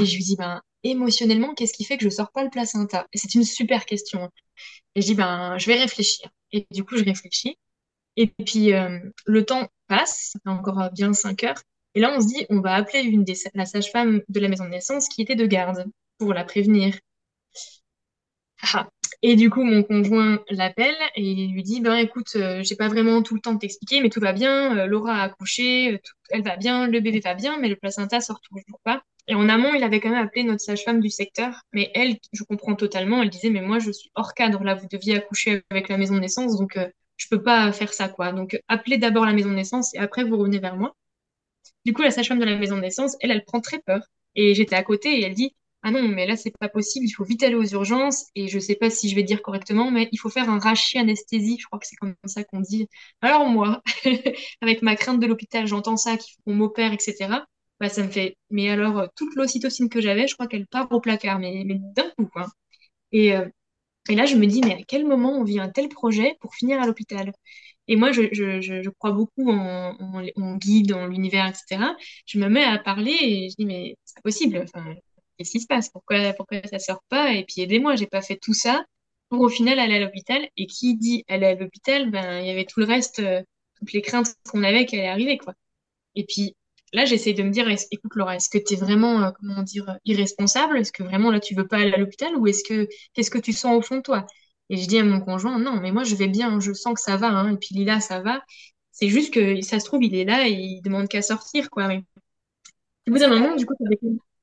[0.00, 3.06] Et je lui dis, ben, émotionnellement, qu'est-ce qui fait que je sors pas le placenta?
[3.12, 4.30] Et c'est une super question.
[4.94, 6.28] Et je dis, ben, je vais réfléchir.
[6.52, 7.56] Et du coup, je réfléchis.
[8.16, 11.62] Et puis, euh, le temps passe, ça fait encore bien 5 heures.
[11.94, 14.64] Et là, on se dit, on va appeler une des, la sage-femme de la maison
[14.64, 15.84] de naissance qui était de garde
[16.18, 16.94] pour la prévenir.
[18.74, 18.88] Ah,
[19.22, 22.88] et du coup, mon conjoint l'appelle et il lui dit, ben écoute, euh, j'ai pas
[22.88, 25.98] vraiment tout le temps de t'expliquer, mais tout va bien, euh, Laura a accouché, euh,
[26.30, 29.02] elle va bien, le bébé va bien, mais le placenta sort toujours pas.
[29.28, 32.42] Et en amont, il avait quand même appelé notre sage-femme du secteur, mais elle, je
[32.44, 35.88] comprends totalement, elle disait, mais moi, je suis hors cadre, là, vous deviez accoucher avec
[35.88, 36.78] la maison de naissance, donc
[37.18, 38.32] je peux pas faire ça, quoi.
[38.32, 40.96] Donc, appelez d'abord la maison de naissance et après, vous revenez vers moi.
[41.84, 44.02] Du coup, la sage-femme de la maison de naissance, elle, elle prend très peur.
[44.34, 47.12] Et j'étais à côté et elle dit, ah non, mais là, c'est pas possible, il
[47.12, 50.08] faut vite aller aux urgences, et je sais pas si je vais dire correctement, mais
[50.12, 52.88] il faut faire un rachis anesthésie, je crois que c'est comme ça qu'on dit.
[53.22, 53.82] Alors moi,
[54.60, 57.46] avec ma crainte de l'hôpital, j'entends ça, qu'il faut qu'on m'opère, etc.
[57.80, 60.90] Bah, ça me fait, mais alors, euh, toute l'ocytocine que j'avais, je crois qu'elle part
[60.90, 62.28] au placard, mais, d'un coup.
[63.12, 63.48] Et, euh,
[64.08, 66.54] et là, je me dis, mais à quel moment on vit un tel projet pour
[66.54, 67.32] finir à l'hôpital?
[67.88, 69.96] Et moi, je, crois beaucoup en,
[70.36, 71.96] en, guide, en l'univers, etc.
[72.26, 74.64] Je me mets à parler et je dis, mais c'est pas possible.
[75.38, 75.88] Qu'est-ce qui se passe?
[75.90, 77.32] Pourquoi, pourquoi ça sort pas?
[77.34, 78.84] Et puis aidez-moi, j'ai pas fait tout ça
[79.28, 80.48] pour au final aller à l'hôpital.
[80.56, 83.42] Et qui dit aller à l'hôpital, ben il y avait tout le reste, euh,
[83.78, 85.54] toutes les craintes qu'on avait qu'elle allait arriver, quoi.
[86.14, 86.56] Et puis
[86.92, 89.98] là, j'essaie de me dire, écoute Laura, est-ce que tu es vraiment, euh, comment dire,
[90.04, 90.78] irresponsable?
[90.78, 92.34] Est-ce que vraiment là tu veux pas aller à l'hôpital?
[92.36, 94.26] Ou est-ce que qu'est-ce que tu sens au fond de toi?
[94.70, 97.00] Et je dis à mon conjoint, non, mais moi je vais bien, je sens que
[97.00, 98.42] ça va, hein, et puis Lila, ça va.
[98.92, 101.88] C'est juste que ça se trouve, il est là et il demande qu'à sortir, quoi.
[101.88, 102.02] Mais...
[103.08, 103.74] Au bout d'un moment, du coup,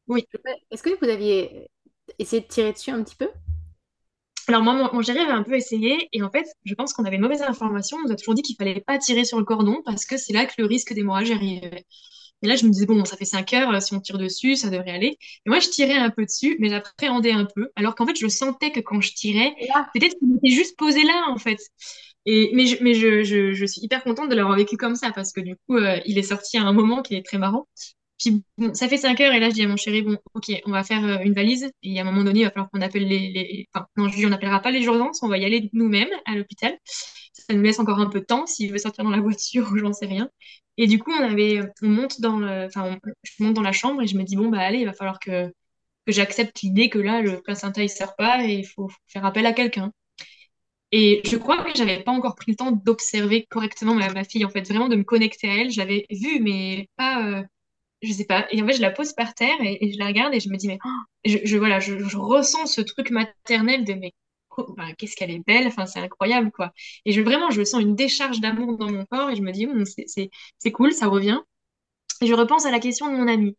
[0.08, 0.26] oui.
[0.72, 1.70] Est-ce que vous aviez
[2.20, 3.30] essayé de tirer dessus un petit peu?
[4.48, 7.18] Alors moi, mon, mon avait un peu essayé et en fait, je pense qu'on avait
[7.18, 7.98] mauvaise information.
[7.98, 10.34] On nous a toujours dit qu'il fallait pas tirer sur le cordon parce que c'est
[10.34, 11.86] là que le risque d'hémorragie arrivait.
[12.44, 14.56] Et là, je me disais, bon, ça fait 5 heures, euh, si on tire dessus,
[14.56, 15.18] ça devrait aller.
[15.46, 17.70] Et moi, je tirais un peu dessus, mais j'appréhendais un peu.
[17.76, 19.56] Alors qu'en fait, je sentais que quand je tirais,
[19.94, 21.60] peut-être qu'il était juste posé là, en fait.
[22.26, 25.12] Et, mais je, mais je, je, je suis hyper contente de l'avoir vécu comme ça
[25.14, 27.68] parce que du coup, euh, il est sorti à un moment qui est très marrant.
[28.20, 28.44] Puis
[28.74, 30.84] ça fait 5 heures et là je dis à mon chéri, bon, ok, on va
[30.84, 31.70] faire euh, une valise.
[31.84, 33.68] Et à un moment donné, il va falloir qu'on appelle les, les...
[33.74, 36.36] Enfin, non, je dis, on n'appellera pas les urgences, on va y aller nous-mêmes à
[36.36, 36.78] l'hôpital.
[37.34, 39.78] Ça nous laisse encore un peu de temps s'il veut sortir dans la voiture ou
[39.78, 40.30] j'en sais rien.
[40.78, 44.02] Et du coup, on avait, on monte dans le, enfin, je monte dans la chambre
[44.02, 45.48] et je me dis, bon, bah allez, il va falloir que,
[46.06, 49.46] que j'accepte l'idée que là, le placenta, il sort pas et il faut faire appel
[49.46, 49.92] à quelqu'un.
[50.92, 54.46] Et je crois que j'avais pas encore pris le temps d'observer correctement ma, ma, fille,
[54.46, 55.72] en fait, vraiment de me connecter à elle.
[55.72, 57.44] J'avais vu, mais pas, euh,
[58.02, 58.48] je sais pas.
[58.52, 60.58] Et en fait, je la pose par terre et, je la regarde et je me
[60.58, 60.90] dis, mais oh,
[61.26, 64.14] je, voilà, je, ressens ce truc maternel de mais
[64.98, 66.72] qu'est-ce qu'elle est belle, enfin, c'est incroyable, quoi.
[67.06, 69.68] Et je, vraiment, je sens une décharge d'amour dans mon corps et je me dis,
[70.58, 71.42] c'est cool, ça revient.
[72.22, 73.58] Et je repense à la question de mon ami.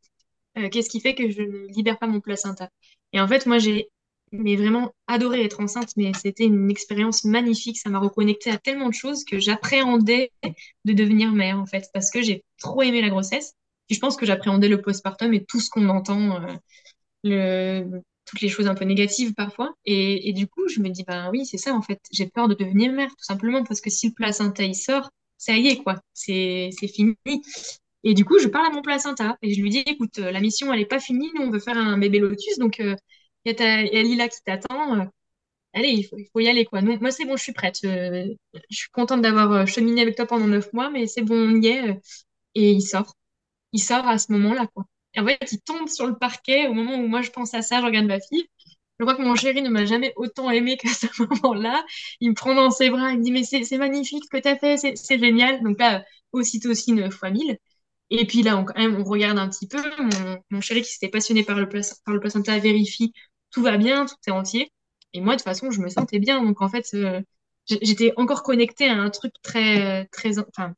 [0.59, 2.71] Euh, qu'est-ce qui fait que je ne libère pas mon placenta?
[3.13, 3.89] Et en fait, moi, j'ai
[4.33, 7.79] mais vraiment adoré être enceinte, mais c'était une expérience magnifique.
[7.79, 10.33] Ça m'a reconnecté à tellement de choses que j'appréhendais
[10.85, 13.55] de devenir mère, en fait, parce que j'ai trop aimé la grossesse
[13.91, 16.41] je pense que j'appréhendais le postpartum et tout ce qu'on entend,
[17.27, 17.85] euh,
[18.25, 19.75] toutes les choses un peu négatives parfois.
[19.85, 22.01] Et, du coup, je me dis, ben oui, c'est ça en fait.
[22.13, 25.57] J'ai peur de devenir mère, tout simplement, parce que si le placenta il sort, ça
[25.57, 26.01] y est, quoi.
[26.13, 27.17] C'est fini.
[28.05, 30.73] Et du coup, je parle à mon placenta et je lui dis, écoute, la mission,
[30.73, 31.31] elle n'est pas finie.
[31.35, 32.59] Nous, on veut faire un bébé lotus.
[32.59, 32.97] Donc, il euh,
[33.45, 35.01] y, a Lila qui t'attend.
[35.01, 35.05] Euh,
[35.75, 36.83] allez, il faut, il faut, y aller, quoi.
[36.83, 37.81] Donc, moi, c'est bon, je suis prête.
[37.83, 38.37] je
[38.71, 42.01] suis contente d'avoir cheminé avec toi pendant neuf mois, mais c'est bon, on y est.
[42.55, 43.15] Et il sort
[43.73, 44.85] il sort à ce moment-là, quoi.
[45.15, 47.63] Et en fait, il tombe sur le parquet au moment où moi je pense à
[47.63, 48.47] ça, je regarde ma fille.
[48.99, 51.07] Je crois que mon chéri ne m'a jamais autant aimé qu'à ce
[51.43, 51.85] moment-là.
[52.21, 54.49] Il me prend dans ses bras, il me dit, mais c'est magnifique ce que tu
[54.49, 55.63] as fait, c'est génial.
[55.63, 56.05] Donc là,
[56.89, 57.59] une fois mille.
[58.11, 59.83] Et puis là, on, quand même, on regarde un petit peu.
[60.51, 63.13] Mon, chéri qui s'était passionné par le, par le placenta vérifie,
[63.51, 64.73] tout va bien, tout est entier.
[65.13, 66.43] Et moi, de toute façon, je me sentais bien.
[66.45, 67.21] Donc en fait, euh,
[67.67, 70.75] j'étais encore connectée à un truc très, très, enfin,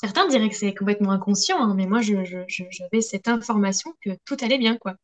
[0.00, 4.58] certains diraient que c'est complètement inconscient, hein, mais moi, j'avais cette information que tout allait
[4.58, 4.96] bien, quoi.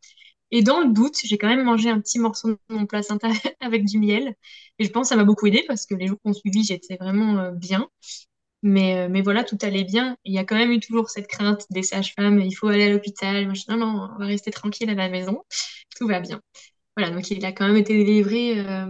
[0.50, 3.28] Et dans le doute, j'ai quand même mangé un petit morceau de mon placenta
[3.60, 4.34] avec du miel.
[4.78, 6.96] Et je pense que ça m'a beaucoup aidé parce que les jours qu'on suivi, j'étais
[6.96, 7.88] vraiment euh, bien.
[8.62, 10.16] Mais, euh, mais voilà, tout allait bien.
[10.24, 12.90] Il y a quand même eu toujours cette crainte des sages-femmes, il faut aller à
[12.90, 13.52] l'hôpital.
[13.68, 15.42] Non, non, on va rester tranquille à la maison.
[15.98, 16.40] Tout va bien.
[16.96, 18.86] Voilà, donc il a quand même été délivré euh,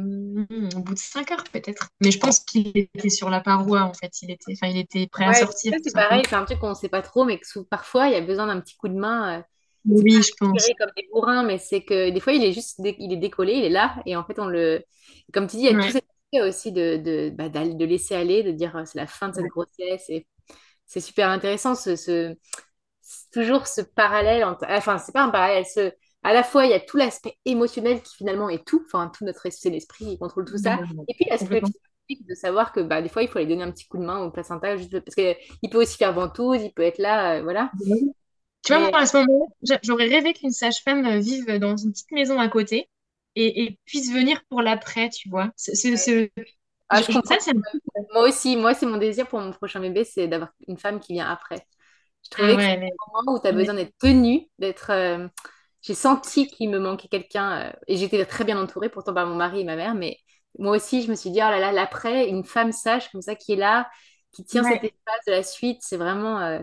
[0.77, 1.89] au bout de 5 heures peut-être.
[2.03, 4.13] Mais je pense qu'il était sur la paroi en fait.
[4.21, 5.73] Il était, il était prêt à sortir.
[5.83, 8.17] C'est pareil, c'est un truc qu'on ne sait pas trop, mais que parfois il y
[8.17, 9.39] a besoin d'un petit coup de main.
[9.39, 9.43] Euh,
[9.87, 10.67] oui, je pense.
[10.79, 13.65] comme des bourrins, mais c'est que des fois il est juste il est décollé, il
[13.65, 14.85] est là, et en fait on le.
[15.33, 18.15] Comme tu dis, il y a tout cet aspect aussi de, de, bah, de, laisser
[18.15, 20.11] aller, de dire c'est la fin de cette grossesse.
[20.11, 20.27] Et
[20.85, 22.37] c'est super intéressant, ce, ce,
[23.33, 24.45] toujours ce parallèle.
[24.45, 24.67] Entre...
[24.69, 25.93] Enfin, c'est pas un parallèle, ce
[26.25, 29.25] à la fois, il y a tout l'aspect émotionnel qui finalement est tout, enfin, tout
[29.27, 30.81] notre c'est l'esprit qui contrôle tout ça.
[31.07, 31.61] Et puis l'aspect
[32.09, 34.05] physique de savoir que bah, des fois, il faut aller donner un petit coup de
[34.05, 37.43] main au placenta, juste parce qu'il peut aussi faire ventouse, il peut être là, euh,
[37.43, 37.70] voilà.
[38.64, 42.11] Tu vois, moi, à ce moment-là, j'aurais rêvé qu'une sage-femme euh, vive dans une petite
[42.12, 42.89] maison à côté
[43.37, 45.53] et, puisse venir pour l'après, tu vois.
[46.89, 47.12] Ah, je.
[47.12, 47.53] Ça,
[48.14, 51.12] moi aussi, moi, c'est mon désir pour mon prochain bébé, c'est d'avoir une femme qui
[51.12, 51.66] vient après.
[52.25, 54.91] Je trouvais ah que c'est un moment où tu as besoin d'être tenue, d'être.
[54.91, 55.29] Euh,
[55.85, 59.35] j'ai senti qu'il me manquait quelqu'un euh, et j'étais très bien entourée pourtant par mon
[59.35, 60.18] mari et ma mère, mais
[60.59, 63.35] moi aussi je me suis dit oh là là l'après une femme sage comme ça
[63.35, 63.89] qui est là,
[64.32, 66.61] qui tient cet espace de la suite, c'est vraiment euh,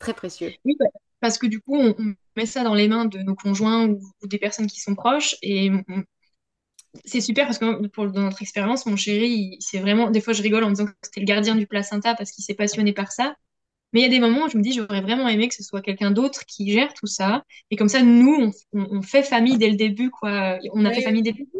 [0.00, 0.52] très précieux.
[0.64, 0.76] Oui,
[1.20, 1.94] parce que du coup on,
[2.36, 5.70] met ça dans les mains de nos conjoints ou, des personnes qui sont proches et
[7.04, 10.42] c'est super parce que pour, dans notre expérience, mon chéri, c'est vraiment, des fois je
[10.42, 13.36] rigole en disant que c'était le gardien du placenta parce qu'il s'est passionné par ça.
[13.94, 15.62] Mais il y a des moments où je me dis, j'aurais vraiment aimé que ce
[15.62, 17.44] soit quelqu'un d'autre qui gère tout ça.
[17.70, 20.58] Et comme ça, nous, on, fait famille dès le début, quoi.
[20.72, 21.50] On a fait famille dès le début.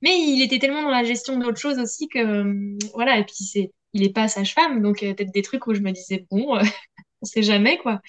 [0.00, 3.18] Mais il était tellement dans la gestion d'autres choses aussi que, euh, voilà.
[3.18, 4.82] Et puis, c'est, il est pas sage-femme.
[4.82, 6.62] Donc, euh, peut-être des trucs où je me disais, bon, euh,
[7.22, 8.00] on sait jamais, quoi.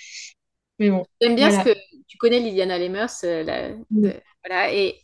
[0.77, 1.03] Mais bon.
[1.19, 1.75] J'aime bien ce que
[2.07, 3.09] tu connais Liliana Lemers,
[4.43, 4.73] voilà.
[4.73, 4.95] Et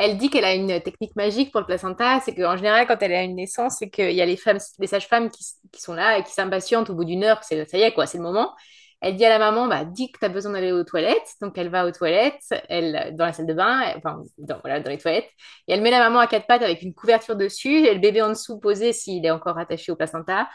[0.00, 3.12] elle dit qu'elle a une technique magique pour le placenta, c'est qu'en général, quand elle
[3.12, 5.44] a une naissance, c'est qu'il y a les femmes, les sages-femmes qui,
[5.80, 8.24] sont là et qui s'impatientent au bout d'une heure, ça y est, quoi, c'est le
[8.24, 8.54] moment.
[9.02, 11.34] Elle dit à la maman, bah, dis que tu as besoin d'aller aux toilettes.
[11.40, 15.30] Donc, elle va aux toilettes, elle, dans la salle de bain, enfin, dans les toilettes.
[15.68, 18.20] Et elle met la maman à quatre pattes avec une couverture dessus et le bébé
[18.20, 20.48] en dessous posé s'il est encore attaché au placenta.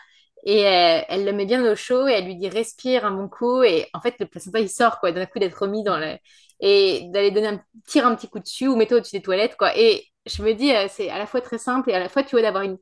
[0.46, 3.28] Et euh, elle le met bien au chaud et elle lui dit respire un bon
[3.30, 3.64] coup.
[3.64, 6.18] Et en fait, le placenta, il sort, quoi, d'un coup d'être remis dans le.
[6.60, 9.78] Et d'aller donner un, tirer un petit coup dessus ou mettre au-dessus des toilettes, quoi.
[9.78, 12.24] Et je me dis, euh, c'est à la fois très simple et à la fois,
[12.24, 12.78] tu vois, d'avoir une.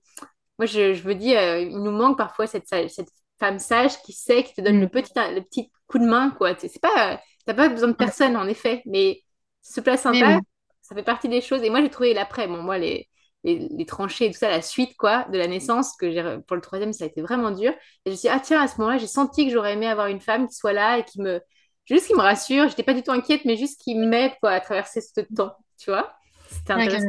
[0.59, 3.09] Moi, je, je me dis, euh, il nous manque parfois cette, cette
[3.39, 6.55] femme sage qui sait, qui te donne le petit, le petit coup de main, quoi.
[6.57, 7.21] C'est pas.
[7.45, 8.81] T'as pas besoin de personne, en effet.
[8.85, 9.21] Mais
[9.61, 10.39] ce placenta,
[10.81, 11.61] ça fait partie des choses.
[11.63, 12.47] Et moi, j'ai trouvé l'après.
[12.47, 13.09] Bon, moi, les
[13.43, 16.61] les, tranchées et tout ça, la suite quoi, de la naissance, que j'ai pour le
[16.61, 17.71] troisième, ça a été vraiment dur.
[17.71, 17.75] Et
[18.07, 20.07] je me suis dit, ah tiens, à ce moment-là, j'ai senti que j'aurais aimé avoir
[20.07, 21.41] une femme qui soit là et qui me.
[21.85, 24.61] Juste qui me rassure, j'étais pas du tout inquiète, mais juste qui m'aide quoi, à
[24.61, 26.15] traverser ce temps, tu vois.
[26.49, 27.07] C'était intéressant.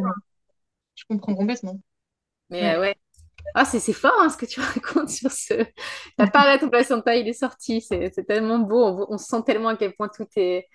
[0.96, 1.80] je comprends complètement.
[2.50, 2.90] Mais ouais.
[2.90, 2.94] Euh,
[3.54, 5.64] ah, c'est fort hein, ce que tu racontes sur ce.
[6.16, 7.80] T'as parlé à ton placenta, il est sorti.
[7.80, 8.84] C'est tellement beau.
[8.84, 10.66] On, on, sent tellement à quel point tout est,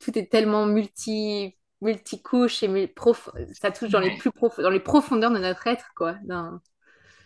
[0.00, 3.30] tout est tellement multi multicouche et prof...
[3.60, 4.58] ça touche dans les plus prof...
[4.58, 6.16] dans les profondeurs de notre être quoi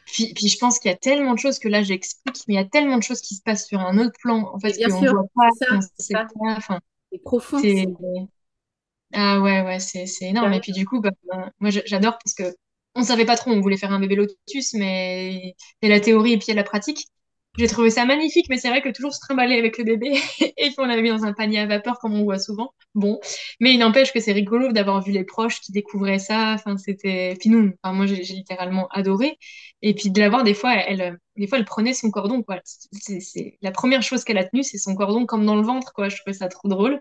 [0.05, 2.57] puis, puis, je pense qu'il y a tellement de choses que là j'explique mais il
[2.57, 4.91] y a tellement de choses qui se passent sur un autre plan en fait sûr
[4.91, 5.49] voit pas
[5.99, 6.15] c'est
[6.57, 6.81] enfin
[7.25, 7.61] profond
[9.15, 10.53] ah ouais ouais c'est énorme.
[10.53, 11.11] Et puis du coup bah,
[11.61, 12.55] moi j'adore parce que
[12.95, 16.01] on savait pas trop on voulait faire un bébé lotus mais il y a la
[16.01, 17.07] théorie et puis il y a la pratique
[17.59, 20.67] j'ai trouvé ça magnifique, mais c'est vrai que toujours se trimballer avec le bébé, et
[20.71, 22.73] puis on l'avait mis dans un panier à vapeur comme on voit souvent.
[22.95, 23.21] Bon,
[23.61, 26.53] mais il n'empêche que c'est rigolo d'avoir vu les proches qui découvraient ça.
[26.55, 27.37] Enfin, c'était.
[27.41, 29.39] Puis nous, moi, j'ai littéralement adoré.
[29.83, 32.61] Et puis de l'avoir des fois, elle, des fois, elle prenait son cordon, quoi.
[33.63, 36.09] La première chose qu'elle a tenue, c'est son cordon comme dans le ventre, quoi.
[36.09, 37.01] Je trouvais ça trop drôle.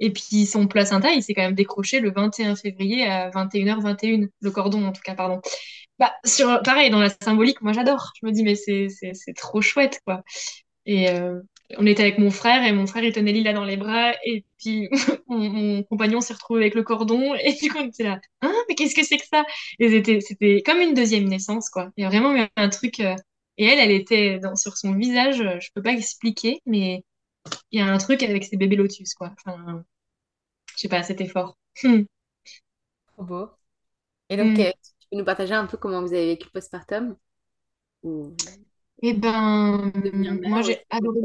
[0.00, 4.50] Et puis son placenta, il s'est quand même décroché le 21 février à 21h21, le
[4.50, 5.40] cordon en tout cas, pardon.
[5.98, 8.12] Bah, sur, pareil, dans la symbolique, moi j'adore.
[8.20, 8.88] Je me dis, mais c'est,
[9.36, 10.22] trop chouette, quoi.
[10.86, 11.40] Et euh,
[11.78, 14.44] on était avec mon frère, et mon frère, il tenait Lila dans les bras, et
[14.58, 14.88] puis
[15.28, 18.94] mon, compagnon s'est retrouvé avec le cordon, et puis on était là, hein, mais qu'est-ce
[18.94, 19.44] que c'est que ça?
[19.78, 21.90] Et c'était, c'était comme une deuxième naissance, quoi.
[21.96, 23.00] Il y a vraiment un truc.
[23.00, 23.14] Euh,
[23.58, 27.04] et elle, elle était dans, sur son visage, je peux pas expliquer, mais
[27.70, 29.32] il y a un truc avec ces bébés lotus, quoi.
[29.44, 29.84] Enfin,
[30.74, 31.56] je sais pas, c'était fort.
[31.76, 33.50] Trop beau.
[34.28, 34.72] Et donc, Mm.
[35.12, 37.16] Nous partager un peu comment vous avez vécu le postpartum?
[38.04, 38.36] Ou
[39.02, 39.90] Eh ben,
[40.44, 41.18] moi j'ai adoré,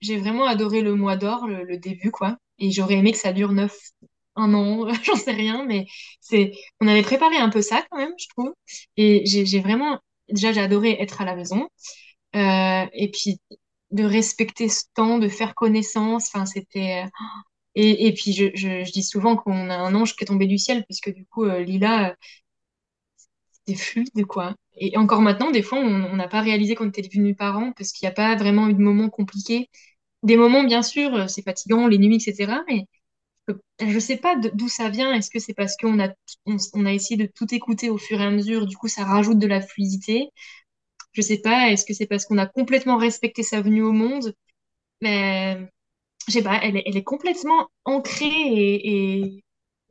[0.00, 2.36] j'ai vraiment adoré le mois d'or, le, le début, quoi.
[2.58, 3.76] Et j'aurais aimé que ça dure neuf,
[4.36, 5.86] un an, j'en sais rien, mais
[6.20, 8.54] c'est, on avait préparé un peu ça quand même, je trouve.
[8.96, 9.98] Et j'ai j'ai vraiment,
[10.28, 11.68] déjà j'ai adoré être à la maison.
[12.36, 13.38] Euh, et puis
[13.92, 17.04] de respecter ce temps, de faire connaissance, enfin c'était.
[17.74, 20.46] Et, et puis je, je, je dis souvent qu'on a un ange qui est tombé
[20.46, 22.16] du ciel, puisque du coup euh, Lila,
[23.68, 24.54] euh, c'était fluide, quoi.
[24.76, 28.06] Et encore maintenant, des fois, on n'a pas réalisé qu'on était devenus parents parce qu'il
[28.06, 29.70] n'y a pas vraiment eu de moments compliqués.
[30.22, 32.64] Des moments, bien sûr, euh, c'est fatigant, les nuits, etc.
[32.68, 32.86] Mais
[33.80, 35.12] je ne sais pas d'où ça vient.
[35.14, 36.10] Est-ce que c'est parce qu'on a,
[36.46, 39.38] on, a essayé de tout écouter au fur et à mesure, du coup, ça rajoute
[39.38, 40.30] de la fluidité?
[41.12, 41.70] Je sais pas.
[41.70, 44.34] Est-ce que c'est parce qu'on a complètement respecté sa venue au monde?
[45.02, 45.58] Mais
[46.28, 49.43] je sais pas, elle est, elle est complètement ancrée et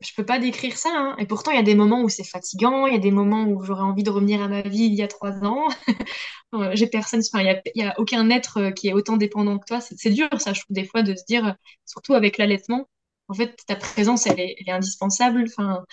[0.04, 0.90] je peux pas décrire ça.
[0.92, 1.16] hein.
[1.18, 3.44] Et pourtant, il y a des moments où c'est fatigant, il y a des moments
[3.44, 5.68] où j'aurais envie de revenir à ma vie il y a trois ans.
[6.54, 9.66] Euh, J'ai personne, il y a, a aucun être euh, qui est autant dépendant que
[9.66, 9.80] toi.
[9.80, 12.88] C'est dur, ça, je trouve, des fois, de se dire, surtout avec l'allaitement,
[13.28, 15.44] en fait, ta présence, elle est, indispensable.
[15.48, 15.84] Enfin,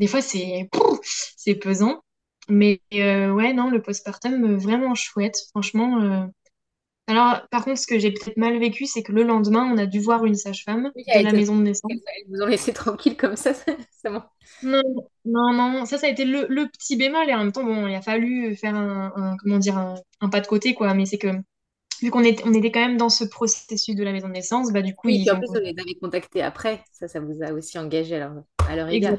[0.00, 0.68] des fois, c'est
[1.56, 2.02] pesant.
[2.48, 5.36] Mais euh, ouais, non, le postpartum, vraiment chouette.
[5.50, 6.30] Franchement,
[7.08, 9.86] alors, par contre, ce que j'ai peut-être mal vécu, c'est que le lendemain, on a
[9.86, 12.00] dû voir une sage-femme Oui, de la maison de Ils naissance.
[12.28, 14.22] vous ont laissé tranquille comme ça, c'est c'est bon.
[14.62, 14.82] Non,
[15.24, 17.28] non, non, ça, ça a été le, le petit bémol.
[17.28, 20.28] Et en même temps, bon, il a fallu faire un, un- comment dire, un, un
[20.28, 20.94] pas de côté, quoi.
[20.94, 21.28] Mais c'est que,
[22.02, 24.72] vu qu'on était, on était quand même dans ce processus de la maison de naissance,
[24.72, 26.82] bah, du coup, Oui, et ils en ont, plus, on les avait contactés après.
[26.92, 29.16] Ça, ça vous a aussi engagé à leur, à leur égard.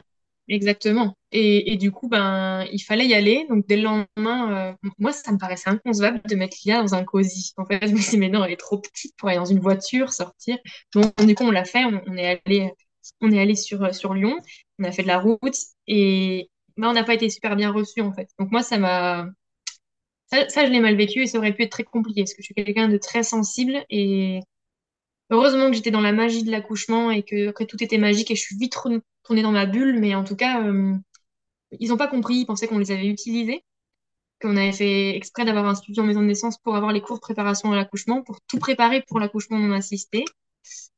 [0.50, 1.16] Exactement.
[1.32, 3.46] Et, du coup, ben, il fallait y aller.
[3.50, 7.04] Donc, dès le lendemain, euh, moi, ça me paraissait inconcevable de mettre Lia dans un
[7.04, 7.54] cosy.
[7.58, 9.46] En fait, je me suis dit, mais non, elle est trop petite pour aller dans
[9.46, 10.58] une voiture, sortir.
[10.96, 11.86] Donc, du coup, on l'a fait.
[11.86, 14.38] On, est allé, sur, euh, sur Lyon.
[14.80, 15.56] On a fait de la route.
[15.86, 18.30] Et ben, on n'a pas été super bien reçus, en fait.
[18.40, 19.28] Donc, moi, ça m'a.
[20.32, 22.46] Ça, je l'ai mal vécu et ça aurait pu être très compliqué parce que je
[22.46, 23.84] suis quelqu'un de très sensible.
[23.90, 24.40] Et
[25.30, 28.36] heureusement que j'étais dans la magie de l'accouchement et que après, tout était magique et
[28.36, 28.76] je suis vite
[29.24, 30.00] retournée dans ma bulle.
[30.00, 30.64] Mais en tout cas.
[30.64, 30.96] euh,
[31.80, 33.64] ils n'ont pas compris, ils pensaient qu'on les avait utilisés,
[34.42, 37.18] qu'on avait fait exprès d'avoir un suivi en maison de naissance pour avoir les cours
[37.18, 40.26] de préparation à l'accouchement, pour tout préparer pour l'accouchement non assisté.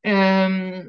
[0.07, 0.83] Euh,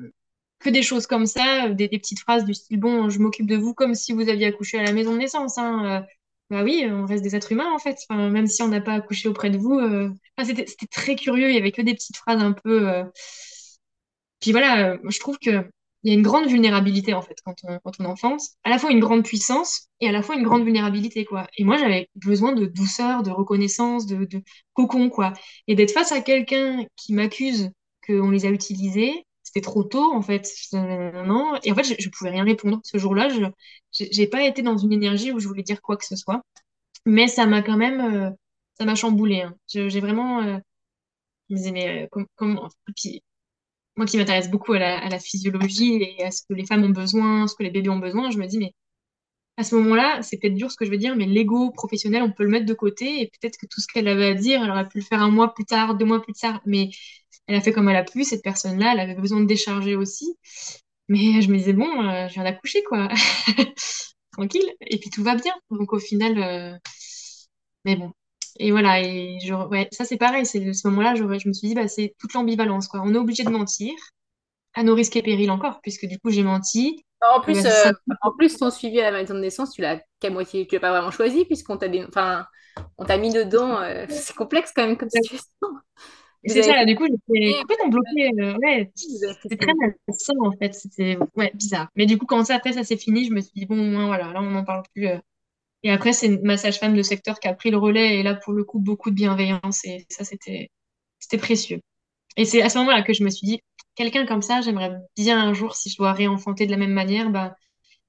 [0.61, 3.57] que des choses comme ça, des, des petites phrases du style, bon, je m'occupe de
[3.57, 5.59] vous comme si vous aviez accouché à la maison de naissance.
[5.59, 6.03] Hein.
[6.05, 6.07] Euh,
[6.51, 7.99] bah oui, on reste des êtres humains en fait.
[8.11, 9.78] Même si on n'a pas accouché auprès de vous.
[9.78, 10.11] euh,
[10.45, 12.89] c'était, c'était très curieux, il y avait que des petites phrases un peu...
[12.91, 13.05] euh,
[14.41, 15.68] puis voilà, euh, je trouve que
[16.05, 18.79] il y a une grande vulnérabilité en fait quand on, quand on enfante, à la
[18.79, 21.47] fois une grande puissance et à la fois une grande vulnérabilité quoi.
[21.57, 24.43] Et moi j'avais besoin de douceur, de reconnaissance, de, de
[24.75, 25.33] cocon quoi.
[25.69, 27.71] Et d'être face à quelqu'un qui m'accuse
[28.07, 30.49] qu'on les a utilisés, c'était trop tôt en fait.
[30.73, 31.55] Non.
[31.65, 33.29] Et en fait je, je pouvais rien répondre ce jour-là.
[33.29, 33.45] Je
[33.93, 36.43] j'ai pas été dans une énergie où je voulais dire quoi que ce soit,
[37.07, 38.31] mais ça m'a quand même euh,
[38.79, 39.43] ça m'a chamboulé.
[39.43, 39.55] Hein.
[39.69, 40.59] J'ai vraiment euh,
[41.49, 42.69] je me disais mais euh, com- comment
[43.97, 47.47] moi qui m'intéresse beaucoup à la, physiologie et à ce que les femmes ont besoin,
[47.47, 48.72] ce que les bébés ont besoin, je me dis, mais
[49.59, 52.32] à ce moment-là, c'est peut-être dur ce que je veux dire, mais l'ego professionnel, on
[52.32, 54.70] peut le mettre de côté et peut-être que tout ce qu'elle avait à dire, elle
[54.70, 56.90] aurait pu le faire un mois plus tard, deux mois plus tard, mais
[57.47, 60.36] elle a fait comme elle a pu, cette personne-là, elle avait besoin de décharger aussi.
[61.09, 63.09] Mais je me disais, bon, euh, je viens d'accoucher, quoi.
[64.32, 64.72] Tranquille.
[64.80, 65.55] Et puis tout va bien.
[65.70, 66.78] Donc au final, euh,
[67.84, 68.12] mais bon.
[68.59, 71.69] Et voilà, et je, ouais, ça c'est pareil, c'est ce moment-là, je, je me suis
[71.69, 73.03] dit, bah, c'est toute l'ambivalence, quoi.
[73.05, 73.93] On est obligé de mentir,
[74.75, 77.05] à nos risques et périls encore, puisque du coup j'ai menti.
[77.35, 77.93] En Eh plus, euh,
[78.23, 80.81] en plus, ton suivi à la maison de naissance, tu l'as qu'à moitié, tu l'as
[80.81, 82.47] pas vraiment choisi puisqu'on t'a dé- enfin,
[82.99, 83.81] on t'a mis dedans.
[83.83, 85.47] euh, c'est complexe quand même comme situation.
[86.47, 88.31] C'est avez ça, du coup j'étais complètement bloquée.
[88.41, 88.93] euh, ouais,
[89.43, 91.89] c'était très malsain en fait, c'était ouais, bizarre.
[91.97, 94.07] Mais du coup quand ça après ça s'est fini, je me suis dit bon, hein,
[94.07, 95.07] voilà, là on n'en parle plus.
[95.83, 98.53] Et après c'est ma sage-femme de secteur qui a pris le relais et là pour
[98.53, 100.71] le coup beaucoup de bienveillance et ça c'était
[101.39, 101.81] précieux.
[102.37, 103.61] Et c'est à ce moment-là que je me suis dit
[103.95, 107.31] quelqu'un comme ça, j'aimerais bien un jour si je dois réenfanter de la même manière,
[107.31, 107.57] bah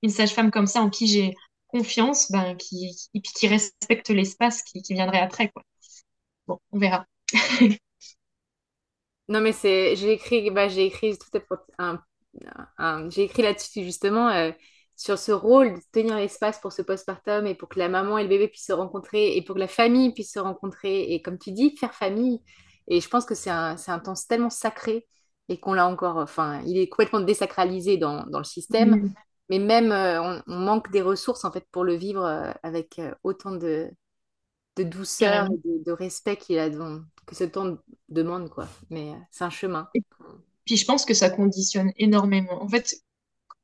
[0.03, 1.33] une sage-femme comme ça en qui j'ai
[1.67, 5.63] confiance, ben, qui, puis qui respecte l'espace qui, qui viendrait après, quoi.
[6.47, 7.05] Bon, on verra.
[9.29, 11.13] Non, mais c'est, j'ai écrit, bah, écrit
[13.23, 14.51] écrit là-dessus justement euh,
[15.03, 18.23] sur ce rôle de tenir l'espace pour ce postpartum et pour que la maman et
[18.23, 21.37] le bébé puissent se rencontrer et pour que la famille puisse se rencontrer et comme
[21.37, 22.41] tu dis, faire famille.
[22.87, 25.05] Et je pense que c'est un, temps tellement sacré
[25.49, 29.13] et qu'on l'a encore, enfin, il est complètement désacralisé dans, dans le système, Mm.
[29.49, 32.97] mais même euh, on, on manque des ressources en fait pour le vivre euh, avec
[32.99, 33.91] euh, autant de,
[34.77, 37.77] de douceur et de, de respect qu'il a dans- que ce temps
[38.07, 38.67] demande, quoi.
[38.89, 39.89] Mais c'est un chemin.
[39.95, 40.01] Et
[40.65, 42.63] puis je pense que ça conditionne énormément.
[42.63, 42.95] En fait,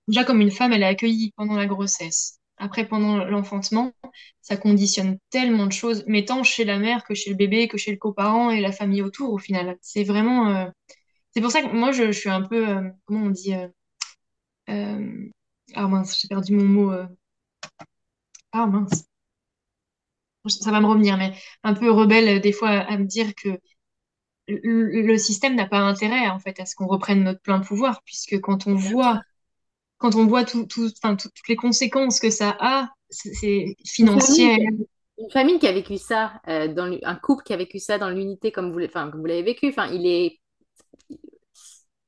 [0.09, 3.93] déjà comme une femme, elle est accueillie pendant la grossesse, après pendant l'enfantement,
[4.41, 7.77] ça conditionne tellement de choses, mais tant chez la mère que chez le bébé, que
[7.79, 9.77] chez le coparent et la famille autour, au final.
[9.81, 10.49] C'est vraiment.
[10.49, 10.67] euh,
[11.35, 12.69] C'est pour ça que moi, je, suis un peu.
[12.69, 13.53] euh, Comment on dit
[14.69, 15.29] euh,
[15.75, 16.91] Ah mince, j'ai perdu mon mot.
[18.51, 19.05] Ah mince.
[20.47, 21.33] Ça va me revenir, mais
[21.63, 23.59] un peu rebelle des fois à me dire que
[24.47, 28.39] le système n'a pas intérêt en fait à ce qu'on reprenne notre plein pouvoir, puisque
[28.41, 29.21] quand on voit
[29.99, 34.57] quand on voit tout, toutes les conséquences que ça a, c'est c'est Une famille, financière.
[35.19, 38.09] une famille qui a vécu ça, euh, dans un couple qui a vécu ça dans
[38.09, 40.39] l'unité comme vous, comme vous l'avez vécu, enfin, il est.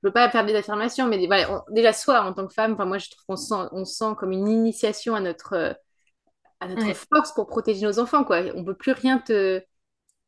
[0.03, 2.75] Je veux pas faire des affirmations, mais voilà, on- déjà, soi, en tant que femme,
[2.87, 5.75] moi, je trouve qu'on sent, on sent comme une initiation à notre,
[6.59, 8.41] à notre Ouais, force pour protéger nos enfants, quoi.
[8.55, 9.63] On peut plus rien te.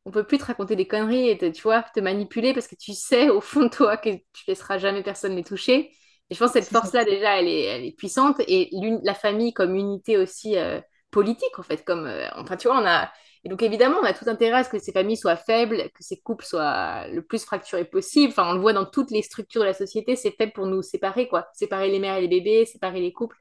[0.06, 2.76] On peut plus te raconter des conneries et te, tu vois, te manipuler parce que
[2.76, 5.92] tu sais au fond de toi que tu laisseras jamais personne les toucher.
[6.30, 8.42] Et je pense que cette force-là, déjà, elle est, elle est puissante.
[8.48, 8.70] Et
[9.04, 10.80] la famille comme unité aussi euh,
[11.12, 11.84] politique, en fait.
[11.84, 13.12] Comme, euh, enfin, tu vois, on a...
[13.46, 16.02] Et donc, évidemment, on a tout intérêt à ce que ces familles soient faibles, que
[16.02, 18.32] ces couples soient le plus fracturés possible.
[18.32, 20.82] Enfin, on le voit dans toutes les structures de la société, c'est fait pour nous
[20.82, 21.48] séparer, quoi.
[21.54, 23.36] Séparer les mères et les bébés, séparer les couples.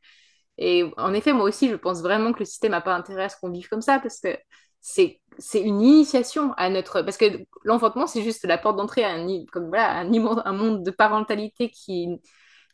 [0.59, 3.29] Et en effet, moi aussi, je pense vraiment que le système n'a pas intérêt à
[3.29, 4.37] ce qu'on vive comme ça, parce que
[4.81, 5.21] c'est
[5.55, 7.03] une initiation à notre...
[7.03, 7.27] Parce que
[7.63, 10.91] l'enfantement, c'est juste la porte d'entrée à un, comme, voilà, un, immense- un monde de
[10.91, 12.09] parentalité qui...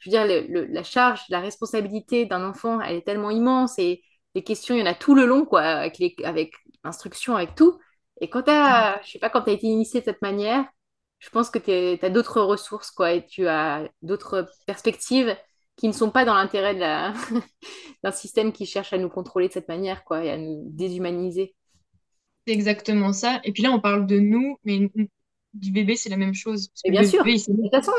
[0.01, 3.79] Je veux dire, le- le- la charge, la responsabilité d'un enfant, elle est tellement immense,
[3.79, 4.03] et
[4.35, 6.53] les questions, il y en a tout le long, quoi, avec les, avec
[6.85, 7.79] l'instruction, avec tout.
[8.21, 10.65] Et quand t'as, je sais pas, quand t'as été initié de cette manière,
[11.19, 15.37] je pense que tu as d'autres ressources, quoi, et tu as d'autres perspectives
[15.77, 17.13] qui ne sont pas dans l'intérêt de la...
[18.05, 21.55] d'un système qui cherche à nous contrôler de cette manière, quoi, et à nous déshumaniser.
[22.47, 23.41] C'est exactement ça.
[23.45, 24.91] Et puis là, on parle de nous, mais
[25.55, 26.71] du bébé, c'est la même chose.
[26.85, 27.93] Et bien sûr, bébé, de toute façon,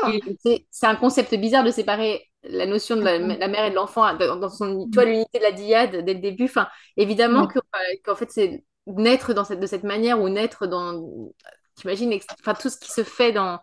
[0.46, 3.74] et- c'est un concept bizarre de séparer la notion de la, la mère et de
[3.74, 6.44] l'enfant dans, son, tu vois, l'unité de la dyade dès le début.
[6.44, 7.44] Enfin, évidemment
[7.74, 11.30] euh, qu'en fait, c'est naître dans cette, de cette manière ou naître dans,
[11.76, 13.60] t'imagines, enfin, tout ce qui se fait dans,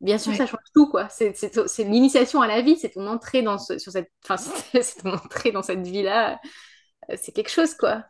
[0.00, 1.08] bien sûr, ça change tout, quoi.
[1.10, 1.32] C'est
[1.84, 5.14] l'initiation à la vie, c'est ton entrée dans ce, sur cette, enfin, c'est c'est ton
[5.14, 6.40] entrée dans cette vie-là.
[7.10, 8.04] Euh, C'est quelque chose, quoi.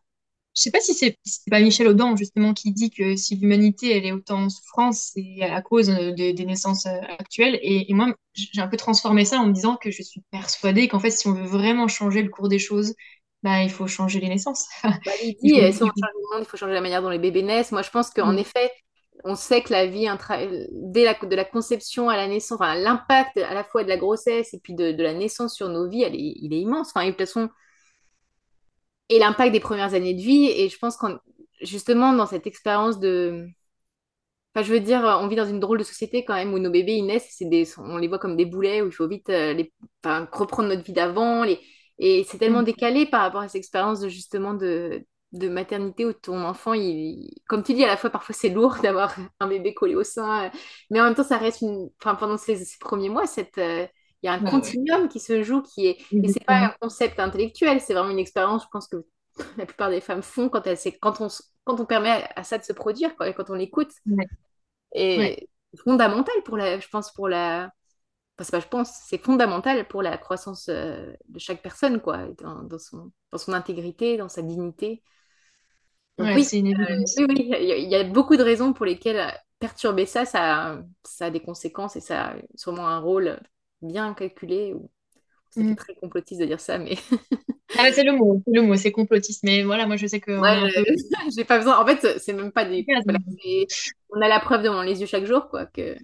[0.56, 1.16] Je sais pas si c'est
[1.50, 5.42] pas Michel Audin, justement, qui dit que si l'humanité, elle est autant en souffrance, c'est
[5.42, 7.58] à cause euh, des naissances euh, actuelles.
[7.62, 10.88] Et, et moi, j'ai un peu transformé ça en me disant que je suis persuadée
[10.88, 12.94] qu'en fait, si on veut vraiment changer le cours des choses,
[13.42, 14.66] bah, il faut changer les naissances.
[15.04, 17.02] Bah, il dit, faut, euh, si on change le monde, il faut changer la manière
[17.02, 17.72] dont les bébés naissent.
[17.72, 18.70] Moi, je pense qu'en effet,
[19.24, 22.74] on sait que la vie, intra- dès la, de la conception à la naissance, enfin,
[22.74, 25.88] l'impact à la fois de la grossesse et puis de, de la naissance sur nos
[25.88, 26.88] vies, elle est, il est immense.
[26.94, 27.48] Enfin, de toute façon,
[29.10, 30.46] et l'impact des premières années de vie.
[30.48, 31.18] Et je pense qu'on,
[31.62, 33.46] justement, dans cette expérience de...
[34.54, 36.70] Enfin, je veux dire, on vit dans une drôle de société quand même où nos
[36.70, 39.30] bébés, ils naissent, c'est des, on les voit comme des boulets, où il faut vite
[39.30, 39.72] euh, les,
[40.04, 41.44] enfin, reprendre notre vie d'avant.
[41.44, 41.60] Les,
[41.98, 46.12] et c'est tellement décalé par rapport à cette expérience de, justement de, de maternité où
[46.12, 49.72] ton enfant, il, comme tu dis, à la fois, parfois c'est lourd d'avoir un bébé
[49.74, 50.50] collé au sein, euh,
[50.90, 51.88] mais en même temps, ça reste une...
[52.00, 53.58] Enfin, pendant ces, ces premiers mois, cette...
[54.22, 56.74] il y a un ouais, continuum qui se joue qui est et c'est pas un
[56.80, 59.04] concept intellectuel c'est vraiment une expérience je pense que
[59.56, 61.28] la plupart des femmes font quand elles c'est quand on
[61.64, 63.92] quand on permet à, ça de se produire quand on l'écoute.
[64.06, 64.26] Ouais,
[64.92, 65.48] et
[65.84, 67.70] fondamental pour la je pense pour la
[68.36, 72.26] enfin c'est pas je pense c'est fondamental pour la croissance euh, de chaque personne quoi
[72.38, 75.02] dans, dans son dans son intégrité dans sa dignité.
[76.18, 78.84] Donc ouais, oui c'est une euh, oui oui il y, a beaucoup de raisons pour
[78.84, 79.30] lesquelles euh,
[79.60, 83.38] perturber ça ça ça a des conséquences et ça a sûrement un rôle
[83.82, 84.90] bien calculé ou
[85.50, 85.76] fait Mm.
[85.76, 86.96] très complotiste de dire ça mais
[87.76, 89.42] Ah, c'est le mot, c'est le mot, c'est complotiste.
[89.44, 90.58] Mais voilà, moi, je sais qu'on Ouais,
[91.36, 91.78] j'ai pas besoin.
[91.78, 92.84] En fait, c'est même pas des.
[93.04, 93.66] voilà, c'est-
[94.10, 95.66] on a la preuve devant les yeux chaque jour, quoi.
[95.66, 95.96] Que...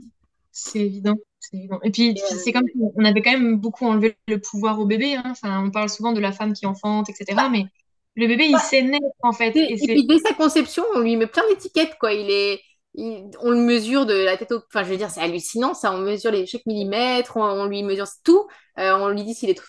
[0.52, 1.78] C'est évident, c'est évident.
[1.82, 4.86] Et puis, puis c'est comme euh, on avait quand même beaucoup enlevé le pouvoir au
[4.86, 5.22] bébé, hein.
[5.26, 7.50] Enfin, on parle souvent de la femme qui enfante, etc.
[7.50, 7.64] Mais
[8.16, 9.54] le bébé, il sait naître, en fait.
[9.54, 9.86] et, Et et c'est...
[9.88, 12.12] puis dès sa conception, on lui met plein d'étiquettes, quoi.
[12.14, 12.60] Il est,
[12.96, 14.58] il- on le mesure de la tête au.
[14.68, 15.92] Enfin, je veux dire, c'est hallucinant, ça.
[15.92, 18.48] On mesure les chaque millimètre, on, on lui mesure tout.
[18.78, 19.66] Euh, on lui dit s'il est trop.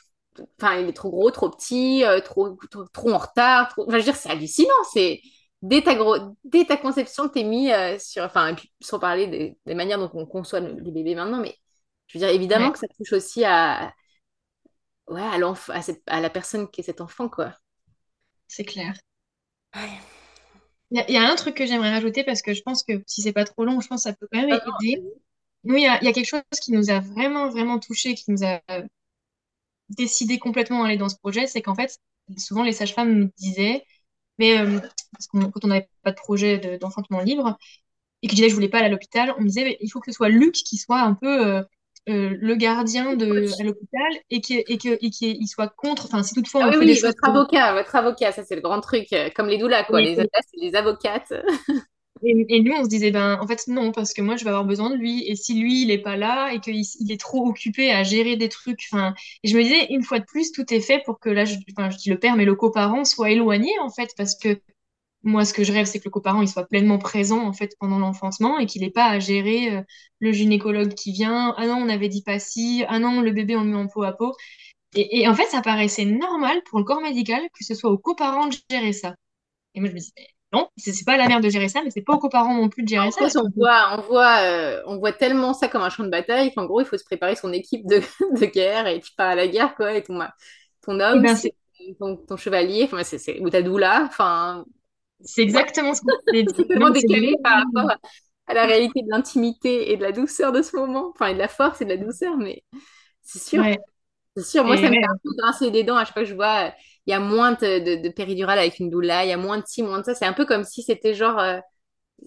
[0.61, 3.69] Enfin, il est trop gros, trop petit, euh, trop, trop, trop en retard.
[3.69, 4.69] trop- Enfin, je veux dire, c'est hallucinant.
[4.93, 5.21] C'est
[5.63, 6.15] dès ta gros...
[6.43, 8.23] dès ta conception, t'es mis euh, sur.
[8.23, 11.39] Enfin, et puis, sans parler des, des manières dont on conçoit le- les bébés maintenant,
[11.41, 11.55] mais
[12.07, 13.91] je veux dire, évidemment Ouais, que ça touche aussi à,
[15.07, 15.37] ouais, à
[15.73, 16.01] à, cette...
[16.07, 17.53] à la personne qui est cet enfant, quoi.
[18.47, 18.93] c'est clair.
[19.75, 20.16] Ouais.
[20.91, 22.83] Il y a, il y a un truc que j'aimerais rajouter parce que je pense
[22.83, 25.03] que si c'est pas trop long, je pense que ça peut quand même Ah aider.
[25.63, 28.15] Nous, il y a, il y a quelque chose qui nous a vraiment, vraiment touché,
[28.15, 28.61] qui nous a
[29.89, 31.99] décidé complètement d'aller dans ce projet, c'est qu'en fait,
[32.37, 33.83] souvent les sages-femmes nous disaient,
[34.39, 34.79] mais euh,
[35.13, 37.57] parce quand on n'avait pas de projet de- d'enfantement libre,
[38.23, 39.89] et que je disais je voulais pas aller à l'hôpital, on me disait, mais il
[39.91, 41.63] faut que ce soit Luc qui soit un peu euh,
[42.07, 43.25] le gardien de
[43.59, 46.05] à l'hôpital et qu'il et que, et qu'il soit contre.
[46.05, 49.07] Enfin, si toutefois ah, oui, oui, votre avocat, votre avocat, ça c'est le grand truc,
[49.35, 50.01] comme les doulas quoi.
[50.01, 50.27] les c'est
[50.61, 51.33] les avocates.
[52.23, 54.65] Et, nous, on se disait, ben, en fait, non, parce que moi, je vais avoir
[54.65, 55.27] besoin de lui.
[55.27, 58.35] Et si lui, il est pas là et qu'il il est trop occupé à gérer
[58.35, 59.13] des trucs, enfin,
[59.43, 61.55] et je me disais, une fois de plus, tout est fait pour que là, je,
[61.55, 64.59] je dis le père, mais le coparent soit éloigné, en fait, parce que
[65.27, 67.75] moi, ce que je rêve, c'est que le coparent, il soit pleinement présent, en fait,
[67.79, 69.81] pendant l'enfantement et qu'il n'ait pas à gérer euh,
[70.19, 71.53] le gynécologue qui vient.
[71.57, 72.83] Ah non, on avait dit pas si.
[72.87, 74.33] Ah non, le bébé, on le met en peau à peau.
[74.95, 77.97] Et, et en fait, ça paraissait normal pour le corps médical que ce soit au
[77.97, 79.15] coparent de gérer ça.
[79.75, 80.13] Et moi, je me disais,
[80.53, 82.83] non, c'est pas la mère de gérer ça, mais c'est pas aux coparents non plus
[82.83, 83.25] de gérer ça.
[83.41, 86.65] on voit, on, voit, euh, on voit tellement ça comme un champ de bataille qu'en
[86.65, 87.99] gros, il faut se préparer son équipe de,
[88.39, 90.19] de, guerre et tu pars à la guerre, quoi, et ton,
[90.81, 94.65] ton homme, eh ben, ton, chevalier, enfin, c'est, ou ta doula, enfin.
[95.21, 96.13] C'est exactement ce qu'on
[96.55, 97.97] C'est vraiment décalé par rapport
[98.47, 101.39] à, la réalité de l'intimité et de la douceur de ce moment, enfin, et de
[101.39, 102.63] la force et de la douceur, mais
[103.21, 103.63] c'est sûr.
[104.35, 106.29] C'est sûr, moi, ça me fait un peu grincer des dents à chaque fois que
[106.29, 106.71] je vois
[107.07, 109.63] il y a moins de, de, péridurale avec une doula, il y a moins de
[109.65, 110.13] ci, moins de ça.
[110.13, 111.59] C'est un peu comme si c'était genre euh,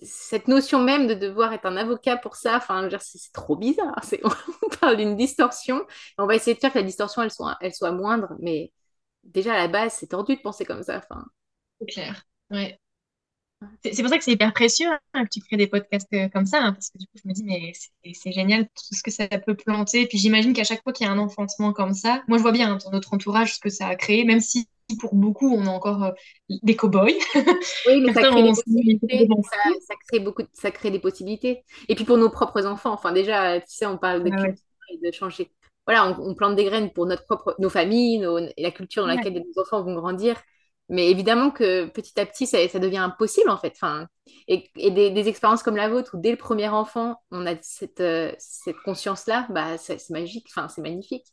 [0.02, 2.56] cette notion même de devoir être un avocat pour ça.
[2.56, 4.00] Enfin, c'est trop bizarre.
[4.62, 5.84] On parle d'une distorsion.
[6.16, 8.72] On va essayer de faire que la distorsion elle soit, elle soit moindre, mais
[9.22, 10.96] déjà à la base, c'est tordu de penser comme ça.
[10.96, 11.24] Enfin,
[11.78, 12.22] c'est clair.
[12.50, 12.78] Ouais.
[13.82, 16.46] C'est pour ça que c'est hyper précieux hein, que tu crées des podcasts euh, comme
[16.46, 17.72] ça, hein, parce que du coup, je me dis, mais
[18.14, 20.06] c'est génial tout ce que ça peut planter.
[20.06, 22.52] Puis j'imagine qu'à chaque fois qu'il y a un enfantement comme ça, moi je vois
[22.52, 24.66] bien hein, dans notre entourage ce que ça a créé, même si
[24.98, 26.12] pour beaucoup on a encore euh,
[26.48, 27.12] des cow-boys.
[27.86, 29.28] Oui, mais ça crée, des possibilités,
[29.86, 31.62] ça, crée beaucoup, ça crée des possibilités.
[31.88, 35.06] Et puis pour nos propres enfants, enfin déjà, tu sais, on parle de culture et
[35.06, 35.50] de changer.
[35.86, 38.24] Voilà, on, plante des graines pour notre propre, nos familles,
[38.56, 40.36] et la culture dans laquelle nos enfants vont grandir.
[40.90, 43.72] Mais évidemment que petit à petit, ça, devient impossible en fait.
[43.76, 44.08] Enfin,
[44.48, 48.32] et, des, expériences comme la vôtre, où dès le premier enfant, on a cette, euh,
[48.38, 51.26] cette conscience-là, bah, c'est magique, enfin, c'est magnifique.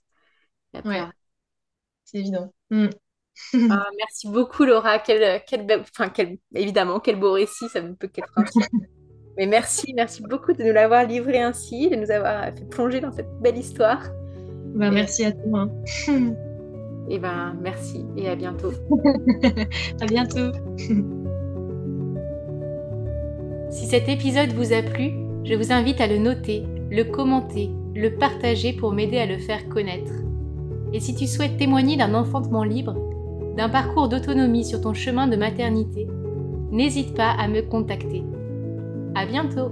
[2.06, 2.54] C'est évident.
[2.70, 2.88] Mm.
[3.70, 8.08] Ah, merci beaucoup Laura, quel, quel, enfin, quel, évidemment, quel beau récit, ça ne peut
[8.08, 8.32] qu'être
[9.38, 13.12] Mais merci, merci beaucoup de nous l'avoir livré ainsi, de nous avoir fait plonger dans
[13.12, 14.04] cette belle histoire.
[14.76, 15.68] Bah, merci à toi.
[17.10, 18.72] Et eh ben merci et à bientôt.
[20.02, 20.52] à bientôt.
[23.70, 25.14] si cet épisode vous a plu,
[25.46, 29.70] je vous invite à le noter, le commenter, le partager pour m'aider à le faire
[29.70, 30.12] connaître.
[30.92, 32.96] Et si tu souhaites témoigner d'un enfantement libre,
[33.56, 36.08] d'un parcours d'autonomie sur ton chemin de maternité,
[36.72, 38.24] n'hésite pas à me contacter.
[39.16, 39.72] À bientôt!